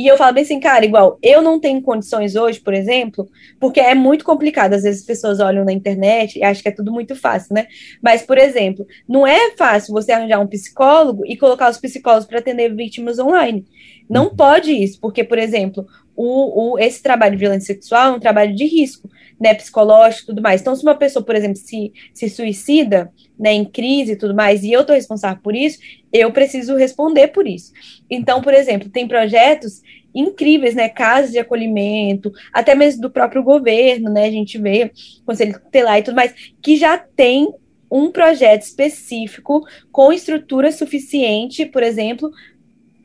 E 0.00 0.06
eu 0.06 0.16
falo 0.16 0.32
bem 0.32 0.44
assim, 0.44 0.58
cara, 0.58 0.82
igual, 0.82 1.18
eu 1.22 1.42
não 1.42 1.60
tenho 1.60 1.82
condições 1.82 2.34
hoje, 2.34 2.58
por 2.58 2.72
exemplo, 2.72 3.28
porque 3.60 3.78
é 3.78 3.94
muito 3.94 4.24
complicado. 4.24 4.72
Às 4.72 4.82
vezes 4.82 5.02
as 5.02 5.06
pessoas 5.06 5.40
olham 5.40 5.62
na 5.62 5.74
internet 5.74 6.38
e 6.38 6.42
acham 6.42 6.62
que 6.62 6.70
é 6.70 6.72
tudo 6.72 6.90
muito 6.90 7.14
fácil, 7.14 7.54
né? 7.54 7.66
Mas, 8.00 8.22
por 8.22 8.38
exemplo, 8.38 8.86
não 9.06 9.26
é 9.26 9.50
fácil 9.58 9.92
você 9.92 10.12
arranjar 10.12 10.40
um 10.40 10.46
psicólogo 10.46 11.26
e 11.26 11.36
colocar 11.36 11.68
os 11.68 11.76
psicólogos 11.76 12.24
para 12.24 12.38
atender 12.38 12.74
vítimas 12.74 13.18
online. 13.18 13.66
Não 14.08 14.28
uhum. 14.28 14.36
pode 14.36 14.72
isso, 14.72 14.98
porque, 15.02 15.22
por 15.22 15.36
exemplo, 15.36 15.86
o, 16.16 16.72
o, 16.72 16.78
esse 16.78 17.02
trabalho 17.02 17.32
de 17.32 17.40
violência 17.40 17.74
sexual 17.74 18.14
é 18.14 18.16
um 18.16 18.20
trabalho 18.20 18.54
de 18.54 18.64
risco, 18.64 19.06
né, 19.40 19.54
psicológico 19.54 20.24
e 20.24 20.26
tudo 20.26 20.42
mais. 20.42 20.60
Então, 20.60 20.76
se 20.76 20.82
uma 20.82 20.94
pessoa, 20.94 21.24
por 21.24 21.34
exemplo, 21.34 21.56
se, 21.56 21.92
se 22.12 22.28
suicida, 22.28 23.10
né, 23.38 23.54
em 23.54 23.64
crise 23.64 24.12
e 24.12 24.16
tudo 24.16 24.34
mais, 24.34 24.62
e 24.62 24.70
eu 24.70 24.82
estou 24.82 24.94
responsável 24.94 25.40
por 25.42 25.56
isso, 25.56 25.78
eu 26.12 26.30
preciso 26.30 26.76
responder 26.76 27.28
por 27.28 27.46
isso. 27.46 27.72
Então, 28.10 28.42
por 28.42 28.52
exemplo, 28.52 28.90
tem 28.90 29.08
projetos 29.08 29.80
incríveis, 30.14 30.74
né, 30.74 30.88
casas 30.88 31.30
de 31.30 31.38
acolhimento, 31.38 32.30
até 32.52 32.74
mesmo 32.74 33.00
do 33.00 33.10
próprio 33.10 33.42
governo, 33.42 34.10
né, 34.10 34.26
a 34.26 34.30
gente 34.30 34.58
vê, 34.58 34.92
conselho 35.24 35.58
tutelar 35.58 35.98
e 35.98 36.02
tudo 36.02 36.16
mais, 36.16 36.34
que 36.60 36.76
já 36.76 36.98
tem 36.98 37.48
um 37.90 38.10
projeto 38.12 38.62
específico 38.62 39.64
com 39.90 40.12
estrutura 40.12 40.70
suficiente, 40.70 41.64
por 41.64 41.82
exemplo, 41.82 42.30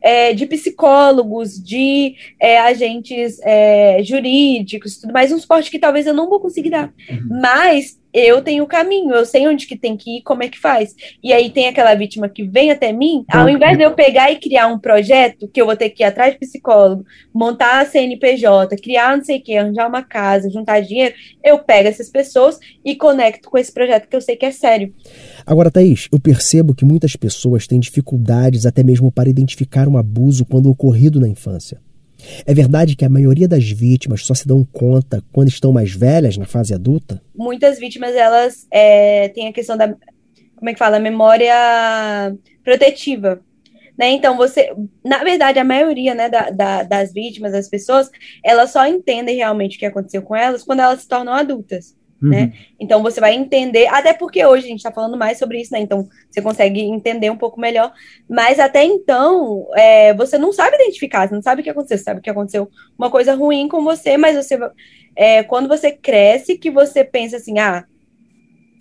é, 0.06 0.34
de 0.34 0.46
psicólogos, 0.46 1.60
de 1.60 2.16
é, 2.40 2.60
agentes 2.60 3.40
é, 3.42 4.04
jurídicos, 4.04 4.98
tudo 4.98 5.12
mais, 5.12 5.32
um 5.32 5.40
suporte 5.40 5.72
que 5.72 5.80
talvez 5.80 6.06
eu 6.06 6.14
não 6.14 6.30
vou 6.30 6.40
conseguir 6.40 6.70
dar. 6.70 6.94
Uhum. 7.10 7.40
Mas 7.42 8.00
eu 8.14 8.40
tenho 8.42 8.64
o 8.64 8.68
caminho, 8.68 9.16
eu 9.16 9.26
sei 9.26 9.48
onde 9.48 9.66
que 9.66 9.76
tem 9.76 9.98
que 9.98 10.18
ir, 10.18 10.22
como 10.22 10.44
é 10.44 10.48
que 10.48 10.60
faz. 10.60 10.96
E 11.24 11.34
aí 11.34 11.50
tem 11.50 11.68
aquela 11.68 11.96
vítima 11.96 12.30
que 12.30 12.44
vem 12.44 12.70
até 12.70 12.94
mim, 12.94 13.26
ao 13.28 13.50
invés 13.50 13.78
de 13.78 13.84
eu 13.84 13.92
pegar 13.92 14.32
e 14.32 14.38
criar 14.38 14.68
um 14.68 14.78
projeto, 14.78 15.50
que 15.50 15.60
eu 15.60 15.66
vou 15.66 15.76
ter 15.76 15.90
que 15.90 16.04
ir 16.04 16.06
atrás 16.06 16.34
de 16.34 16.40
psicólogo, 16.40 17.04
montar 17.34 17.82
a 17.82 17.86
CNPJ, 17.86 18.78
criar 18.78 19.18
não 19.18 19.24
sei 19.26 19.40
o 19.40 19.42
que, 19.42 19.58
arranjar 19.58 19.90
uma 19.90 20.04
casa, 20.04 20.52
juntar 20.52 20.82
dinheiro, 20.82 21.16
eu 21.44 21.58
pego 21.60 21.90
essas 21.90 22.10
pessoas 22.10 22.60
e 22.86 22.96
conecto 22.96 23.50
com 23.50 23.58
esse 23.58 23.74
projeto 23.74 24.08
que 24.08 24.16
eu 24.16 24.22
sei 24.22 24.36
que 24.36 24.46
é 24.46 24.52
sério. 24.52 24.94
Agora, 25.46 25.70
Thaís, 25.70 26.08
eu 26.12 26.20
percebo 26.20 26.74
que 26.74 26.84
muitas 26.84 27.16
pessoas 27.16 27.68
têm 27.68 27.80
dificuldades 27.80 28.66
até 28.66 28.84
mesmo 28.84 29.12
para 29.12 29.30
identificar 29.30 29.88
um 29.88 29.98
abuso 29.98 30.44
quando 30.44 30.72
ocorrido 30.72 31.20
na 31.20 31.28
infância. 31.28 31.80
É 32.46 32.54
verdade 32.54 32.96
que 32.96 33.06
a 33.06 33.10
maioria 33.10 33.48
das 33.48 33.70
vítimas 33.70 34.26
só 34.26 34.34
se 34.34 34.48
dão 34.48 34.66
conta 34.66 35.24
quando 35.32 35.50
estão 35.50 35.72
mais 35.72 35.94
velhas, 35.94 36.38
na 36.38 36.46
fase 36.46 36.74
adulta? 36.74 37.22
Muitas 37.36 37.78
vítimas, 37.78 38.16
elas 38.16 38.66
é, 38.72 39.30
têm 39.30 39.48
a 39.48 39.54
questão 39.54 39.78
da, 39.78 39.96
como 40.56 40.70
é 40.70 40.74
que 40.74 40.80
fala, 40.80 41.00
memória 41.00 41.54
protetiva. 42.64 43.40
Né? 43.98 44.10
Então, 44.10 44.36
você, 44.36 44.74
na 45.04 45.24
verdade, 45.24 45.60
a 45.60 45.64
maioria 45.64 46.16
né, 46.16 46.28
da, 46.28 46.50
da, 46.50 46.84
das 46.84 47.14
vítimas, 47.14 47.52
das 47.52 47.70
pessoas, 47.70 48.10
elas 48.44 48.72
só 48.72 48.88
entendem 48.88 49.36
realmente 49.36 49.78
o 49.78 49.80
que 49.80 49.86
aconteceu 49.86 50.22
com 50.22 50.36
elas 50.36 50.64
quando 50.64 50.80
elas 50.80 51.02
se 51.02 51.08
tornam 51.08 51.34
adultas. 51.34 51.96
Uhum. 52.26 52.32
Né? 52.32 52.54
Então 52.80 53.02
você 53.02 53.20
vai 53.20 53.34
entender, 53.34 53.88
até 53.88 54.14
porque 54.14 54.46
hoje 54.46 54.66
a 54.66 54.70
gente 54.70 54.80
está 54.80 54.92
falando 54.92 55.18
mais 55.18 55.38
sobre 55.38 55.62
isso, 55.62 55.74
né? 55.74 55.80
Então 55.80 56.08
você 56.30 56.42
consegue 56.42 56.82
entender 56.82 57.30
um 57.30 57.38
pouco 57.38 57.60
melhor. 57.60 57.92
Mas 58.30 58.60
até 58.60 58.84
então, 58.84 59.68
é, 59.76 60.14
você 60.14 60.38
não 60.38 60.52
sabe 60.52 60.76
identificar, 60.76 61.28
você 61.28 61.36
não 61.36 61.42
sabe 61.42 61.62
o 61.62 61.64
que 61.64 61.70
aconteceu, 61.70 61.98
você 61.98 62.04
sabe 62.04 62.22
que 62.22 62.30
aconteceu 62.30 62.70
uma 62.98 63.10
coisa 63.10 63.34
ruim 63.34 63.68
com 63.68 63.84
você, 63.84 64.18
mas 64.18 64.36
você 64.36 64.58
é, 65.16 65.44
quando 65.44 65.68
você 65.68 65.92
cresce, 65.92 66.58
que 66.58 66.70
você 66.70 67.04
pensa 67.04 67.38
assim, 67.38 67.58
ah, 67.60 67.86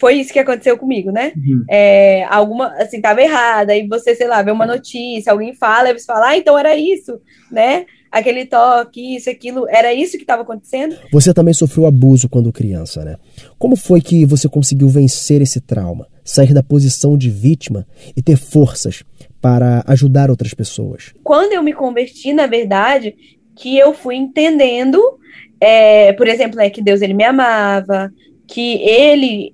foi 0.00 0.14
isso 0.14 0.32
que 0.32 0.38
aconteceu 0.38 0.76
comigo, 0.76 1.10
né? 1.10 1.32
Uhum. 1.36 1.64
É, 1.70 2.24
alguma, 2.24 2.68
assim, 2.74 3.00
tava 3.00 3.22
errada, 3.22 3.72
aí 3.72 3.86
você, 3.86 4.14
sei 4.14 4.26
lá, 4.26 4.42
vê 4.42 4.50
uma 4.50 4.66
notícia, 4.66 5.32
alguém 5.32 5.54
fala, 5.54 5.90
e 5.90 5.98
você 5.98 6.04
fala, 6.04 6.30
ah, 6.30 6.36
então 6.36 6.58
era 6.58 6.76
isso, 6.76 7.20
né? 7.50 7.86
Aquele 8.14 8.46
toque, 8.46 9.16
isso, 9.16 9.28
aquilo, 9.28 9.68
era 9.68 9.92
isso 9.92 10.16
que 10.16 10.22
estava 10.22 10.42
acontecendo? 10.42 10.96
Você 11.10 11.34
também 11.34 11.52
sofreu 11.52 11.84
abuso 11.84 12.28
quando 12.28 12.52
criança, 12.52 13.04
né? 13.04 13.16
Como 13.58 13.74
foi 13.74 14.00
que 14.00 14.24
você 14.24 14.48
conseguiu 14.48 14.88
vencer 14.88 15.42
esse 15.42 15.60
trauma, 15.60 16.06
sair 16.24 16.54
da 16.54 16.62
posição 16.62 17.18
de 17.18 17.28
vítima 17.28 17.84
e 18.16 18.22
ter 18.22 18.36
forças 18.36 19.02
para 19.40 19.82
ajudar 19.88 20.30
outras 20.30 20.54
pessoas? 20.54 21.12
Quando 21.24 21.54
eu 21.54 21.62
me 21.62 21.72
converti, 21.72 22.32
na 22.32 22.46
verdade, 22.46 23.16
que 23.56 23.76
eu 23.76 23.92
fui 23.92 24.14
entendendo, 24.14 25.02
é, 25.60 26.12
por 26.12 26.28
exemplo, 26.28 26.56
né, 26.56 26.70
que 26.70 26.80
Deus 26.80 27.02
ele 27.02 27.14
me 27.14 27.24
amava, 27.24 28.12
que 28.46 28.80
ele 28.82 29.52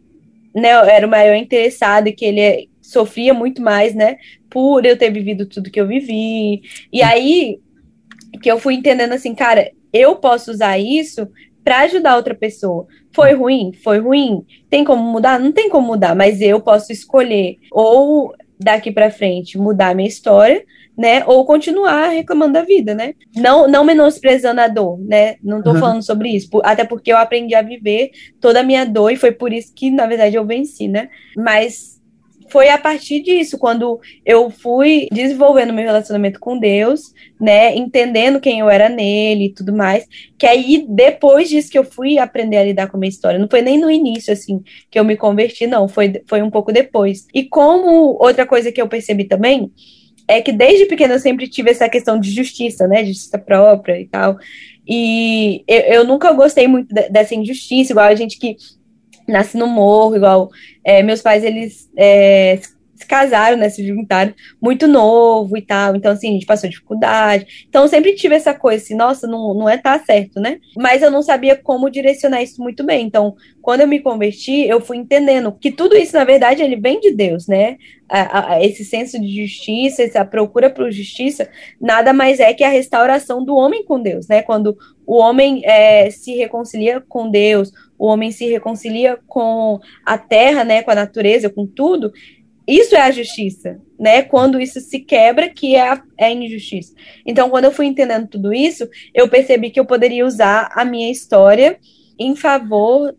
né, 0.55 0.69
era 0.69 1.07
o 1.07 1.11
maior 1.11 1.35
interessado 1.35 2.09
e 2.09 2.13
que 2.13 2.27
ele 2.27 2.69
sofria 2.83 3.33
muito 3.33 3.63
mais, 3.63 3.95
né, 3.95 4.19
por 4.51 4.85
eu 4.85 4.99
ter 4.99 5.11
vivido 5.11 5.47
tudo 5.47 5.71
que 5.71 5.81
eu 5.81 5.87
vivi. 5.87 6.61
E 6.93 7.03
aí 7.03 7.59
que 8.43 8.51
eu 8.51 8.59
fui 8.59 8.75
entendendo 8.75 9.13
assim, 9.13 9.35
cara, 9.35 9.71
eu 9.93 10.17
posso 10.17 10.51
usar 10.51 10.79
isso 10.79 11.29
para 11.65 11.81
ajudar 11.81 12.17
outra 12.17 12.35
pessoa. 12.35 12.87
Foi 13.13 13.35
ruim? 13.35 13.73
Foi 13.83 13.99
ruim. 13.99 14.45
Tem 14.69 14.85
como 14.85 15.03
mudar? 15.03 15.39
Não 15.39 15.53
tem 15.53 15.69
como 15.69 15.87
mudar, 15.87 16.15
mas 16.15 16.41
eu 16.41 16.61
posso 16.61 16.93
escolher 16.93 17.59
ou 17.71 18.33
daqui 18.59 18.93
para 18.93 19.11
frente 19.11 19.59
mudar 19.59 19.95
minha 19.95 20.09
história, 20.09 20.65
né? 20.97 21.25
Ou 21.27 21.45
continuar 21.47 22.09
reclamando 22.09 22.55
da 22.55 22.63
vida, 22.63 22.95
né? 22.95 23.15
Não, 23.35 23.67
não 23.67 23.85
menosprezando 23.85 24.61
a 24.61 24.69
dor, 24.69 24.99
né? 24.99 25.37
Não 25.43 25.63
tô 25.63 25.73
uhum. 25.73 25.81
falando 25.81 26.03
sobre 26.03 26.29
isso, 26.31 26.49
até 26.63 26.85
porque 26.85 27.13
eu 27.13 27.17
aprendi 27.17 27.55
a 27.55 27.63
viver 27.63 28.11
toda 28.41 28.61
a 28.61 28.63
minha 28.63 28.85
dor 28.85 29.11
e 29.11 29.17
foi 29.17 29.33
por 29.33 29.53
isso 29.53 29.73
que, 29.75 29.91
na 29.91 30.07
verdade, 30.07 30.37
eu 30.37 30.45
venci, 30.45 30.89
né? 30.89 31.09
Mas 31.37 32.00
foi 32.51 32.69
a 32.69 32.77
partir 32.77 33.21
disso, 33.23 33.59
quando 33.59 34.01
eu 34.27 34.51
fui 34.51 35.09
desenvolvendo 35.13 35.73
meu 35.73 35.85
relacionamento 35.85 36.41
com 36.41 36.59
Deus, 36.59 37.13
né, 37.41 37.75
entendendo 37.77 38.41
quem 38.41 38.59
eu 38.59 38.69
era 38.69 38.89
nele 38.89 39.47
e 39.47 39.55
tudo 39.55 39.73
mais, 39.73 40.07
que 40.39 40.47
aí 40.47 40.85
depois 40.89 41.49
disso 41.49 41.71
que 41.71 41.79
eu 41.79 41.85
fui 41.85 42.19
aprender 42.19 42.59
a 42.59 42.65
lidar 42.65 42.89
com 42.89 42.97
a 42.97 43.01
minha 43.01 43.09
história, 43.09 43.39
não 43.39 43.49
foi 43.49 43.63
nem 43.63 43.79
no 43.79 43.91
início, 43.91 44.33
assim, 44.33 44.63
que 44.91 44.99
eu 44.99 45.05
me 45.05 45.17
converti, 45.17 45.67
não, 45.67 45.89
foi, 45.89 46.21
foi 46.27 46.43
um 46.43 46.51
pouco 46.51 46.73
depois. 46.73 47.27
E 47.33 47.45
como 47.45 48.17
outra 48.21 48.45
coisa 48.45 48.73
que 48.73 48.81
eu 48.83 48.89
percebi 48.89 49.25
também, 49.25 49.71
é 50.29 50.41
que 50.41 50.53
desde 50.53 50.87
pequena 50.87 51.15
eu 51.15 51.19
sempre 51.19 51.49
tive 51.49 51.71
essa 51.71 51.89
questão 51.89 52.19
de 52.19 52.31
justiça, 52.31 52.87
né, 52.87 53.05
justiça 53.05 53.39
própria 53.39 54.01
e 54.01 54.07
tal, 54.07 54.39
e 54.87 55.63
eu, 55.69 55.81
eu 55.81 56.05
nunca 56.05 56.33
gostei 56.33 56.67
muito 56.67 56.93
dessa 56.93 57.35
injustiça, 57.35 57.93
igual 57.93 58.07
a 58.07 58.15
gente 58.15 58.39
que 58.39 58.57
nasci 59.31 59.57
no 59.57 59.67
morro, 59.67 60.17
igual 60.17 60.51
é, 60.85 61.03
meus 61.03 61.23
pais, 61.23 61.45
eles 61.45 61.89
é, 61.97 62.61
se 63.01 63.07
casaram, 63.07 63.57
né, 63.57 63.69
se 63.71 63.87
juntaram 63.87 64.35
muito 64.61 64.87
novo 64.87 65.57
e 65.57 65.63
tal, 65.63 65.97
então 65.97 66.13
assim, 66.13 66.29
a 66.29 66.33
gente 66.33 66.47
passou 66.47 66.69
dificuldade, 66.69 67.67
então 67.69 67.83
eu 67.83 67.89
sempre 67.89 68.15
tive 68.15 68.35
essa 68.35 68.53
coisa 68.53 68.85
assim, 68.85 68.95
nossa, 68.95 69.27
não, 69.27 69.55
não 69.55 69.69
é 69.69 69.79
tá 69.79 69.99
certo, 69.99 70.39
né, 70.39 70.59
mas 70.77 71.03
eu 71.03 71.11
não 71.11 71.23
sabia 71.23 71.57
como 71.57 71.91
direcionar 71.91 72.43
isso 72.43 72.63
muito 72.63 72.85
bem, 72.85 73.07
então 73.07 73.35
quando 73.63 73.81
eu 73.81 73.89
me 73.89 74.01
converti, 74.01 74.67
eu 74.67 74.81
fui 74.81 74.97
entendendo 74.97 75.53
que 75.53 75.71
tudo 75.71 75.97
isso, 75.97 76.17
na 76.17 76.25
verdade, 76.25 76.63
ele 76.63 76.77
vem 76.77 77.01
de 77.01 77.11
Deus, 77.11 77.47
né, 77.47 77.79
a, 78.09 78.55
a, 78.55 78.65
esse 78.65 78.85
senso 78.85 79.21
de 79.21 79.47
justiça, 79.47 80.03
essa 80.03 80.25
procura 80.25 80.69
por 80.69 80.91
justiça, 80.91 81.49
nada 81.81 82.13
mais 82.13 82.41
é 82.41 82.53
que 82.53 82.65
a 82.65 82.69
restauração 82.69 83.45
do 83.45 83.55
homem 83.55 83.85
com 83.85 84.01
Deus, 84.01 84.29
né, 84.29 84.43
quando 84.43 84.77
o 85.07 85.17
homem 85.17 85.63
é, 85.65 86.11
se 86.11 86.35
reconcilia 86.37 87.01
com 87.01 87.31
Deus, 87.31 87.73
o 87.99 88.07
homem 88.07 88.33
se 88.33 88.47
reconcilia 88.47 89.19
com 89.27 89.79
a 90.07 90.17
terra, 90.17 90.65
né, 90.65 90.83
com 90.83 90.91
a 90.91 90.95
natureza, 90.95 91.51
com 91.51 91.67
tudo, 91.67 92.13
isso 92.71 92.95
é 92.95 93.01
a 93.01 93.11
justiça, 93.11 93.81
né? 93.99 94.23
Quando 94.23 94.61
isso 94.61 94.81
se 94.81 95.01
quebra, 95.01 95.49
que 95.49 95.75
é 95.75 95.89
a, 95.89 96.03
é 96.19 96.27
a 96.27 96.31
injustiça. 96.33 96.95
Então, 97.27 97.51
quando 97.51 97.65
eu 97.65 97.73
fui 97.73 97.87
entendendo 97.87 98.29
tudo 98.29 98.53
isso, 98.53 98.89
eu 99.15 99.29
percebi 99.29 99.71
que 99.71 99.81
eu 99.81 99.85
poderia 99.85 100.27
usar 100.27 100.71
a 100.75 100.85
minha 100.85 101.11
história 101.11 101.79
em 102.19 102.37
favor 102.37 103.15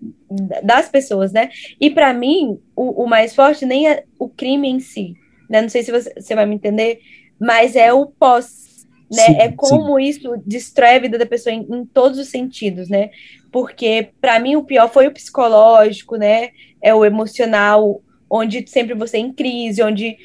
das 0.64 0.88
pessoas, 0.90 1.32
né? 1.32 1.50
E 1.80 1.90
para 1.90 2.14
mim, 2.14 2.60
o, 2.76 3.04
o, 3.04 3.08
mais 3.08 3.36
forte 3.36 3.66
nem 3.66 3.88
é 3.88 4.04
o 4.20 4.30
crime 4.30 4.70
em 4.70 4.80
si, 4.80 5.16
né? 5.50 5.62
Não 5.62 5.70
sei 5.70 5.84
se 5.84 5.92
você, 5.92 6.14
você 6.16 6.36
vai 6.36 6.46
me 6.46 6.56
entender, 6.56 7.00
mas 7.40 7.76
é 7.76 7.92
o 7.92 8.06
pós, 8.06 8.86
né? 9.12 9.26
Sim, 9.26 9.36
é 9.38 9.52
como 9.52 9.98
sim. 10.00 10.06
isso 10.06 10.42
destrói 10.46 10.96
a 10.96 11.00
vida 11.00 11.18
da 11.18 11.26
pessoa 11.26 11.54
em, 11.54 11.68
em 11.70 11.86
todos 11.86 12.20
os 12.20 12.28
sentidos, 12.28 12.90
né? 12.90 13.10
porque 13.52 14.10
para 14.22 14.40
mim 14.40 14.56
o 14.56 14.64
pior 14.64 14.90
foi 14.90 15.08
o 15.08 15.12
psicológico, 15.12 16.16
né? 16.16 16.50
É 16.82 16.96
o 16.96 17.04
emocional, 17.04 18.02
onde 18.32 18.66
sempre 18.68 18.96
você 18.96 19.18
é 19.18 19.20
em 19.20 19.34
crise, 19.34 19.84
onde 19.84 20.18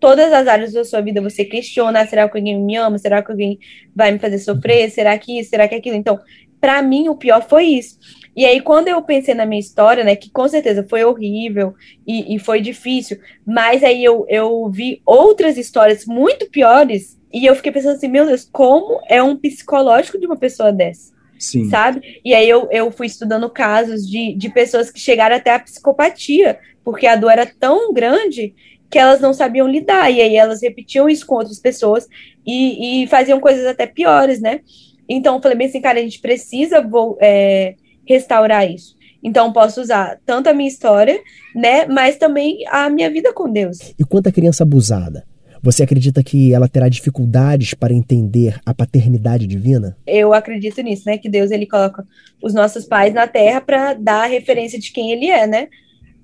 todas 0.00 0.32
as 0.32 0.48
áreas 0.48 0.72
da 0.72 0.84
sua 0.84 1.00
vida 1.00 1.22
você 1.22 1.44
questiona: 1.44 2.00
ah, 2.00 2.06
será 2.06 2.28
que 2.28 2.36
alguém 2.36 2.60
me 2.60 2.76
ama? 2.76 2.98
Será 2.98 3.22
que 3.22 3.30
alguém 3.30 3.58
vai 3.94 4.10
me 4.10 4.18
fazer 4.18 4.40
sofrer? 4.40 4.90
Será 4.90 5.16
que 5.16 5.38
isso? 5.38 5.50
Será 5.50 5.68
que 5.68 5.76
aquilo? 5.76 5.96
Então, 5.96 6.18
para 6.60 6.82
mim 6.82 7.08
o 7.08 7.14
pior 7.14 7.46
foi 7.48 7.64
isso. 7.64 7.96
E 8.34 8.44
aí, 8.44 8.60
quando 8.60 8.88
eu 8.88 9.00
pensei 9.00 9.34
na 9.34 9.46
minha 9.46 9.60
história, 9.60 10.04
né, 10.04 10.14
que 10.14 10.28
com 10.28 10.46
certeza 10.46 10.84
foi 10.90 11.02
horrível 11.04 11.74
e, 12.06 12.34
e 12.34 12.38
foi 12.38 12.60
difícil, 12.60 13.18
mas 13.46 13.82
aí 13.82 14.04
eu, 14.04 14.26
eu 14.28 14.68
vi 14.68 15.00
outras 15.06 15.56
histórias 15.56 16.04
muito 16.04 16.50
piores 16.50 17.18
e 17.32 17.46
eu 17.46 17.54
fiquei 17.54 17.72
pensando 17.72 17.96
assim: 17.96 18.08
meu 18.08 18.26
Deus, 18.26 18.48
como 18.50 19.00
é 19.08 19.22
um 19.22 19.36
psicológico 19.36 20.18
de 20.18 20.26
uma 20.26 20.36
pessoa 20.36 20.72
dessa? 20.72 21.14
Sim. 21.38 21.68
sabe? 21.68 22.20
E 22.24 22.34
aí 22.34 22.48
eu, 22.48 22.68
eu 22.70 22.90
fui 22.90 23.06
estudando 23.06 23.50
casos 23.50 24.08
de, 24.08 24.34
de 24.34 24.48
pessoas 24.48 24.90
que 24.90 24.98
chegaram 24.98 25.36
até 25.36 25.54
a 25.54 25.58
psicopatia, 25.58 26.58
porque 26.86 27.04
a 27.04 27.16
dor 27.16 27.32
era 27.32 27.44
tão 27.44 27.92
grande 27.92 28.54
que 28.88 28.96
elas 28.96 29.20
não 29.20 29.34
sabiam 29.34 29.66
lidar, 29.66 30.08
e 30.08 30.20
aí 30.20 30.36
elas 30.36 30.62
repetiam 30.62 31.08
isso 31.08 31.26
com 31.26 31.34
outras 31.34 31.58
pessoas 31.58 32.06
e, 32.46 33.02
e 33.02 33.06
faziam 33.08 33.40
coisas 33.40 33.66
até 33.66 33.88
piores, 33.88 34.40
né? 34.40 34.60
Então 35.08 35.34
eu 35.34 35.42
falei 35.42 35.58
bem 35.58 35.66
assim, 35.66 35.80
cara, 35.80 35.98
a 35.98 36.02
gente 36.02 36.20
precisa 36.20 36.80
vou, 36.80 37.18
é, 37.20 37.74
restaurar 38.06 38.70
isso. 38.70 38.96
Então 39.20 39.52
posso 39.52 39.80
usar 39.80 40.20
tanto 40.24 40.48
a 40.48 40.52
minha 40.52 40.68
história, 40.68 41.18
né, 41.56 41.86
mas 41.86 42.18
também 42.18 42.58
a 42.68 42.88
minha 42.88 43.10
vida 43.10 43.32
com 43.32 43.50
Deus. 43.50 43.78
E 43.98 44.04
quanto 44.04 44.28
à 44.28 44.32
criança 44.32 44.62
abusada? 44.62 45.24
Você 45.60 45.82
acredita 45.82 46.22
que 46.22 46.54
ela 46.54 46.68
terá 46.68 46.88
dificuldades 46.88 47.74
para 47.74 47.92
entender 47.92 48.60
a 48.64 48.72
paternidade 48.72 49.48
divina? 49.48 49.96
Eu 50.06 50.32
acredito 50.32 50.80
nisso, 50.82 51.02
né? 51.06 51.18
Que 51.18 51.28
Deus 51.28 51.50
ele 51.50 51.66
coloca 51.66 52.06
os 52.40 52.54
nossos 52.54 52.84
pais 52.84 53.12
na 53.12 53.26
Terra 53.26 53.60
para 53.60 53.94
dar 53.94 54.22
a 54.22 54.28
referência 54.28 54.78
de 54.78 54.92
quem 54.92 55.10
ele 55.10 55.28
é, 55.28 55.44
né? 55.44 55.66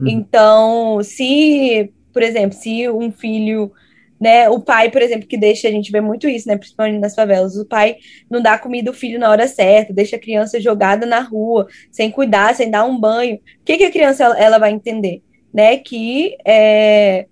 Uhum. 0.02 0.08
Então, 0.08 1.02
se, 1.02 1.92
por 2.12 2.22
exemplo, 2.22 2.56
se 2.58 2.88
um 2.88 3.10
filho, 3.10 3.72
né, 4.20 4.48
o 4.48 4.60
pai, 4.60 4.90
por 4.90 5.00
exemplo, 5.00 5.26
que 5.26 5.36
deixa, 5.36 5.68
a 5.68 5.70
gente 5.70 5.92
vê 5.92 6.00
muito 6.00 6.28
isso, 6.28 6.48
né, 6.48 6.56
principalmente 6.56 7.00
nas 7.00 7.14
favelas, 7.14 7.56
o 7.56 7.64
pai 7.64 7.96
não 8.28 8.42
dá 8.42 8.58
comida 8.58 8.90
ao 8.90 8.94
filho 8.94 9.18
na 9.18 9.30
hora 9.30 9.46
certa, 9.46 9.92
deixa 9.92 10.16
a 10.16 10.20
criança 10.20 10.60
jogada 10.60 11.06
na 11.06 11.20
rua, 11.20 11.66
sem 11.90 12.10
cuidar, 12.10 12.54
sem 12.54 12.70
dar 12.70 12.84
um 12.84 12.98
banho. 12.98 13.36
O 13.36 13.40
que, 13.64 13.78
que 13.78 13.84
a 13.84 13.90
criança 13.90 14.24
ela, 14.36 14.58
vai 14.58 14.72
entender? 14.72 15.22
Né, 15.52 15.76
que 15.76 16.36
é, 16.46 17.26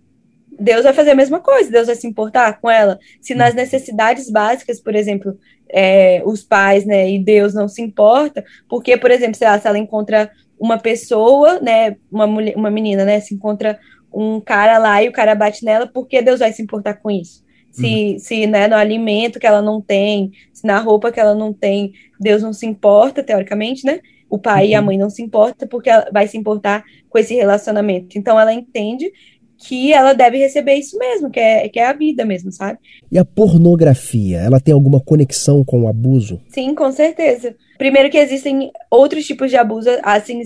Deus 0.58 0.84
vai 0.84 0.92
fazer 0.92 1.12
a 1.12 1.14
mesma 1.14 1.40
coisa, 1.40 1.70
Deus 1.70 1.86
vai 1.86 1.96
se 1.96 2.06
importar 2.06 2.60
com 2.60 2.70
ela. 2.70 2.98
Se 3.20 3.34
nas 3.34 3.54
necessidades 3.54 4.30
básicas, 4.30 4.78
por 4.78 4.94
exemplo, 4.94 5.38
é, 5.70 6.22
os 6.24 6.42
pais, 6.42 6.84
né, 6.84 7.10
e 7.10 7.18
Deus 7.18 7.54
não 7.54 7.66
se 7.66 7.80
importa, 7.80 8.44
porque, 8.68 8.96
por 8.96 9.10
exemplo, 9.10 9.38
lá, 9.40 9.58
se 9.58 9.66
ela 9.66 9.78
encontra 9.78 10.30
uma 10.60 10.78
pessoa, 10.78 11.58
né, 11.60 11.96
uma 12.12 12.26
mulher, 12.26 12.54
uma 12.54 12.70
menina, 12.70 13.04
né, 13.04 13.18
se 13.18 13.34
encontra 13.34 13.80
um 14.12 14.38
cara 14.40 14.76
lá 14.76 15.02
e 15.02 15.08
o 15.08 15.12
cara 15.12 15.34
bate 15.34 15.64
nela, 15.64 15.86
por 15.86 16.06
que 16.06 16.20
Deus 16.20 16.40
vai 16.40 16.52
se 16.52 16.60
importar 16.60 16.94
com 16.94 17.10
isso? 17.10 17.42
Se, 17.70 18.12
uhum. 18.12 18.18
se 18.18 18.46
né, 18.46 18.68
no 18.68 18.74
alimento 18.74 19.38
que 19.38 19.46
ela 19.46 19.62
não 19.62 19.80
tem, 19.80 20.32
se 20.52 20.66
na 20.66 20.78
roupa 20.80 21.10
que 21.10 21.18
ela 21.20 21.34
não 21.34 21.52
tem, 21.52 21.92
Deus 22.18 22.42
não 22.42 22.52
se 22.52 22.66
importa, 22.66 23.22
teoricamente, 23.22 23.86
né? 23.86 24.00
O 24.28 24.38
pai 24.38 24.64
uhum. 24.64 24.70
e 24.70 24.74
a 24.74 24.80
uhum. 24.80 24.86
mãe 24.86 24.98
não 24.98 25.08
se 25.08 25.22
importam, 25.22 25.66
porque 25.68 25.88
ela 25.88 26.08
vai 26.12 26.26
se 26.26 26.36
importar 26.36 26.84
com 27.08 27.18
esse 27.18 27.34
relacionamento. 27.34 28.18
Então 28.18 28.38
ela 28.38 28.52
entende 28.52 29.10
que 29.66 29.92
ela 29.92 30.14
deve 30.14 30.38
receber 30.38 30.74
isso 30.74 30.96
mesmo, 30.98 31.30
que 31.30 31.38
é, 31.38 31.68
que 31.68 31.78
é 31.78 31.86
a 31.86 31.92
vida 31.92 32.24
mesmo, 32.24 32.50
sabe? 32.50 32.78
E 33.12 33.18
a 33.18 33.24
pornografia, 33.24 34.38
ela 34.38 34.58
tem 34.58 34.72
alguma 34.72 35.00
conexão 35.00 35.62
com 35.62 35.82
o 35.82 35.88
abuso? 35.88 36.40
Sim, 36.48 36.74
com 36.74 36.90
certeza. 36.90 37.54
Primeiro 37.76 38.10
que 38.10 38.16
existem 38.16 38.70
outros 38.90 39.26
tipos 39.26 39.50
de 39.50 39.56
abuso, 39.56 39.88
assim, 40.02 40.42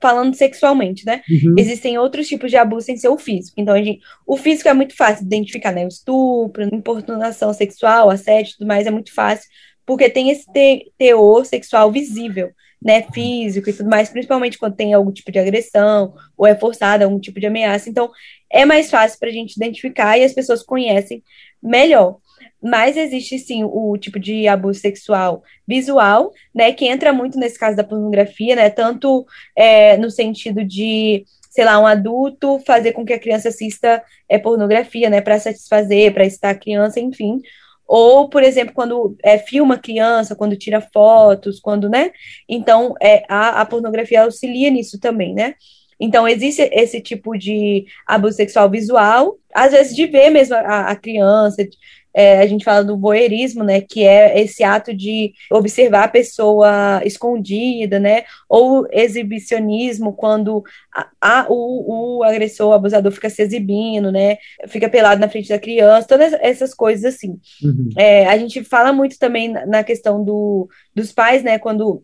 falando 0.00 0.34
sexualmente, 0.34 1.06
né? 1.06 1.22
Uhum. 1.28 1.54
Existem 1.58 1.98
outros 1.98 2.28
tipos 2.28 2.50
de 2.50 2.56
abuso 2.56 2.86
sem 2.86 2.96
ser 2.96 3.08
o 3.08 3.18
físico. 3.18 3.58
Então, 3.58 3.74
a 3.74 3.82
gente, 3.82 4.00
o 4.26 4.36
físico 4.36 4.68
é 4.68 4.74
muito 4.74 4.94
fácil 4.94 5.26
de 5.26 5.34
identificar, 5.34 5.72
né? 5.72 5.84
O 5.84 5.88
estupro, 5.88 6.62
importunação 6.64 7.52
sexual, 7.54 8.10
assédio 8.10 8.50
e 8.50 8.58
tudo 8.58 8.66
mais 8.66 8.86
é 8.86 8.90
muito 8.90 9.12
fácil, 9.12 9.48
porque 9.86 10.10
tem 10.10 10.30
esse 10.30 10.44
te 10.52 10.92
teor 10.98 11.46
sexual 11.46 11.90
visível 11.90 12.50
né, 12.82 13.02
físico 13.12 13.68
e 13.68 13.72
tudo 13.72 13.88
mais, 13.88 14.08
principalmente 14.08 14.58
quando 14.58 14.76
tem 14.76 14.94
algum 14.94 15.10
tipo 15.10 15.32
de 15.32 15.38
agressão 15.38 16.14
ou 16.36 16.46
é 16.46 16.54
forçada 16.54 17.04
algum 17.04 17.18
tipo 17.18 17.40
de 17.40 17.46
ameaça. 17.46 17.90
Então, 17.90 18.10
é 18.50 18.64
mais 18.64 18.90
fácil 18.90 19.18
para 19.18 19.28
a 19.28 19.32
gente 19.32 19.56
identificar 19.56 20.16
e 20.16 20.24
as 20.24 20.32
pessoas 20.32 20.62
conhecem 20.62 21.22
melhor. 21.62 22.18
Mas 22.62 22.96
existe 22.96 23.38
sim 23.38 23.62
o, 23.64 23.96
tipo 23.98 24.18
de 24.18 24.48
abuso 24.48 24.80
sexual 24.80 25.42
visual, 25.66 26.32
né, 26.54 26.72
que 26.72 26.86
entra 26.86 27.12
muito 27.12 27.38
nesse 27.38 27.58
caso 27.58 27.76
da 27.76 27.84
pornografia, 27.84 28.56
né, 28.56 28.70
tanto 28.70 29.26
é, 29.56 29.96
no 29.96 30.10
sentido 30.10 30.64
de 30.64 31.24
sei 31.50 31.64
lá, 31.64 31.80
um 31.80 31.86
adulto 31.86 32.60
fazer 32.60 32.92
com 32.92 33.04
que 33.04 33.12
a 33.12 33.18
criança 33.18 33.48
assista 33.48 34.00
é, 34.28 34.38
pornografia, 34.38 35.10
né, 35.10 35.20
para 35.20 35.40
satisfazer, 35.40 36.12
para 36.12 36.24
estar 36.24 36.50
a 36.50 36.54
criança, 36.54 37.00
enfim, 37.00 37.40
ou, 37.88 38.28
por 38.28 38.42
exemplo, 38.42 38.74
quando 38.74 39.16
é, 39.24 39.38
filma 39.38 39.78
criança, 39.78 40.36
quando 40.36 40.56
tira 40.56 40.80
fotos, 40.80 41.58
quando, 41.58 41.88
né? 41.88 42.10
Então, 42.46 42.94
é, 43.00 43.24
a, 43.28 43.62
a 43.62 43.66
pornografia 43.66 44.22
auxilia 44.22 44.70
nisso 44.70 45.00
também, 45.00 45.34
né? 45.34 45.54
Então, 45.98 46.28
existe 46.28 46.62
esse 46.72 47.00
tipo 47.00 47.36
de 47.36 47.86
abuso 48.06 48.36
sexual 48.36 48.70
visual, 48.70 49.38
às 49.52 49.72
vezes 49.72 49.96
de 49.96 50.06
ver 50.06 50.30
mesmo 50.30 50.54
a, 50.54 50.90
a 50.90 50.96
criança, 50.96 51.66
é, 52.14 52.40
a 52.40 52.46
gente 52.46 52.64
fala 52.64 52.82
do 52.82 52.98
voyeurismo, 52.98 53.62
né, 53.62 53.80
que 53.80 54.04
é 54.04 54.40
esse 54.40 54.64
ato 54.64 54.94
de 54.94 55.32
observar 55.50 56.04
a 56.04 56.08
pessoa 56.08 57.00
escondida, 57.04 57.98
né, 57.98 58.24
ou 58.48 58.86
exibicionismo, 58.90 60.12
quando 60.12 60.62
a, 60.94 61.08
a, 61.20 61.46
o, 61.48 62.18
o 62.18 62.24
agressor, 62.24 62.68
o 62.68 62.72
abusador 62.72 63.12
fica 63.12 63.30
se 63.30 63.42
exibindo, 63.42 64.10
né, 64.10 64.38
fica 64.68 64.88
pelado 64.88 65.20
na 65.20 65.28
frente 65.28 65.48
da 65.48 65.58
criança, 65.58 66.08
todas 66.08 66.32
essas 66.34 66.74
coisas 66.74 67.14
assim. 67.14 67.38
Uhum. 67.62 67.90
É, 67.96 68.26
a 68.26 68.36
gente 68.36 68.64
fala 68.64 68.92
muito 68.92 69.18
também 69.18 69.48
na 69.48 69.84
questão 69.84 70.24
do, 70.24 70.68
dos 70.94 71.12
pais, 71.12 71.42
né, 71.42 71.58
quando 71.58 72.02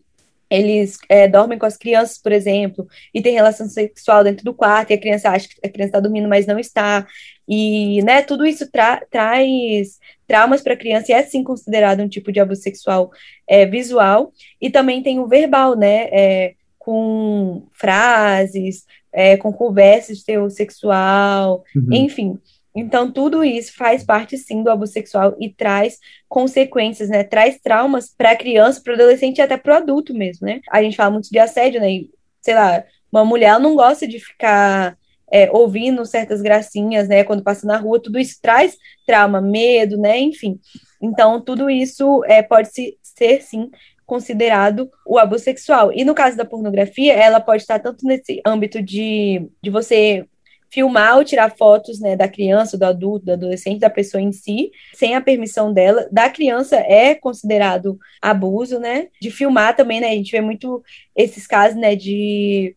eles 0.49 0.99
é, 1.09 1.27
dormem 1.27 1.57
com 1.57 1.65
as 1.65 1.77
crianças, 1.77 2.17
por 2.17 2.31
exemplo, 2.31 2.87
e 3.13 3.21
tem 3.21 3.33
relação 3.33 3.67
sexual 3.67 4.23
dentro 4.23 4.45
do 4.45 4.53
quarto, 4.53 4.91
e 4.91 4.93
a 4.93 4.99
criança 4.99 5.29
acha 5.29 5.47
que 5.47 5.55
a 5.65 5.69
criança 5.69 5.89
está 5.89 5.99
dormindo, 5.99 6.27
mas 6.27 6.45
não 6.45 6.59
está. 6.59 7.05
E, 7.47 8.01
né, 8.03 8.21
tudo 8.21 8.45
isso 8.45 8.69
tra 8.71 9.01
traz 9.09 9.99
traumas 10.27 10.61
para 10.61 10.73
a 10.73 10.77
criança 10.77 11.11
e 11.11 11.15
é 11.15 11.21
sim 11.23 11.43
considerado 11.43 12.01
um 12.01 12.07
tipo 12.07 12.31
de 12.31 12.39
abuso 12.39 12.61
sexual 12.61 13.11
é, 13.47 13.65
visual. 13.65 14.31
E 14.59 14.69
também 14.69 15.03
tem 15.03 15.19
o 15.19 15.27
verbal, 15.27 15.75
né, 15.75 16.07
é, 16.11 16.55
com 16.79 17.67
frases, 17.73 18.85
é, 19.11 19.37
com 19.37 19.51
conversas 19.53 20.17
de 20.19 20.25
teor 20.25 20.49
sexual, 20.49 21.63
uhum. 21.75 21.93
enfim. 21.93 22.39
Então, 22.75 23.09
tudo 23.09 23.41
isso 23.41 23.73
faz 23.73 24.03
parte, 24.03 24.37
sim, 24.37 24.61
do 24.61 24.69
abuso 24.69 24.91
sexual 24.91 25.33
e 25.39 25.49
traz 25.49 25.97
consequências, 26.27 27.07
né? 27.07 27.23
Traz 27.23 27.57
traumas 27.61 28.13
para 28.13 28.31
a 28.31 28.35
criança, 28.35 28.81
para 28.83 28.91
o 28.91 28.95
adolescente 28.95 29.37
e 29.37 29.41
até 29.41 29.55
para 29.55 29.73
o 29.73 29.77
adulto 29.77 30.13
mesmo, 30.13 30.45
né? 30.45 30.59
A 30.69 30.83
gente 30.83 30.97
fala 30.97 31.11
muito 31.11 31.29
de 31.29 31.39
assédio, 31.39 31.79
né? 31.79 31.89
E, 31.89 32.09
sei 32.41 32.53
lá, 32.53 32.83
uma 33.09 33.23
mulher 33.23 33.57
não 33.61 33.75
gosta 33.75 34.05
de 34.05 34.19
ficar 34.19 34.97
é, 35.31 35.49
ouvindo 35.51 36.05
certas 36.05 36.41
gracinhas, 36.41 37.07
né? 37.07 37.23
Quando 37.23 37.43
passa 37.43 37.65
na 37.65 37.77
rua, 37.77 38.01
tudo 38.01 38.19
isso 38.19 38.37
traz 38.41 38.75
trauma, 39.05 39.41
medo, 39.41 39.97
né? 39.97 40.19
Enfim. 40.19 40.59
Então, 41.01 41.41
tudo 41.41 41.69
isso 41.69 42.23
é, 42.25 42.41
pode 42.41 42.69
se, 42.71 42.97
ser, 43.01 43.41
sim, 43.41 43.69
considerado 44.05 44.89
o 45.05 45.17
abuso 45.17 45.43
sexual. 45.43 45.91
E 45.91 46.03
no 46.03 46.13
caso 46.13 46.37
da 46.37 46.45
pornografia, 46.45 47.13
ela 47.13 47.39
pode 47.39 47.63
estar 47.63 47.79
tanto 47.79 48.05
nesse 48.05 48.41
âmbito 48.45 48.81
de, 48.81 49.49
de 49.61 49.69
você 49.69 50.25
filmar 50.69 51.17
ou 51.17 51.23
tirar 51.23 51.55
fotos 51.55 51.99
né, 51.99 52.15
da 52.15 52.27
criança, 52.27 52.77
do 52.77 52.83
adulto, 52.83 53.25
do 53.25 53.31
adolescente, 53.31 53.79
da 53.79 53.89
pessoa 53.89 54.21
em 54.21 54.31
si, 54.31 54.71
sem 54.93 55.15
a 55.15 55.21
permissão 55.21 55.71
dela. 55.71 56.07
Da 56.11 56.29
criança 56.29 56.75
é 56.75 57.15
considerado 57.15 57.97
abuso, 58.21 58.79
né? 58.79 59.07
De 59.21 59.31
filmar 59.31 59.75
também, 59.75 60.01
né? 60.01 60.07
A 60.09 60.15
gente 60.15 60.31
vê 60.31 60.41
muito 60.41 60.83
esses 61.15 61.47
casos, 61.47 61.79
né, 61.79 61.95
de 61.95 62.75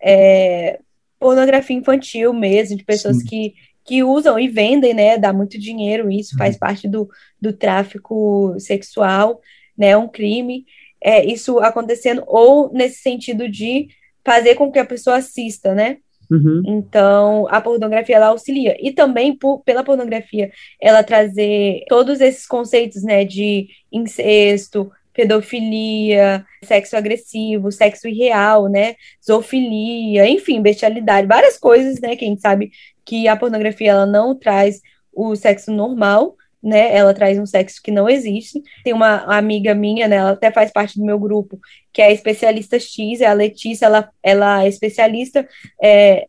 é, 0.00 0.78
pornografia 1.18 1.76
infantil 1.76 2.32
mesmo, 2.32 2.76
de 2.76 2.84
pessoas 2.84 3.22
que, 3.22 3.54
que 3.84 4.02
usam 4.02 4.38
e 4.38 4.48
vendem, 4.48 4.94
né? 4.94 5.18
Dá 5.18 5.32
muito 5.32 5.58
dinheiro, 5.58 6.10
isso 6.10 6.36
faz 6.36 6.56
parte 6.56 6.88
do, 6.88 7.08
do 7.40 7.52
tráfico 7.52 8.54
sexual, 8.58 9.40
né? 9.76 9.96
Um 9.96 10.08
crime. 10.08 10.64
É, 11.02 11.24
isso 11.24 11.60
acontecendo, 11.60 12.24
ou 12.26 12.72
nesse 12.72 13.00
sentido 13.00 13.48
de 13.48 13.88
fazer 14.24 14.56
com 14.56 14.70
que 14.70 14.78
a 14.78 14.84
pessoa 14.84 15.16
assista, 15.16 15.74
né? 15.74 15.98
Uhum. 16.30 16.62
Então, 16.66 17.46
a 17.48 17.60
pornografia 17.60 18.16
ela 18.16 18.26
auxilia. 18.26 18.76
E 18.80 18.92
também 18.92 19.34
por, 19.36 19.60
pela 19.60 19.82
pornografia 19.82 20.50
ela 20.80 21.02
trazer 21.02 21.84
todos 21.88 22.20
esses 22.20 22.46
conceitos, 22.46 23.02
né, 23.02 23.24
de 23.24 23.68
incesto, 23.90 24.90
pedofilia, 25.18 26.46
sexo 26.62 26.96
agressivo, 26.96 27.72
sexo 27.72 28.06
irreal, 28.06 28.68
né, 28.68 28.94
zoofilia, 29.24 30.28
enfim, 30.28 30.62
bestialidade, 30.62 31.26
várias 31.26 31.58
coisas, 31.58 31.98
né, 32.00 32.14
que 32.14 32.24
a 32.24 32.28
gente 32.28 32.40
sabe 32.40 32.70
que 33.04 33.26
a 33.26 33.36
pornografia 33.36 33.90
ela 33.90 34.06
não 34.06 34.38
traz 34.38 34.80
o 35.12 35.34
sexo 35.34 35.72
normal, 35.72 36.36
né? 36.62 36.94
Ela 36.94 37.14
traz 37.14 37.38
um 37.38 37.46
sexo 37.46 37.80
que 37.82 37.90
não 37.90 38.08
existe. 38.08 38.60
Tem 38.84 38.92
uma 38.92 39.24
amiga 39.36 39.74
minha, 39.74 40.08
né? 40.08 40.16
Ela 40.16 40.30
até 40.32 40.50
faz 40.50 40.72
parte 40.72 40.98
do 40.98 41.04
meu 41.04 41.18
grupo, 41.18 41.58
que 41.92 42.02
é 42.02 42.12
especialista 42.12 42.78
X, 42.78 43.20
é 43.20 43.26
a 43.26 43.32
Letícia, 43.32 43.86
ela, 43.86 44.10
ela 44.22 44.64
é 44.64 44.68
especialista 44.68 45.48
é, 45.82 46.26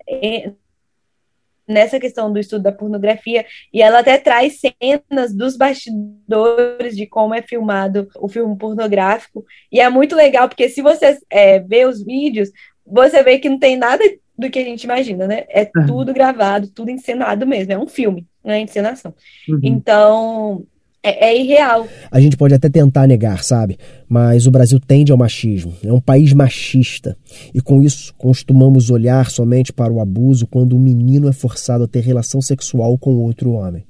nessa 1.69 1.99
questão 1.99 2.33
do 2.33 2.39
estudo 2.39 2.63
da 2.63 2.71
pornografia, 2.71 3.45
e 3.71 3.81
ela 3.81 3.99
até 3.99 4.17
traz 4.17 4.59
cenas 4.59 5.33
dos 5.33 5.55
bastidores 5.55 6.97
de 6.97 7.05
como 7.05 7.35
é 7.35 7.41
filmado 7.41 8.09
o 8.17 8.27
filme 8.27 8.57
pornográfico, 8.57 9.45
e 9.71 9.79
é 9.79 9.87
muito 9.89 10.15
legal, 10.15 10.49
porque 10.49 10.67
se 10.67 10.81
você 10.81 11.17
é, 11.29 11.59
vê 11.59 11.85
os 11.85 12.03
vídeos, 12.03 12.49
você 12.85 13.21
vê 13.21 13.37
que 13.37 13.47
não 13.47 13.59
tem 13.59 13.77
nada 13.77 14.03
do 14.35 14.49
que 14.49 14.57
a 14.57 14.63
gente 14.63 14.83
imagina, 14.85 15.27
né? 15.27 15.43
É 15.49 15.69
uhum. 15.75 15.85
tudo 15.85 16.13
gravado, 16.13 16.71
tudo 16.73 16.89
encenado 16.89 17.45
mesmo, 17.45 17.73
é 17.73 17.77
um 17.77 17.87
filme, 17.87 18.25
não 18.43 18.53
é 18.53 18.59
encenação. 18.59 19.13
Uhum. 19.47 19.59
Então, 19.61 20.65
é, 21.01 21.29
é, 21.29 21.41
irreal. 21.41 21.87
A 22.11 22.19
gente 22.19 22.35
pode 22.35 22.53
até 22.53 22.69
tentar 22.69 23.07
negar, 23.07 23.43
sabe? 23.43 23.77
Mas 24.07 24.45
o 24.45 24.51
Brasil 24.51 24.79
tende 24.79 25.11
ao 25.11 25.17
machismo. 25.17 25.73
É 25.83 25.91
um 25.93 26.01
país 26.01 26.33
machista. 26.33 27.17
E 27.53 27.61
com 27.61 27.81
isso, 27.81 28.13
costumamos 28.17 28.89
olhar 28.89 29.29
somente 29.29 29.71
para 29.71 29.93
o 29.93 30.01
abuso 30.01 30.45
quando 30.47 30.73
o 30.73 30.79
menino 30.79 31.29
é 31.29 31.33
forçado 31.33 31.85
a 31.85 31.87
ter 31.87 32.01
relação 32.01 32.41
sexual 32.41 32.97
com 32.97 33.15
outro 33.15 33.51
homem. 33.51 33.85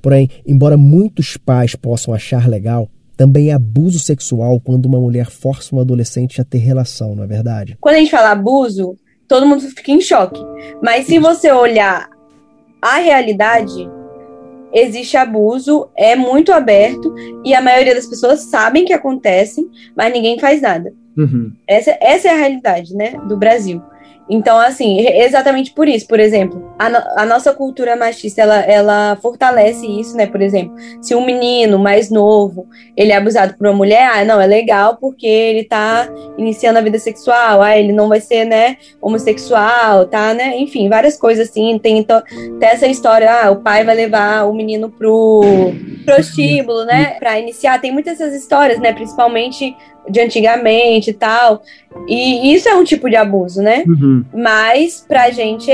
Porém, 0.00 0.28
embora 0.46 0.76
muitos 0.76 1.36
pais 1.36 1.74
possam 1.74 2.12
achar 2.12 2.48
legal, 2.48 2.88
também 3.16 3.50
é 3.50 3.52
abuso 3.52 3.98
sexual 3.98 4.60
quando 4.60 4.86
uma 4.86 5.00
mulher 5.00 5.30
força 5.30 5.74
um 5.74 5.80
adolescente 5.80 6.40
a 6.40 6.44
ter 6.44 6.58
relação, 6.58 7.14
não 7.14 7.24
é 7.24 7.26
verdade? 7.26 7.76
Quando 7.80 7.96
a 7.96 7.98
gente 7.98 8.10
fala 8.10 8.30
abuso, 8.30 8.96
todo 9.28 9.46
mundo 9.46 9.62
fica 9.62 9.92
em 9.92 10.00
choque. 10.00 10.40
Mas 10.82 11.06
se 11.06 11.18
você 11.18 11.50
olhar 11.52 12.08
a 12.82 12.98
realidade, 12.98 13.88
existe 14.74 15.16
abuso, 15.16 15.88
é 15.96 16.16
muito 16.16 16.52
aberto 16.52 17.14
e 17.44 17.54
a 17.54 17.62
maioria 17.62 17.94
das 17.94 18.06
pessoas 18.06 18.40
sabem 18.40 18.84
que 18.84 18.92
acontece, 18.92 19.64
mas 19.96 20.12
ninguém 20.12 20.38
faz 20.38 20.60
nada. 20.60 20.92
Uhum. 21.16 21.52
Essa, 21.66 21.96
essa 22.00 22.28
é 22.28 22.32
a 22.32 22.36
realidade, 22.36 22.94
né, 22.94 23.12
do 23.28 23.36
Brasil. 23.36 23.80
Então, 24.28 24.58
assim, 24.58 25.06
exatamente 25.06 25.72
por 25.72 25.86
isso, 25.86 26.06
por 26.06 26.18
exemplo, 26.18 26.72
a, 26.78 26.88
no, 26.88 26.98
a, 27.16 27.26
nossa 27.26 27.52
cultura 27.52 27.94
machista, 27.94 28.40
ela, 28.40 28.58
ela 28.60 29.18
fortalece 29.20 29.86
isso, 29.86 30.16
né? 30.16 30.26
Por 30.26 30.40
exemplo, 30.40 30.74
se 31.02 31.14
um 31.14 31.24
menino 31.24 31.78
mais 31.78 32.10
novo, 32.10 32.66
ele 32.96 33.12
é 33.12 33.16
abusado 33.16 33.54
por 33.54 33.66
uma 33.66 33.76
mulher, 33.76 34.08
ah, 34.14 34.24
não, 34.24 34.40
é 34.40 34.46
legal 34.46 34.96
porque 34.98 35.26
ele 35.26 35.64
tá 35.64 36.08
iniciando 36.38 36.78
a 36.78 36.82
vida 36.82 36.98
sexual, 36.98 37.60
ah, 37.60 37.78
ele 37.78 37.92
não 37.92 38.08
vai 38.08 38.20
ser, 38.20 38.46
né, 38.46 38.78
homossexual, 39.00 40.06
tá, 40.06 40.32
né? 40.32 40.56
Enfim, 40.56 40.88
várias 40.88 41.18
coisas 41.18 41.50
assim, 41.50 41.78
tem, 41.78 42.02
tem 42.02 42.22
essa 42.62 42.86
história, 42.86 43.30
ah, 43.30 43.50
o 43.50 43.56
pai 43.56 43.84
vai 43.84 43.94
levar 43.94 44.48
o 44.48 44.54
menino 44.54 44.90
pro 44.90 45.42
prostíbulo, 46.06 46.84
né, 46.84 47.16
pra 47.18 47.38
iniciar, 47.38 47.80
tem 47.80 47.92
muitas 47.92 48.14
essas 48.20 48.34
histórias, 48.34 48.78
né, 48.78 48.92
principalmente 48.92 49.74
de 50.08 50.20
antigamente 50.20 51.10
e 51.10 51.14
tal. 51.14 51.62
E 52.08 52.54
isso 52.54 52.68
é 52.68 52.74
um 52.74 52.84
tipo 52.84 53.08
de 53.08 53.16
abuso, 53.16 53.62
né? 53.62 53.84
Uhum. 53.86 54.24
Mas 54.32 55.04
pra 55.06 55.30
gente, 55.30 55.70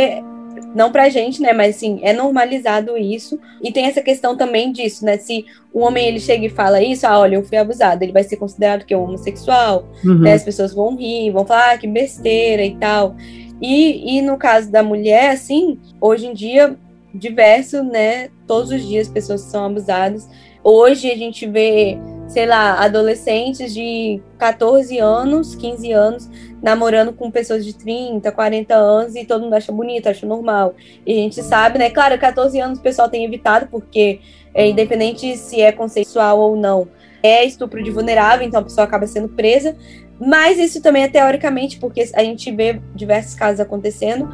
não 0.75 0.93
pra 0.93 1.09
gente, 1.09 1.41
né? 1.41 1.53
Mas 1.53 1.77
assim, 1.77 1.99
é 2.03 2.13
normalizado 2.13 2.97
isso. 2.97 3.39
E 3.63 3.73
tem 3.73 3.87
essa 3.87 4.01
questão 4.01 4.37
também 4.37 4.73
disso, 4.73 5.05
né? 5.05 5.17
Se 5.17 5.45
o 5.73 5.81
homem 5.81 6.07
ele 6.07 6.21
chega 6.21 6.47
e 6.47 6.51
fala 6.51 6.83
isso, 6.83 7.07
ah, 7.07 7.19
olha, 7.19 7.37
eu 7.37 7.45
fui 7.45 7.59
abusado, 7.59 8.03
ele 8.03 8.13
vai 8.13 8.23
ser 8.23 8.37
considerado 8.37 8.85
que 8.85 8.95
é 8.95 8.97
homossexual, 8.97 9.89
uhum. 10.05 10.21
né? 10.21 10.35
As 10.35 10.45
pessoas 10.45 10.73
vão 10.73 10.97
rir, 10.97 11.31
vão 11.31 11.47
falar, 11.47 11.73
ah, 11.73 11.79
que 11.79 11.87
besteira 11.87 12.65
e 12.65 12.77
tal. 12.77 13.17
E, 13.61 14.17
e 14.19 14.23
no 14.23 14.37
caso 14.37 14.71
da 14.71 14.83
mulher, 14.83 15.31
assim, 15.31 15.79
hoje 16.01 16.27
em 16.27 16.33
dia, 16.33 16.77
diverso, 17.15 17.83
né? 17.83 18.31
Todos 18.47 18.71
os 18.71 18.87
dias 18.87 19.09
pessoas 19.09 19.43
são 19.43 19.67
abusadas. 19.67 20.29
Hoje 20.63 21.11
a 21.11 21.17
gente 21.17 21.47
vê 21.47 21.99
sei 22.31 22.47
lá, 22.47 22.75
adolescentes 22.75 23.75
de 23.75 24.23
14 24.39 24.99
anos, 24.99 25.57
15 25.57 25.93
anos, 25.93 26.31
namorando 26.63 27.13
com 27.13 27.29
pessoas 27.29 27.65
de 27.65 27.75
30, 27.75 28.31
40 28.31 28.73
anos 28.73 29.17
e 29.17 29.25
todo 29.25 29.43
mundo 29.43 29.55
acha 29.55 29.73
bonito, 29.73 30.09
acha 30.09 30.25
normal. 30.25 30.75
E 31.05 31.13
a 31.13 31.17
gente 31.17 31.43
sabe, 31.43 31.79
né? 31.79 31.91
Claro, 31.91 32.17
14 32.17 32.61
anos 32.61 32.79
o 32.79 32.83
pessoal 32.83 33.09
tem 33.09 33.25
evitado, 33.25 33.67
porque 33.67 34.21
é, 34.55 34.69
independente 34.69 35.37
se 35.37 35.61
é 35.61 35.73
consensual 35.73 36.39
ou 36.39 36.55
não, 36.55 36.89
é 37.21 37.45
estupro 37.45 37.83
de 37.83 37.91
vulnerável, 37.91 38.47
então 38.47 38.61
a 38.61 38.65
pessoa 38.65 38.85
acaba 38.85 39.09
sendo 39.09 39.29
presa. 39.31 39.77
Mas 40.21 40.57
isso 40.57 40.81
também 40.81 41.03
é 41.03 41.09
teoricamente, 41.09 41.81
porque 41.81 42.09
a 42.15 42.23
gente 42.23 42.53
vê 42.53 42.81
diversos 42.95 43.35
casos 43.35 43.59
acontecendo 43.59 44.29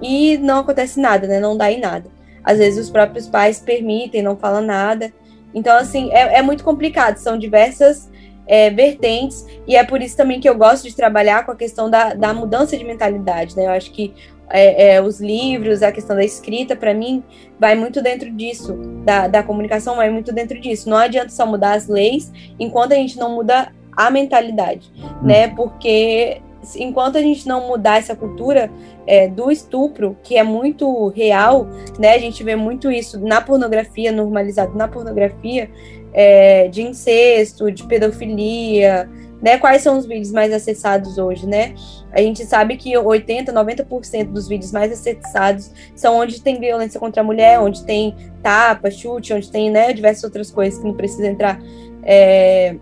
e 0.00 0.38
não 0.38 0.60
acontece 0.60 0.98
nada, 0.98 1.26
né? 1.26 1.38
Não 1.38 1.54
dá 1.54 1.70
em 1.70 1.80
nada. 1.80 2.08
Às 2.42 2.56
vezes 2.56 2.86
os 2.86 2.90
próprios 2.90 3.28
pais 3.28 3.60
permitem, 3.60 4.22
não 4.22 4.38
falam 4.38 4.62
nada. 4.62 5.12
Então, 5.54 5.76
assim, 5.76 6.10
é, 6.12 6.38
é 6.38 6.42
muito 6.42 6.64
complicado, 6.64 7.16
são 7.16 7.38
diversas 7.38 8.10
é, 8.46 8.70
vertentes, 8.70 9.46
e 9.66 9.76
é 9.76 9.84
por 9.84 10.02
isso 10.02 10.16
também 10.16 10.40
que 10.40 10.48
eu 10.48 10.56
gosto 10.56 10.88
de 10.88 10.94
trabalhar 10.94 11.44
com 11.44 11.52
a 11.52 11.56
questão 11.56 11.88
da, 11.88 12.14
da 12.14 12.34
mudança 12.34 12.76
de 12.76 12.84
mentalidade, 12.84 13.56
né? 13.56 13.66
Eu 13.66 13.70
acho 13.70 13.90
que 13.92 14.14
é, 14.50 14.94
é, 14.94 15.02
os 15.02 15.20
livros, 15.20 15.82
a 15.82 15.90
questão 15.90 16.14
da 16.14 16.24
escrita, 16.24 16.76
para 16.76 16.92
mim, 16.92 17.22
vai 17.58 17.74
muito 17.74 18.02
dentro 18.02 18.30
disso, 18.30 18.74
da, 19.04 19.26
da 19.26 19.42
comunicação 19.42 19.96
vai 19.96 20.10
muito 20.10 20.32
dentro 20.32 20.60
disso. 20.60 20.90
Não 20.90 20.98
adianta 20.98 21.30
só 21.30 21.46
mudar 21.46 21.72
as 21.72 21.88
leis 21.88 22.30
enquanto 22.58 22.92
a 22.92 22.96
gente 22.96 23.18
não 23.18 23.34
muda 23.34 23.72
a 23.96 24.10
mentalidade, 24.10 24.90
hum. 24.96 25.26
né? 25.26 25.48
Porque 25.48 26.42
enquanto 26.76 27.16
a 27.16 27.22
gente 27.22 27.46
não 27.46 27.66
mudar 27.68 27.98
essa 27.98 28.14
cultura 28.14 28.70
é, 29.06 29.28
do 29.28 29.50
estupro, 29.50 30.16
que 30.22 30.36
é 30.36 30.42
muito 30.42 31.08
real, 31.08 31.66
né? 31.98 32.14
A 32.14 32.18
gente 32.18 32.42
vê 32.42 32.56
muito 32.56 32.90
isso 32.90 33.18
na 33.20 33.40
pornografia, 33.40 34.12
normalizado 34.12 34.76
na 34.76 34.88
pornografia, 34.88 35.70
é, 36.12 36.68
de 36.68 36.82
incesto, 36.82 37.70
de 37.70 37.84
pedofilia, 37.84 39.08
né? 39.40 39.58
Quais 39.58 39.82
são 39.82 39.98
os 39.98 40.06
vídeos 40.06 40.30
mais 40.30 40.52
acessados 40.52 41.18
hoje, 41.18 41.46
né? 41.46 41.74
A 42.12 42.20
gente 42.20 42.44
sabe 42.44 42.76
que 42.76 42.96
80, 42.96 43.52
90% 43.52 44.26
dos 44.26 44.46
vídeos 44.46 44.70
mais 44.70 44.92
acessados 44.92 45.72
são 45.96 46.16
onde 46.16 46.40
tem 46.40 46.60
violência 46.60 47.00
contra 47.00 47.22
a 47.22 47.24
mulher, 47.24 47.58
onde 47.58 47.84
tem 47.84 48.14
tapa, 48.42 48.90
chute, 48.90 49.32
onde 49.32 49.50
tem, 49.50 49.70
né, 49.70 49.92
diversas 49.92 50.24
outras 50.24 50.50
coisas 50.50 50.78
que 50.78 50.86
não 50.86 50.94
precisa 50.94 51.26
entrar 51.26 51.60
é, 52.04 52.76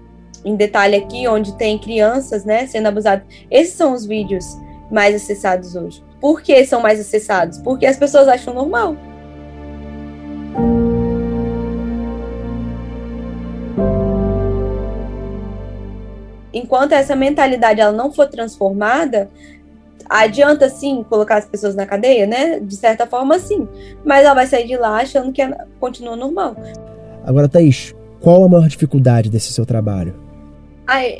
em 0.45 0.57
detalhe 0.57 0.97
aqui, 0.97 1.28
onde 1.28 1.57
tem 1.57 1.78
crianças, 1.78 2.45
né, 2.45 2.66
sendo 2.66 2.86
abusadas. 2.86 3.24
Esses 3.51 3.74
são 3.74 3.93
os 3.93 4.07
vídeos 4.07 4.45
mais 4.91 5.14
acessados 5.14 5.74
hoje. 5.76 6.03
Por 6.20 6.43
que 6.43 6.64
são 6.64 6.80
mais 6.80 7.01
acessados? 7.01 7.59
Porque 7.59 7.86
as 7.86 7.97
pessoas 7.97 8.28
acham 8.28 8.53
normal. 8.53 8.97
Enquanto 16.53 16.93
essa 16.93 17.14
mentalidade 17.14 17.80
ela 17.80 17.93
não 17.93 18.12
for 18.12 18.26
transformada, 18.26 19.30
adianta 20.09 20.68
sim 20.68 21.05
colocar 21.09 21.36
as 21.36 21.47
pessoas 21.47 21.74
na 21.76 21.86
cadeia, 21.86 22.26
né? 22.26 22.59
De 22.59 22.74
certa 22.74 23.07
forma, 23.07 23.38
sim. 23.38 23.68
Mas 24.05 24.24
ela 24.24 24.34
vai 24.34 24.47
sair 24.47 24.66
de 24.66 24.76
lá 24.76 24.97
achando 24.97 25.32
que 25.32 25.43
continua 25.78 26.16
normal. 26.16 26.57
Agora, 27.24 27.49
Thaís, 27.49 27.95
qual 28.20 28.45
a 28.45 28.49
maior 28.49 28.68
dificuldade 28.68 29.30
desse 29.30 29.53
seu 29.53 29.64
trabalho? 29.64 30.30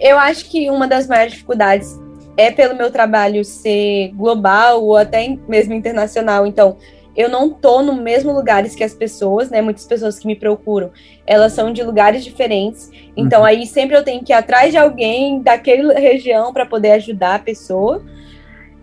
Eu 0.01 0.19
acho 0.19 0.51
que 0.51 0.71
uma 0.71 0.89
das 0.89 1.07
maiores 1.07 1.33
dificuldades 1.33 1.99
é 2.37 2.51
pelo 2.51 2.75
meu 2.75 2.91
trabalho 2.91 3.45
ser 3.45 4.13
global 4.15 4.83
ou 4.83 4.97
até 4.97 5.37
mesmo 5.49 5.75
internacional. 5.75 6.47
Então, 6.47 6.77
eu 7.17 7.29
não 7.29 7.51
tô 7.51 7.83
no 7.83 7.95
mesmo 7.95 8.33
lugares 8.33 8.75
que 8.75 8.85
as 8.85 8.95
pessoas, 8.95 9.51
né? 9.51 9.61
Muitas 9.61 9.85
pessoas 9.85 10.19
que 10.19 10.27
me 10.27 10.37
procuram, 10.37 10.91
elas 11.27 11.53
são 11.53 11.73
de 11.73 11.83
lugares 11.83 12.25
diferentes. 12.25 12.91
Então, 13.17 13.41
uhum. 13.41 13.47
aí 13.47 13.67
sempre 13.67 13.97
eu 13.97 14.03
tenho 14.05 14.25
que 14.25 14.33
ir 14.33 14.37
atrás 14.37 14.71
de 14.71 14.79
alguém 14.79 15.43
daquela 15.43 15.95
região 15.95 16.53
para 16.53 16.65
poder 16.65 16.93
ajudar 16.93 17.35
a 17.35 17.39
pessoa. 17.39 18.03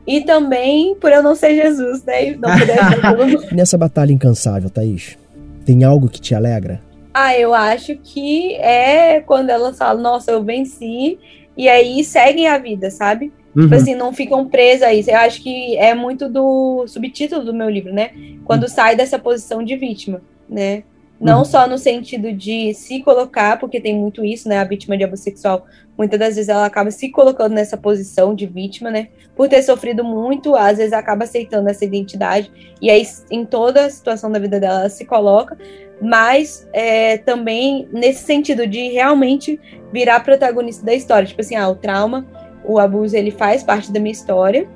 E 0.06 0.22
também 0.22 0.96
por 0.96 1.12
eu 1.12 1.22
não 1.24 1.36
ser 1.36 1.56
Jesus, 1.56 2.04
né? 2.04 2.32
Não 2.36 2.58
poder 2.58 2.80
ajudar 2.80 3.54
Nessa 3.54 3.78
batalha 3.78 4.12
incansável, 4.12 4.70
Thaís, 4.70 5.18
tem 5.66 5.84
algo 5.84 6.08
que 6.08 6.22
te 6.22 6.36
alegra? 6.36 6.87
Ah, 7.20 7.36
eu 7.36 7.52
acho 7.52 7.96
que 7.98 8.54
é 8.58 9.22
quando 9.22 9.50
elas 9.50 9.76
falam, 9.76 10.04
nossa, 10.04 10.30
eu 10.30 10.44
venci, 10.44 11.18
e 11.58 11.68
aí 11.68 12.04
seguem 12.04 12.48
a 12.48 12.60
vida, 12.60 12.92
sabe? 12.92 13.30
Tipo 13.30 13.42
uhum. 13.56 13.64
Tipo 13.64 13.76
assim, 13.76 13.96
não 13.96 14.14
ficam 14.14 14.48
presas 14.48 14.88
a 14.88 14.94
isso. 14.94 15.10
Eu 15.10 15.18
acho 15.18 15.42
que 15.42 15.76
é 15.78 15.96
muito 15.96 16.30
do 16.30 16.86
subtítulo 16.86 17.44
do 17.44 17.56
meu 17.56 17.68
livro, 17.72 17.92
né? 17.92 18.12
Quando 18.46 18.64
uhum. 18.64 18.70
sai 18.70 18.96
dessa 18.96 19.18
posição 19.18 19.64
de 19.64 19.76
vítima, 19.76 20.22
né? 20.48 20.84
Não 21.20 21.40
uhum. 21.40 21.46
só 21.46 21.68
no 21.68 21.80
sentido 21.80 22.32
de 22.32 22.76
se 22.76 23.02
colocar, 23.02 23.58
porque 23.58 23.82
tem 23.82 23.96
muito 23.96 24.24
isso, 24.24 24.48
né? 24.48 24.60
A 24.60 24.64
vítima 24.64 24.96
de 24.96 25.04
abuso 25.04 25.24
sexual, 25.24 25.66
muitas 25.98 26.20
das 26.20 26.36
vezes 26.36 26.50
ela 26.50 26.68
acaba 26.68 26.92
se 26.92 27.10
colocando 27.10 27.54
nessa 27.56 27.76
posição 27.76 28.36
de 28.36 28.46
vítima, 28.46 28.92
né? 28.92 29.08
Por 29.36 29.50
ter 29.50 29.64
sofrido 29.64 30.04
muito, 30.04 30.56
às 30.56 30.78
vezes 30.78 30.94
acaba 30.94 31.24
aceitando 31.24 31.68
essa 31.68 31.84
identidade, 31.84 32.52
e 32.80 32.92
aí 32.92 33.04
em 33.32 33.44
toda 33.44 33.88
a 33.88 33.90
situação 33.90 34.32
da 34.32 34.38
vida 34.38 34.60
dela 34.60 34.82
ela 34.82 34.90
se 34.90 35.04
coloca, 35.04 35.58
mas 36.02 36.68
é, 36.74 37.18
também 37.18 37.88
nesse 37.92 38.24
sentido 38.24 38.68
de 38.68 38.90
realmente 38.90 39.60
virar 39.92 40.20
protagonista 40.20 40.86
da 40.86 40.94
história. 40.94 41.28
Tipo 41.28 41.42
assim, 41.42 41.56
ah, 41.56 41.70
o 41.70 41.76
trauma, 41.76 42.26
o 42.64 42.80
abuso, 42.80 43.16
ele 43.16 43.32
faz 43.32 43.64
parte 43.64 43.92
da 43.92 44.00
minha 44.00 44.12
história, 44.12 44.68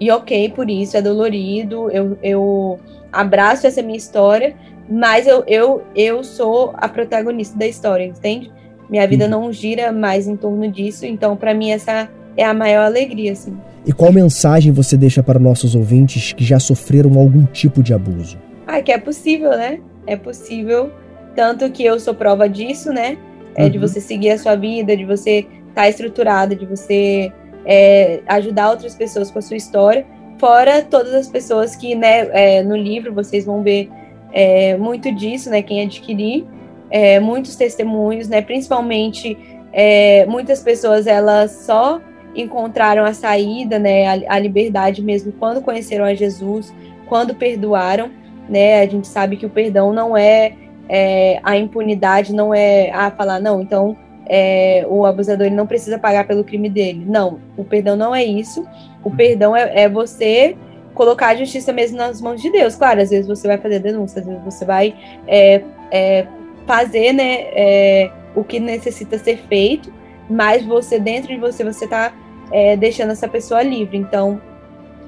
e 0.00 0.10
ok 0.10 0.50
por 0.50 0.70
isso, 0.70 0.96
é 0.96 1.02
dolorido, 1.02 1.90
eu, 1.90 2.16
eu 2.22 2.78
abraço 3.12 3.66
essa 3.66 3.82
minha 3.82 3.96
história, 3.96 4.54
mas 4.88 5.26
eu, 5.26 5.42
eu, 5.46 5.82
eu 5.94 6.22
sou 6.22 6.72
a 6.74 6.88
protagonista 6.88 7.58
da 7.58 7.66
história, 7.66 8.04
entende? 8.04 8.50
Minha 8.88 9.06
vida 9.06 9.24
uhum. 9.24 9.30
não 9.30 9.52
gira 9.52 9.92
mais 9.92 10.26
em 10.26 10.36
torno 10.36 10.70
disso, 10.70 11.04
então 11.04 11.36
para 11.36 11.52
mim 11.52 11.70
essa 11.70 12.08
é 12.36 12.44
a 12.44 12.54
maior 12.54 12.84
alegria, 12.86 13.32
assim. 13.32 13.56
E 13.84 13.92
qual 13.92 14.12
mensagem 14.12 14.72
você 14.72 14.96
deixa 14.96 15.22
para 15.22 15.38
nossos 15.38 15.74
ouvintes 15.74 16.32
que 16.32 16.44
já 16.44 16.60
sofreram 16.60 17.18
algum 17.18 17.44
tipo 17.46 17.82
de 17.82 17.92
abuso? 17.92 18.38
Ah, 18.66 18.80
que 18.80 18.92
é 18.92 18.98
possível, 18.98 19.50
né? 19.50 19.80
É 20.08 20.16
possível, 20.16 20.90
tanto 21.36 21.70
que 21.70 21.84
eu 21.84 22.00
sou 22.00 22.14
prova 22.14 22.48
disso, 22.48 22.92
né? 22.92 23.18
É 23.54 23.64
uhum. 23.64 23.70
de 23.70 23.78
você 23.78 24.00
seguir 24.00 24.30
a 24.30 24.38
sua 24.38 24.56
vida, 24.56 24.96
de 24.96 25.04
você 25.04 25.40
estar 25.40 25.82
tá 25.82 25.88
estruturada, 25.88 26.54
de 26.54 26.66
você 26.66 27.32
é, 27.64 28.20
ajudar 28.26 28.70
outras 28.70 28.94
pessoas 28.94 29.30
com 29.30 29.38
a 29.38 29.42
sua 29.42 29.56
história, 29.56 30.06
fora 30.38 30.82
todas 30.82 31.14
as 31.14 31.28
pessoas 31.28 31.76
que, 31.76 31.94
né, 31.94 32.28
é, 32.32 32.62
no 32.62 32.76
livro 32.76 33.12
vocês 33.12 33.44
vão 33.44 33.62
ver 33.62 33.90
é, 34.32 34.76
muito 34.76 35.12
disso, 35.14 35.50
né? 35.50 35.62
Quem 35.62 35.82
adquirir, 35.82 36.46
é, 36.90 37.20
muitos 37.20 37.56
testemunhos, 37.56 38.28
né? 38.28 38.40
Principalmente 38.40 39.36
é, 39.72 40.24
muitas 40.26 40.62
pessoas 40.62 41.06
elas 41.06 41.50
só 41.66 42.00
encontraram 42.34 43.04
a 43.04 43.12
saída, 43.12 43.78
né? 43.78 44.06
A, 44.06 44.34
a, 44.34 44.38
liberdade 44.38 45.02
mesmo 45.02 45.32
quando 45.32 45.60
conheceram 45.60 46.04
a 46.04 46.14
Jesus, 46.14 46.72
quando 47.06 47.34
perdoaram, 47.34 48.10
né? 48.48 48.80
A 48.80 48.86
gente 48.86 49.06
sabe 49.06 49.36
que 49.36 49.46
o 49.46 49.50
perdão 49.50 49.92
não 49.92 50.16
é, 50.16 50.54
é 50.88 51.40
a 51.42 51.56
impunidade, 51.56 52.34
não 52.34 52.54
é 52.54 52.90
a 52.90 53.10
falar 53.10 53.40
não, 53.40 53.60
então 53.60 53.96
é, 54.26 54.86
o 54.88 55.06
abusador 55.06 55.46
ele 55.46 55.54
não 55.54 55.66
precisa 55.66 55.98
pagar 55.98 56.26
pelo 56.26 56.44
crime 56.44 56.68
dele. 56.68 57.04
Não, 57.06 57.40
o 57.56 57.64
perdão 57.64 57.96
não 57.96 58.14
é 58.14 58.24
isso. 58.24 58.66
O 59.02 59.10
perdão 59.10 59.56
é, 59.56 59.82
é 59.84 59.88
você 59.88 60.56
colocar 60.94 61.28
a 61.28 61.36
justiça 61.36 61.72
mesmo 61.72 61.96
nas 61.96 62.20
mãos 62.20 62.42
de 62.42 62.50
Deus. 62.50 62.74
Claro, 62.74 63.00
às 63.00 63.10
vezes 63.10 63.26
você 63.26 63.46
vai 63.46 63.56
fazer 63.56 63.78
denúncia, 63.78 64.20
às 64.20 64.26
vezes 64.26 64.42
você 64.44 64.64
vai 64.64 64.94
é, 65.26 65.62
é, 65.90 66.26
fazer 66.66 67.12
né, 67.12 67.46
é, 67.52 68.10
o 68.34 68.44
que 68.44 68.60
necessita 68.60 69.16
ser 69.16 69.38
feito, 69.48 69.92
mas 70.28 70.64
você, 70.64 70.98
dentro 70.98 71.28
de 71.28 71.38
você, 71.38 71.64
você 71.64 71.86
está 71.86 72.12
é, 72.52 72.76
deixando 72.76 73.12
essa 73.12 73.26
pessoa 73.26 73.62
livre. 73.62 73.96
Então, 73.96 74.40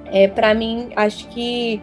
é, 0.07 0.28
para 0.28 0.55
mim, 0.55 0.91
acho 0.97 1.28
que 1.28 1.80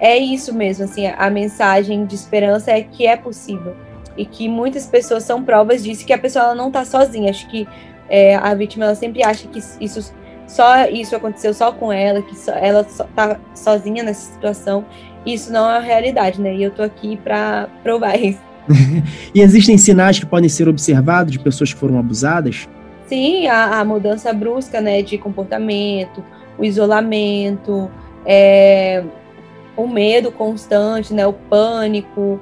é 0.00 0.16
isso 0.18 0.54
mesmo, 0.54 0.84
assim, 0.84 1.06
a 1.06 1.30
mensagem 1.30 2.04
de 2.04 2.14
esperança 2.14 2.70
é 2.70 2.82
que 2.82 3.06
é 3.06 3.16
possível 3.16 3.74
e 4.16 4.24
que 4.24 4.48
muitas 4.48 4.86
pessoas 4.86 5.22
são 5.24 5.42
provas 5.42 5.82
disso, 5.82 6.06
que 6.06 6.12
a 6.12 6.18
pessoa 6.18 6.54
não 6.54 6.68
está 6.68 6.84
sozinha. 6.84 7.30
Acho 7.30 7.48
que 7.48 7.68
é, 8.08 8.34
a 8.36 8.54
vítima 8.54 8.86
ela 8.86 8.94
sempre 8.94 9.22
acha 9.22 9.46
que 9.48 9.58
isso 9.80 10.14
só 10.46 10.86
isso 10.86 11.14
aconteceu 11.14 11.52
só 11.52 11.72
com 11.72 11.92
ela, 11.92 12.22
que 12.22 12.36
só, 12.36 12.52
ela 12.52 12.80
está 12.80 13.38
sozinha 13.54 14.02
nessa 14.02 14.32
situação. 14.32 14.84
Isso 15.24 15.52
não 15.52 15.68
é 15.68 15.76
a 15.76 15.80
realidade, 15.80 16.40
né? 16.40 16.54
E 16.54 16.62
eu 16.62 16.70
tô 16.70 16.82
aqui 16.82 17.16
para 17.16 17.68
provar 17.82 18.16
isso. 18.16 18.40
e 19.34 19.40
existem 19.40 19.76
sinais 19.76 20.18
que 20.18 20.26
podem 20.26 20.48
ser 20.48 20.68
observados 20.68 21.32
de 21.32 21.38
pessoas 21.38 21.72
que 21.72 21.78
foram 21.78 21.98
abusadas? 21.98 22.68
Sim, 23.06 23.46
a, 23.46 23.80
a 23.80 23.84
mudança 23.84 24.32
brusca, 24.32 24.80
né, 24.80 25.00
de 25.02 25.16
comportamento, 25.16 26.24
o 26.58 26.64
isolamento, 26.64 27.88
é, 28.24 29.04
o 29.76 29.86
medo 29.86 30.32
constante, 30.32 31.12
né, 31.12 31.26
o 31.26 31.32
pânico, 31.32 32.40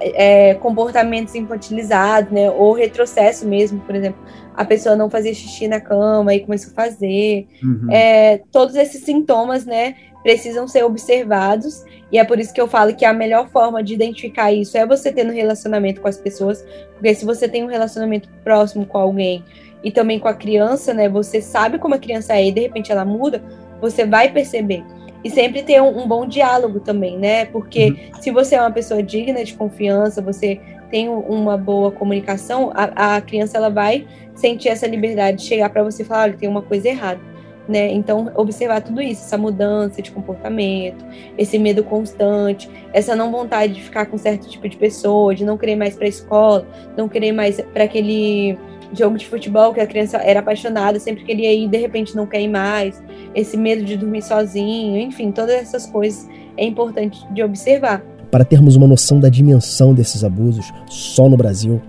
é, 0.00 0.54
comportamentos 0.54 1.34
infantilizados, 1.34 2.32
né, 2.32 2.50
ou 2.50 2.72
retrocesso 2.72 3.46
mesmo, 3.46 3.80
por 3.80 3.94
exemplo, 3.94 4.20
a 4.54 4.64
pessoa 4.64 4.96
não 4.96 5.08
fazia 5.08 5.32
xixi 5.32 5.68
na 5.68 5.80
cama 5.80 6.34
e 6.34 6.40
começou 6.40 6.72
a 6.72 6.74
fazer. 6.74 7.46
Uhum. 7.62 7.90
É, 7.90 8.42
todos 8.50 8.74
esses 8.74 9.04
sintomas, 9.04 9.64
né, 9.64 9.94
precisam 10.22 10.68
ser 10.68 10.84
observados 10.84 11.84
e 12.10 12.18
é 12.18 12.24
por 12.24 12.38
isso 12.38 12.52
que 12.52 12.60
eu 12.60 12.68
falo 12.68 12.94
que 12.94 13.04
a 13.04 13.12
melhor 13.12 13.48
forma 13.48 13.82
de 13.82 13.94
identificar 13.94 14.52
isso 14.52 14.76
é 14.76 14.86
você 14.86 15.10
tendo 15.10 15.32
relacionamento 15.32 16.00
com 16.00 16.08
as 16.08 16.16
pessoas, 16.16 16.64
porque 16.94 17.14
se 17.14 17.24
você 17.24 17.48
tem 17.48 17.64
um 17.64 17.68
relacionamento 17.68 18.28
próximo 18.44 18.86
com 18.86 18.98
alguém 18.98 19.44
e 19.82 19.90
também 19.90 20.20
com 20.20 20.28
a 20.28 20.34
criança, 20.34 20.94
né, 20.94 21.08
você 21.08 21.40
sabe 21.40 21.78
como 21.78 21.94
a 21.94 21.98
criança 21.98 22.34
é 22.34 22.46
e 22.46 22.52
de 22.52 22.60
repente 22.60 22.92
ela 22.92 23.04
muda, 23.04 23.42
você 23.80 24.06
vai 24.06 24.30
perceber. 24.30 24.84
E 25.24 25.30
sempre 25.30 25.62
ter 25.62 25.80
um, 25.80 26.02
um 26.02 26.08
bom 26.08 26.26
diálogo 26.26 26.80
também, 26.80 27.16
né? 27.16 27.44
Porque 27.46 27.90
uhum. 27.90 28.20
se 28.20 28.30
você 28.30 28.56
é 28.56 28.60
uma 28.60 28.70
pessoa 28.70 29.02
digna 29.02 29.44
de 29.44 29.54
confiança, 29.54 30.20
você 30.20 30.60
tem 30.90 31.08
uma 31.08 31.56
boa 31.56 31.90
comunicação, 31.90 32.70
a, 32.74 33.16
a 33.16 33.20
criança 33.22 33.56
ela 33.56 33.70
vai 33.70 34.06
sentir 34.34 34.68
essa 34.68 34.86
liberdade 34.86 35.38
de 35.38 35.44
chegar 35.44 35.70
para 35.70 35.82
você 35.82 36.02
e 36.02 36.04
falar, 36.04 36.24
olha, 36.24 36.36
tem 36.36 36.48
uma 36.48 36.60
coisa 36.60 36.88
errada. 36.88 37.20
Né? 37.68 37.92
Então, 37.92 38.30
observar 38.34 38.82
tudo 38.82 39.00
isso, 39.00 39.22
essa 39.22 39.38
mudança 39.38 40.02
de 40.02 40.10
comportamento, 40.10 41.04
esse 41.38 41.58
medo 41.58 41.84
constante, 41.84 42.68
essa 42.92 43.14
não 43.14 43.30
vontade 43.30 43.74
de 43.74 43.82
ficar 43.82 44.06
com 44.06 44.18
certo 44.18 44.48
tipo 44.48 44.68
de 44.68 44.76
pessoa, 44.76 45.34
de 45.34 45.44
não 45.44 45.56
querer 45.56 45.76
mais 45.76 45.94
para 45.94 46.04
a 46.04 46.08
escola, 46.08 46.66
não 46.96 47.08
querer 47.08 47.32
mais 47.32 47.60
para 47.72 47.84
aquele 47.84 48.58
jogo 48.92 49.16
de 49.16 49.26
futebol 49.26 49.72
que 49.72 49.80
a 49.80 49.86
criança 49.86 50.18
era 50.18 50.40
apaixonada, 50.40 50.98
sempre 50.98 51.24
queria 51.24 51.52
ir, 51.52 51.68
de 51.68 51.78
repente 51.78 52.14
não 52.14 52.26
quer 52.26 52.40
ir 52.40 52.48
mais, 52.48 53.02
esse 53.34 53.56
medo 53.56 53.84
de 53.84 53.96
dormir 53.96 54.22
sozinho, 54.22 54.98
enfim, 54.98 55.30
todas 55.30 55.54
essas 55.54 55.86
coisas 55.86 56.28
é 56.56 56.64
importante 56.64 57.26
de 57.32 57.42
observar. 57.42 58.02
Para 58.30 58.44
termos 58.44 58.76
uma 58.76 58.86
noção 58.86 59.20
da 59.20 59.28
dimensão 59.28 59.92
desses 59.92 60.24
abusos, 60.24 60.72
só 60.88 61.28
no 61.28 61.36
Brasil, 61.36 61.80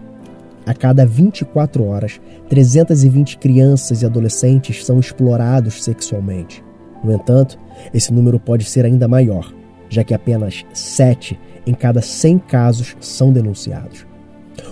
a 0.65 0.73
cada 0.73 1.05
24 1.05 1.85
horas, 1.85 2.21
320 2.49 3.37
crianças 3.37 4.01
e 4.01 4.05
adolescentes 4.05 4.85
são 4.85 4.99
explorados 4.99 5.83
sexualmente. 5.83 6.63
No 7.03 7.13
entanto, 7.13 7.57
esse 7.93 8.13
número 8.13 8.39
pode 8.39 8.63
ser 8.63 8.85
ainda 8.85 9.07
maior, 9.07 9.53
já 9.89 10.03
que 10.03 10.13
apenas 10.13 10.65
7 10.73 11.37
em 11.65 11.73
cada 11.73 12.01
100 12.01 12.39
casos 12.39 12.95
são 12.99 13.31
denunciados. 13.31 14.05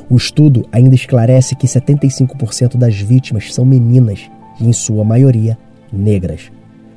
O 0.09 0.15
estudo 0.15 0.65
ainda 0.71 0.95
esclarece 0.95 1.55
que 1.55 1.67
75% 1.67 2.77
das 2.77 2.95
vítimas 2.95 3.53
são 3.53 3.65
meninas 3.65 4.29
e, 4.59 4.67
em 4.67 4.73
sua 4.73 5.03
maioria, 5.03 5.57
negras. 5.91 6.51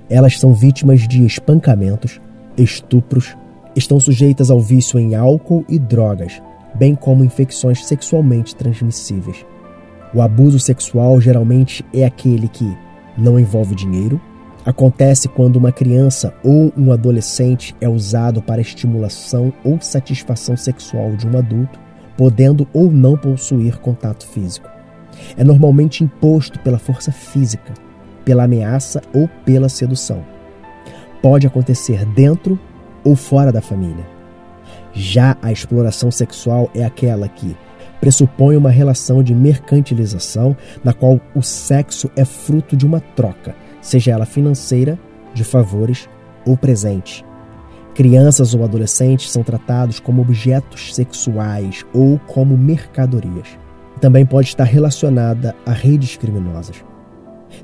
Elas 0.09 0.39
são 0.39 0.53
vítimas 0.53 1.07
de 1.09 1.25
espancamentos, 1.25 2.21
estupros, 2.57 3.37
estão 3.75 3.99
sujeitas 3.99 4.51
ao 4.51 4.61
vício 4.61 4.99
em 4.99 5.15
álcool 5.15 5.65
e 5.69 5.79
drogas, 5.79 6.43
bem 6.75 6.95
como 6.95 7.25
infecções 7.25 7.85
sexualmente 7.87 8.55
transmissíveis. 8.55 9.45
O 10.13 10.21
abuso 10.21 10.59
sexual 10.59 11.21
geralmente 11.21 11.85
é 11.93 12.05
aquele 12.05 12.49
que 12.49 12.77
não 13.17 13.39
envolve 13.39 13.75
dinheiro, 13.75 14.21
acontece 14.65 15.29
quando 15.29 15.57
uma 15.57 15.73
criança 15.73 16.35
ou 16.43 16.73
um 16.77 16.93
adolescente 16.93 17.75
é 17.81 17.89
usado 17.89 18.41
para 18.41 18.61
estimulação 18.61 19.53
ou 19.65 19.81
satisfação 19.81 20.57
sexual 20.57 21.17
de 21.17 21.27
um 21.27 21.37
adulto 21.37 21.84
podendo 22.17 22.67
ou 22.73 22.91
não 22.91 23.17
possuir 23.17 23.79
contato 23.79 24.27
físico. 24.27 24.69
É 25.37 25.45
normalmente 25.45 26.03
imposto 26.03 26.59
pela 26.61 26.79
força 26.79 27.13
física, 27.13 27.73
pela 28.25 28.45
ameaça 28.45 29.01
ou 29.13 29.29
pela 29.45 29.69
sedução. 29.69 30.25
Pode 31.23 31.47
acontecer 31.47 32.05
dentro 32.07 32.59
ou 33.05 33.15
fora 33.15 33.53
da 33.53 33.61
família. 33.61 34.07
Já 34.93 35.37
a 35.43 35.51
exploração 35.51 36.11
sexual 36.11 36.71
é 36.75 36.85
aquela 36.85 37.29
que 37.29 37.57
pressupõe 38.01 38.57
uma 38.57 38.71
relação 38.71 39.23
de 39.23 39.35
mercantilização 39.35 40.57
na 40.83 40.93
qual 40.93 41.21
o 41.35 41.43
sexo 41.43 42.11
é 42.15 42.25
fruto 42.25 42.77
de 42.77 42.87
uma 42.87 43.01
troca, 43.01 43.57
seja 43.81 44.13
ela 44.13 44.27
financeira, 44.27 44.99
de 45.33 45.43
favores 45.43 46.09
ou 46.47 46.57
presente, 46.57 47.25
Crianças 47.95 48.55
ou 48.55 48.65
adolescentes 48.65 49.31
são 49.31 49.45
tratados 49.45 50.01
como 50.01 50.21
objetos 50.21 50.93
sexuais 50.93 51.87
ou 51.95 52.19
como 52.19 52.59
mercadorias. 52.59 53.57
Também 54.01 54.27
pode 54.27 54.49
estar 54.49 54.65
relacionada 54.65 55.55
a 55.65 55.71
redes 55.71 56.17
criminosas. 56.17 56.85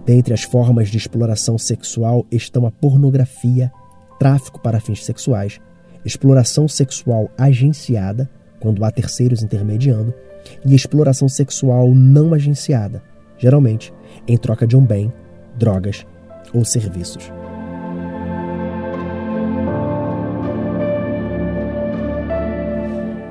Dentre 0.06 0.32
as 0.32 0.44
formas 0.44 0.88
de 0.88 0.96
exploração 0.96 1.58
sexual 1.58 2.24
estão 2.30 2.64
a 2.64 2.70
pornografia, 2.70 3.72
tráfico 4.20 4.60
para 4.60 4.78
fins 4.78 5.04
sexuais, 5.04 5.60
exploração 6.04 6.68
sexual 6.68 7.28
agenciada, 7.36 8.30
quando 8.60 8.84
há 8.84 8.90
terceiros 8.92 9.42
intermediando, 9.42 10.14
e 10.64 10.76
exploração 10.76 11.28
sexual 11.28 11.92
não 11.92 12.32
agenciada, 12.32 13.02
geralmente 13.36 13.92
em 14.28 14.36
troca 14.36 14.64
de 14.64 14.76
um 14.76 14.86
bem, 14.86 15.12
drogas 15.58 16.06
ou 16.54 16.64
serviços. 16.64 17.32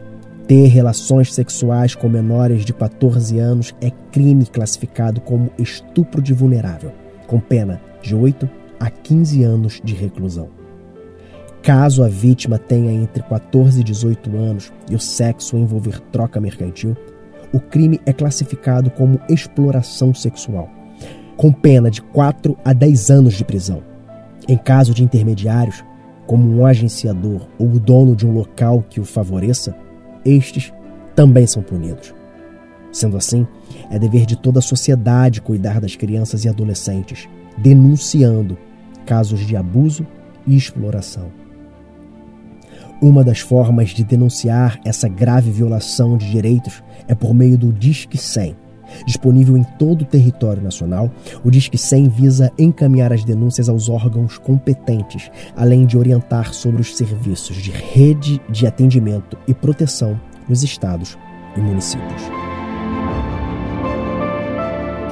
Ter 0.48 0.68
relações 0.70 1.36
sexuais 1.36 1.94
com 1.94 2.10
menores 2.10 2.66
de 2.66 2.74
14 2.74 3.38
anos 3.38 3.76
é 3.80 3.92
crime 4.12 4.44
classificado 4.44 5.22
como 5.22 5.52
estupro 5.60 6.20
de 6.20 6.34
vulnerável, 6.34 6.92
com 7.28 7.40
pena 7.40 7.80
de 8.02 8.16
8 8.16 8.50
a 8.80 8.90
15 8.90 9.44
anos 9.44 9.80
de 9.84 9.94
reclusão. 9.94 10.50
Caso 11.62 12.04
a 12.04 12.08
vítima 12.08 12.58
tenha 12.58 12.92
entre 12.92 13.22
14 13.22 13.82
e 13.82 13.84
18 13.84 14.36
anos 14.36 14.74
e 14.90 14.96
o 14.96 15.00
sexo 15.00 15.58
envolver 15.58 16.00
troca 16.12 16.42
mercantil, 16.42 16.98
o 17.54 17.60
crime 17.60 18.02
é 18.04 18.12
classificado 18.12 18.90
como 18.90 19.22
exploração 19.30 20.12
sexual, 20.12 20.68
com 21.38 21.54
pena 21.54 21.92
de 21.92 22.02
4 22.02 22.58
a 22.66 22.74
10 22.74 23.12
anos 23.12 23.36
de 23.36 23.46
prisão. 23.46 23.91
Em 24.52 24.58
caso 24.58 24.94
de 24.94 25.02
intermediários, 25.02 25.82
como 26.28 26.58
um 26.58 26.66
agenciador 26.66 27.48
ou 27.58 27.70
o 27.70 27.80
dono 27.80 28.14
de 28.14 28.28
um 28.28 28.34
local 28.34 28.84
que 28.90 29.00
o 29.00 29.06
favoreça, 29.06 29.74
estes 30.26 30.74
também 31.16 31.48
são 31.48 31.64
punidos. 31.64 32.14
Sendo 32.92 33.16
assim, 33.16 33.48
é 33.90 33.98
dever 33.98 34.26
de 34.26 34.36
toda 34.36 34.60
a 34.60 34.62
sociedade 34.62 35.40
cuidar 35.40 35.80
das 35.80 35.96
crianças 35.96 36.44
e 36.44 36.50
adolescentes, 36.50 37.30
denunciando 37.60 38.58
casos 39.06 39.40
de 39.40 39.56
abuso 39.56 40.06
e 40.46 40.54
exploração. 40.54 41.32
Uma 43.02 43.24
das 43.24 43.40
formas 43.40 43.92
de 43.92 44.04
denunciar 44.04 44.82
essa 44.84 45.08
grave 45.08 45.50
violação 45.50 46.18
de 46.18 46.30
direitos 46.30 46.84
é 47.08 47.16
por 47.16 47.34
meio 47.34 47.58
do 47.58 47.72
Disque 47.72 48.18
100, 48.18 48.58
Disponível 49.06 49.58
em 49.58 49.64
todo 49.64 50.04
o 50.04 50.06
território 50.06 50.62
nacional, 50.62 51.12
o 51.44 51.52
Disque 51.52 51.78
100 51.78 52.10
visa 52.10 52.52
encaminhar 52.58 53.12
as 53.12 53.24
denúncias 53.24 53.70
aos 53.70 53.90
órgãos 53.90 54.38
competentes, 54.38 55.30
além 55.56 55.86
de 55.86 55.98
orientar 55.98 56.54
sobre 56.54 56.82
os 56.82 56.96
serviços 56.96 57.58
de 57.58 57.72
rede 57.72 58.42
de 58.50 58.68
atendimento 58.68 59.38
e 59.48 59.54
proteção 59.54 60.20
nos 60.48 60.64
estados 60.64 61.18
e 61.56 61.60
municípios. 61.60 62.22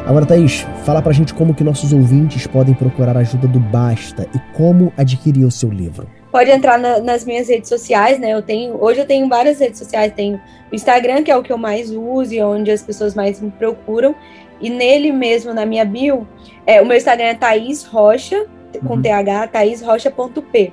Agora, 0.05 0.25
Thaís, 0.25 0.65
fala 0.85 1.03
pra 1.03 1.13
gente 1.13 1.35
como 1.35 1.53
que 1.53 1.63
nossos 1.63 1.93
ouvintes 1.93 2.47
podem 2.47 2.73
procurar 2.73 3.15
a 3.15 3.19
ajuda 3.19 3.47
do 3.47 3.59
Basta 3.59 4.27
e 4.33 4.39
como 4.57 4.91
adquirir 4.97 5.45
o 5.45 5.51
seu 5.51 5.69
livro. 5.69 6.18
Pode 6.31 6.51
entrar 6.51 6.77
na, 6.77 6.99
nas 6.99 7.25
minhas 7.25 7.49
redes 7.49 7.69
sociais, 7.69 8.19
né? 8.19 8.31
Eu 8.31 8.41
tenho, 8.41 8.81
hoje 8.81 8.99
eu 8.99 9.05
tenho 9.05 9.27
várias 9.27 9.59
redes 9.59 9.79
sociais, 9.79 10.13
tenho 10.15 10.39
o 10.71 10.75
Instagram, 10.75 11.23
que 11.23 11.31
é 11.31 11.35
o 11.35 11.41
que 11.41 11.51
eu 11.51 11.57
mais 11.57 11.91
uso 11.91 12.33
e 12.33 12.41
onde 12.41 12.69
as 12.69 12.83
pessoas 12.83 13.15
mais 13.15 13.41
me 13.41 13.49
procuram. 13.49 14.15
E 14.61 14.69
nele 14.69 15.11
mesmo, 15.11 15.53
na 15.53 15.65
minha 15.65 15.85
bio, 15.85 16.27
é, 16.67 16.81
o 16.81 16.85
meu 16.85 16.97
Instagram 16.97 17.27
é 17.27 17.33
Thaís 17.33 17.83
Rocha, 17.83 18.45
com 18.85 18.95
uhum. 18.95 19.01
TH, 19.01 19.47
thaísrocha.p. 19.47 20.71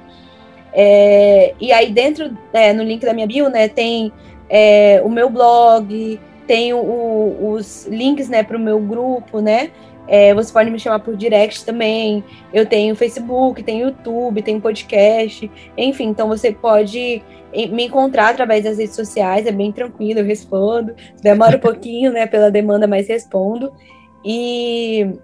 É, 0.72 1.54
e 1.58 1.72
aí 1.72 1.90
dentro, 1.90 2.36
é, 2.52 2.72
no 2.72 2.82
link 2.82 3.04
da 3.04 3.14
minha 3.14 3.26
bio, 3.26 3.48
né, 3.48 3.68
tem 3.68 4.12
é, 4.48 5.00
o 5.02 5.08
meu 5.08 5.30
blog, 5.30 6.20
tenho 6.46 6.76
o, 6.76 7.52
os 7.52 7.86
links, 7.86 8.28
né, 8.28 8.42
para 8.42 8.56
o 8.56 8.60
meu 8.60 8.78
grupo, 8.78 9.40
né? 9.40 9.70
É, 10.08 10.32
você 10.34 10.52
pode 10.52 10.70
me 10.70 10.78
chamar 10.78 11.00
por 11.00 11.16
direct 11.16 11.64
também. 11.64 12.24
Eu 12.52 12.66
tenho 12.66 12.94
Facebook, 12.94 13.62
tenho 13.62 13.88
YouTube, 13.88 14.42
tenho 14.42 14.60
podcast, 14.60 15.50
enfim. 15.76 16.08
Então 16.08 16.28
você 16.28 16.52
pode 16.52 17.22
me 17.52 17.84
encontrar 17.84 18.30
através 18.30 18.64
das 18.64 18.78
redes 18.78 18.94
sociais, 18.94 19.46
é 19.46 19.52
bem 19.52 19.72
tranquilo, 19.72 20.20
eu 20.20 20.24
respondo. 20.24 20.94
Demora 21.22 21.56
um 21.56 21.60
pouquinho, 21.60 22.12
né, 22.12 22.26
pela 22.26 22.50
demanda, 22.50 22.86
mas 22.86 23.08
respondo. 23.08 23.72
E 24.24 25.18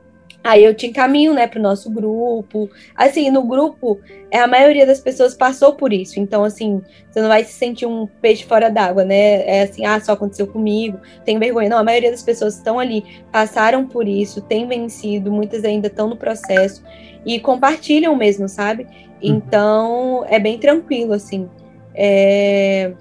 Aí 0.45 0.65
eu 0.65 0.75
te 0.75 0.89
encaminho, 0.89 1.33
né, 1.33 1.47
para 1.47 1.61
o 1.61 1.63
nosso 1.63 1.89
grupo. 1.89 2.69
Assim, 2.97 3.31
no 3.31 3.45
grupo, 3.45 4.01
é, 4.29 4.41
a 4.41 4.47
maioria 4.47 4.85
das 4.85 4.99
pessoas 4.99 5.35
passou 5.35 5.75
por 5.75 5.93
isso. 5.93 6.19
Então, 6.19 6.43
assim, 6.43 6.83
você 7.09 7.21
não 7.21 7.29
vai 7.29 7.45
se 7.45 7.53
sentir 7.53 7.87
um 7.87 8.09
peixe 8.21 8.45
fora 8.45 8.69
d'água, 8.69 9.05
né? 9.05 9.47
É 9.47 9.63
assim, 9.63 9.87
ah, 9.87 10.01
só 10.01 10.13
aconteceu 10.13 10.49
comigo, 10.49 10.99
tenho 11.25 11.39
vergonha. 11.39 11.69
Não, 11.69 11.79
a 11.79 11.85
maioria 11.85 12.11
das 12.11 12.23
pessoas 12.23 12.57
estão 12.57 12.81
ali, 12.81 13.05
passaram 13.31 13.87
por 13.87 14.09
isso, 14.09 14.41
têm 14.41 14.67
vencido, 14.67 15.31
muitas 15.31 15.65
ainda 15.65 15.87
estão 15.87 16.09
no 16.09 16.17
processo 16.17 16.83
e 17.25 17.39
compartilham 17.39 18.17
mesmo, 18.17 18.49
sabe? 18.49 18.83
Uhum. 18.83 18.91
Então, 19.23 20.25
é 20.29 20.41
bem 20.41 20.59
tranquilo, 20.59 21.13
assim. 21.13 21.49
É... 21.95 22.95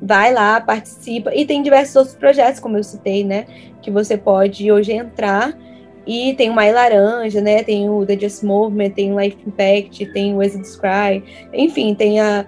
Vai 0.00 0.32
lá, 0.32 0.60
participa. 0.60 1.34
E 1.34 1.46
tem 1.46 1.62
diversos 1.62 1.96
outros 1.96 2.16
projetos, 2.16 2.60
como 2.60 2.76
eu 2.76 2.82
citei, 2.82 3.24
né? 3.24 3.46
Que 3.80 3.90
você 3.90 4.18
pode 4.18 4.70
hoje 4.70 4.92
entrar 4.92 5.56
e 6.06 6.34
tem 6.34 6.50
o 6.50 6.56
My 6.56 6.70
Laranja, 6.72 7.40
né? 7.40 7.62
Tem 7.62 7.88
o 7.88 8.04
The 8.04 8.18
Just 8.18 8.42
Movement, 8.42 8.90
tem 8.90 9.12
o 9.12 9.20
Life 9.20 9.38
Impact, 9.46 10.06
tem 10.12 10.34
o 10.34 10.42
Exit 10.42 10.78
Cry, 10.78 11.22
enfim, 11.52 11.94
tem 11.94 12.20
a 12.20 12.44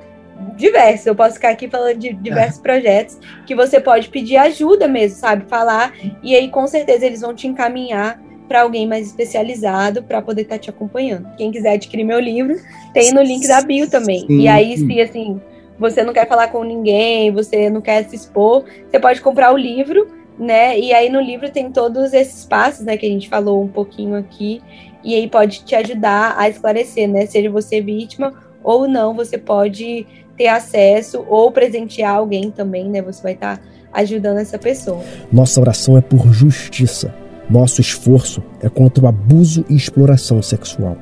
diversos. 0.57 1.07
Eu 1.07 1.15
posso 1.15 1.35
ficar 1.35 1.51
aqui 1.51 1.69
falando 1.69 1.99
de 1.99 2.13
diversos 2.13 2.59
é. 2.59 2.63
projetos 2.63 3.19
que 3.47 3.55
você 3.55 3.81
pode 3.81 4.09
pedir 4.09 4.37
ajuda 4.37 4.89
mesmo, 4.89 5.19
sabe? 5.19 5.45
Falar 5.49 5.93
e 6.23 6.35
aí 6.35 6.49
com 6.49 6.67
certeza 6.67 7.07
eles 7.07 7.21
vão 7.21 7.35
te 7.35 7.47
encaminhar 7.47 8.21
para 8.49 8.63
alguém 8.63 8.87
mais 8.87 9.07
especializado 9.07 10.03
para 10.03 10.21
poder 10.21 10.43
estar 10.43 10.57
tá 10.57 10.61
te 10.61 10.71
acompanhando. 10.71 11.29
Quem 11.37 11.51
quiser 11.51 11.73
adquirir 11.73 12.05
meu 12.05 12.21
livro, 12.21 12.57
tem 12.93 13.13
no 13.13 13.23
link 13.23 13.47
da 13.47 13.63
bio 13.63 13.89
também. 13.89 14.21
Sim. 14.27 14.41
E 14.41 14.49
aí 14.49 14.77
se 14.77 15.01
assim, 15.01 15.41
você 15.79 16.03
não 16.03 16.13
quer 16.13 16.29
falar 16.29 16.49
com 16.49 16.63
ninguém, 16.63 17.33
você 17.33 17.71
não 17.71 17.81
quer 17.81 18.05
se 18.09 18.17
expor, 18.17 18.65
você 18.91 18.99
pode 18.99 19.21
comprar 19.21 19.53
o 19.53 19.57
livro 19.57 20.24
né? 20.39 20.79
E 20.79 20.93
aí 20.93 21.11
no 21.11 21.21
livro 21.21 21.51
tem 21.51 21.71
todos 21.71 22.13
esses 22.13 22.45
passos, 22.45 22.85
né, 22.85 22.97
que 22.97 23.07
a 23.07 23.09
gente 23.09 23.29
falou 23.29 23.63
um 23.63 23.69
pouquinho 23.69 24.17
aqui, 24.17 24.61
e 25.03 25.15
aí 25.15 25.29
pode 25.29 25.65
te 25.65 25.75
ajudar 25.75 26.35
a 26.39 26.49
esclarecer, 26.49 27.09
né? 27.09 27.27
Seja 27.27 27.51
você 27.51 27.81
vítima 27.81 28.33
ou 28.63 28.89
não, 28.89 29.15
você 29.15 29.37
pode 29.37 30.07
ter 30.37 30.49
acesso 30.49 31.25
ou 31.29 31.53
presentear 31.53 32.17
alguém 32.17 32.51
também, 32.51 32.89
né? 32.89 33.03
Você 33.03 33.23
vai 33.23 33.33
estar 33.33 33.59
tá 33.59 33.63
ajudando 33.93 34.39
essa 34.39 34.59
pessoa. 34.59 35.03
Nossa 35.31 35.61
oração 35.61 35.97
é 35.97 36.01
por 36.01 36.33
justiça. 36.33 37.15
Nosso 37.49 37.81
esforço 37.81 38.43
é 38.63 38.69
contra 38.69 39.05
o 39.05 39.09
abuso 39.09 39.65
e 39.69 39.77
exploração 39.77 40.41
sexual. 40.41 40.97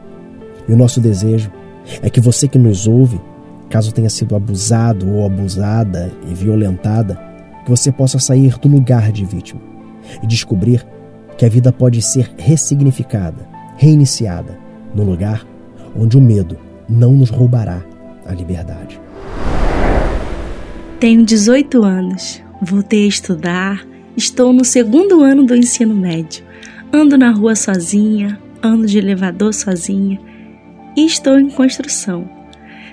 E 0.68 0.72
o 0.72 0.76
nosso 0.76 1.00
desejo 1.00 1.52
é 2.02 2.10
que 2.10 2.20
você 2.20 2.48
que 2.48 2.58
nos 2.58 2.86
ouve, 2.86 3.20
caso 3.70 3.92
tenha 3.92 4.10
sido 4.10 4.34
abusado 4.34 5.08
ou 5.14 5.24
abusada 5.24 6.12
e 6.28 6.34
violentada, 6.34 7.31
que 7.64 7.70
você 7.70 7.92
possa 7.92 8.18
sair 8.18 8.58
do 8.58 8.68
lugar 8.68 9.12
de 9.12 9.24
vítima 9.24 9.60
e 10.22 10.26
descobrir 10.26 10.86
que 11.36 11.44
a 11.44 11.48
vida 11.48 11.72
pode 11.72 12.02
ser 12.02 12.30
ressignificada, 12.36 13.48
reiniciada, 13.76 14.58
no 14.94 15.04
lugar 15.04 15.46
onde 15.96 16.16
o 16.16 16.20
medo 16.20 16.58
não 16.88 17.12
nos 17.12 17.30
roubará 17.30 17.82
a 18.26 18.34
liberdade. 18.34 19.00
Tenho 21.00 21.24
18 21.24 21.82
anos, 21.82 22.42
voltei 22.60 23.04
a 23.04 23.08
estudar, 23.08 23.86
estou 24.16 24.52
no 24.52 24.64
segundo 24.64 25.22
ano 25.22 25.44
do 25.44 25.56
ensino 25.56 25.94
médio. 25.94 26.44
Ando 26.92 27.16
na 27.16 27.30
rua 27.30 27.56
sozinha, 27.56 28.38
ando 28.62 28.86
de 28.86 28.98
elevador 28.98 29.54
sozinha 29.54 30.20
e 30.96 31.06
estou 31.06 31.38
em 31.38 31.48
construção. 31.48 32.28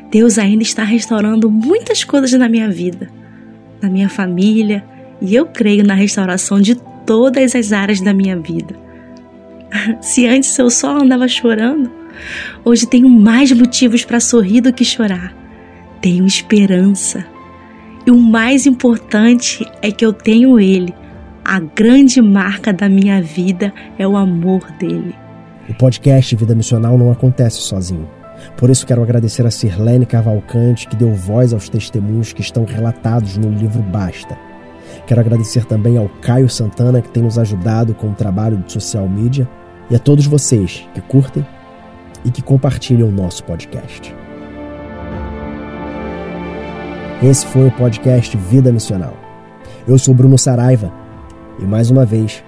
Deus 0.09 0.37
ainda 0.39 0.63
está 0.63 0.83
restaurando 0.83 1.51
muitas 1.51 2.03
coisas 2.03 2.31
na 2.33 2.49
minha 2.49 2.69
vida 2.71 3.18
na 3.81 3.89
minha 3.89 4.09
família 4.09 4.83
e 5.21 5.35
eu 5.35 5.45
creio 5.45 5.83
na 5.83 5.93
restauração 5.93 6.59
de 6.59 6.75
todas 7.05 7.55
as 7.55 7.71
áreas 7.71 8.01
da 8.01 8.13
minha 8.13 8.37
vida. 8.37 8.75
Se 10.01 10.27
antes 10.27 10.57
eu 10.57 10.69
só 10.69 10.97
andava 10.97 11.27
chorando, 11.27 11.91
hoje 12.63 12.85
tenho 12.87 13.09
mais 13.09 13.51
motivos 13.51 14.03
para 14.03 14.19
sorrir 14.19 14.61
do 14.61 14.73
que 14.73 14.85
chorar. 14.85 15.33
Tenho 16.01 16.25
esperança. 16.25 17.25
E 18.05 18.11
o 18.11 18.17
mais 18.17 18.65
importante 18.65 19.65
é 19.81 19.91
que 19.91 20.05
eu 20.05 20.13
tenho 20.13 20.59
Ele. 20.59 20.93
A 21.43 21.59
grande 21.59 22.21
marca 22.21 22.71
da 22.71 22.87
minha 22.87 23.21
vida 23.21 23.73
é 23.97 24.07
o 24.07 24.15
amor 24.15 24.61
dele. 24.79 25.15
O 25.67 25.73
podcast 25.73 26.35
Vida 26.35 26.55
Missional 26.55 26.97
não 26.97 27.11
acontece 27.11 27.61
sozinho. 27.61 28.07
Por 28.57 28.69
isso 28.69 28.85
quero 28.85 29.01
agradecer 29.01 29.45
a 29.45 29.51
Sirlene 29.51 30.05
Cavalcante, 30.05 30.87
que 30.87 30.95
deu 30.95 31.13
voz 31.13 31.53
aos 31.53 31.69
testemunhos 31.69 32.33
que 32.33 32.41
estão 32.41 32.65
relatados 32.65 33.37
no 33.37 33.49
livro 33.49 33.81
Basta. 33.81 34.37
Quero 35.05 35.21
agradecer 35.21 35.65
também 35.65 35.97
ao 35.97 36.09
Caio 36.21 36.49
Santana, 36.49 37.01
que 37.01 37.09
tem 37.09 37.23
nos 37.23 37.37
ajudado 37.37 37.93
com 37.93 38.09
o 38.09 38.15
trabalho 38.15 38.57
de 38.57 38.71
social 38.71 39.07
media, 39.07 39.47
e 39.89 39.95
a 39.95 39.99
todos 39.99 40.27
vocês 40.27 40.87
que 40.93 41.01
curtem 41.01 41.45
e 42.23 42.31
que 42.31 42.41
compartilham 42.41 43.09
o 43.09 43.11
nosso 43.11 43.43
podcast. 43.43 44.15
Esse 47.23 47.45
foi 47.47 47.67
o 47.67 47.71
podcast 47.71 48.37
Vida 48.37 48.71
Missional. 48.71 49.13
Eu 49.87 49.97
sou 49.97 50.13
Bruno 50.13 50.37
Saraiva 50.37 50.91
e 51.59 51.65
mais 51.65 51.89
uma 51.89 52.05
vez 52.05 52.43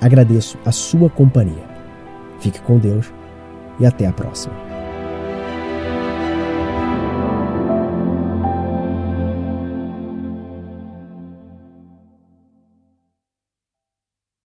agradeço 0.00 0.58
a 0.64 0.72
sua 0.72 1.08
companhia. 1.08 1.70
Fique 2.40 2.60
com 2.60 2.78
Deus 2.78 3.12
e 3.78 3.86
até 3.86 4.06
a 4.06 4.12
próxima. 4.12 4.71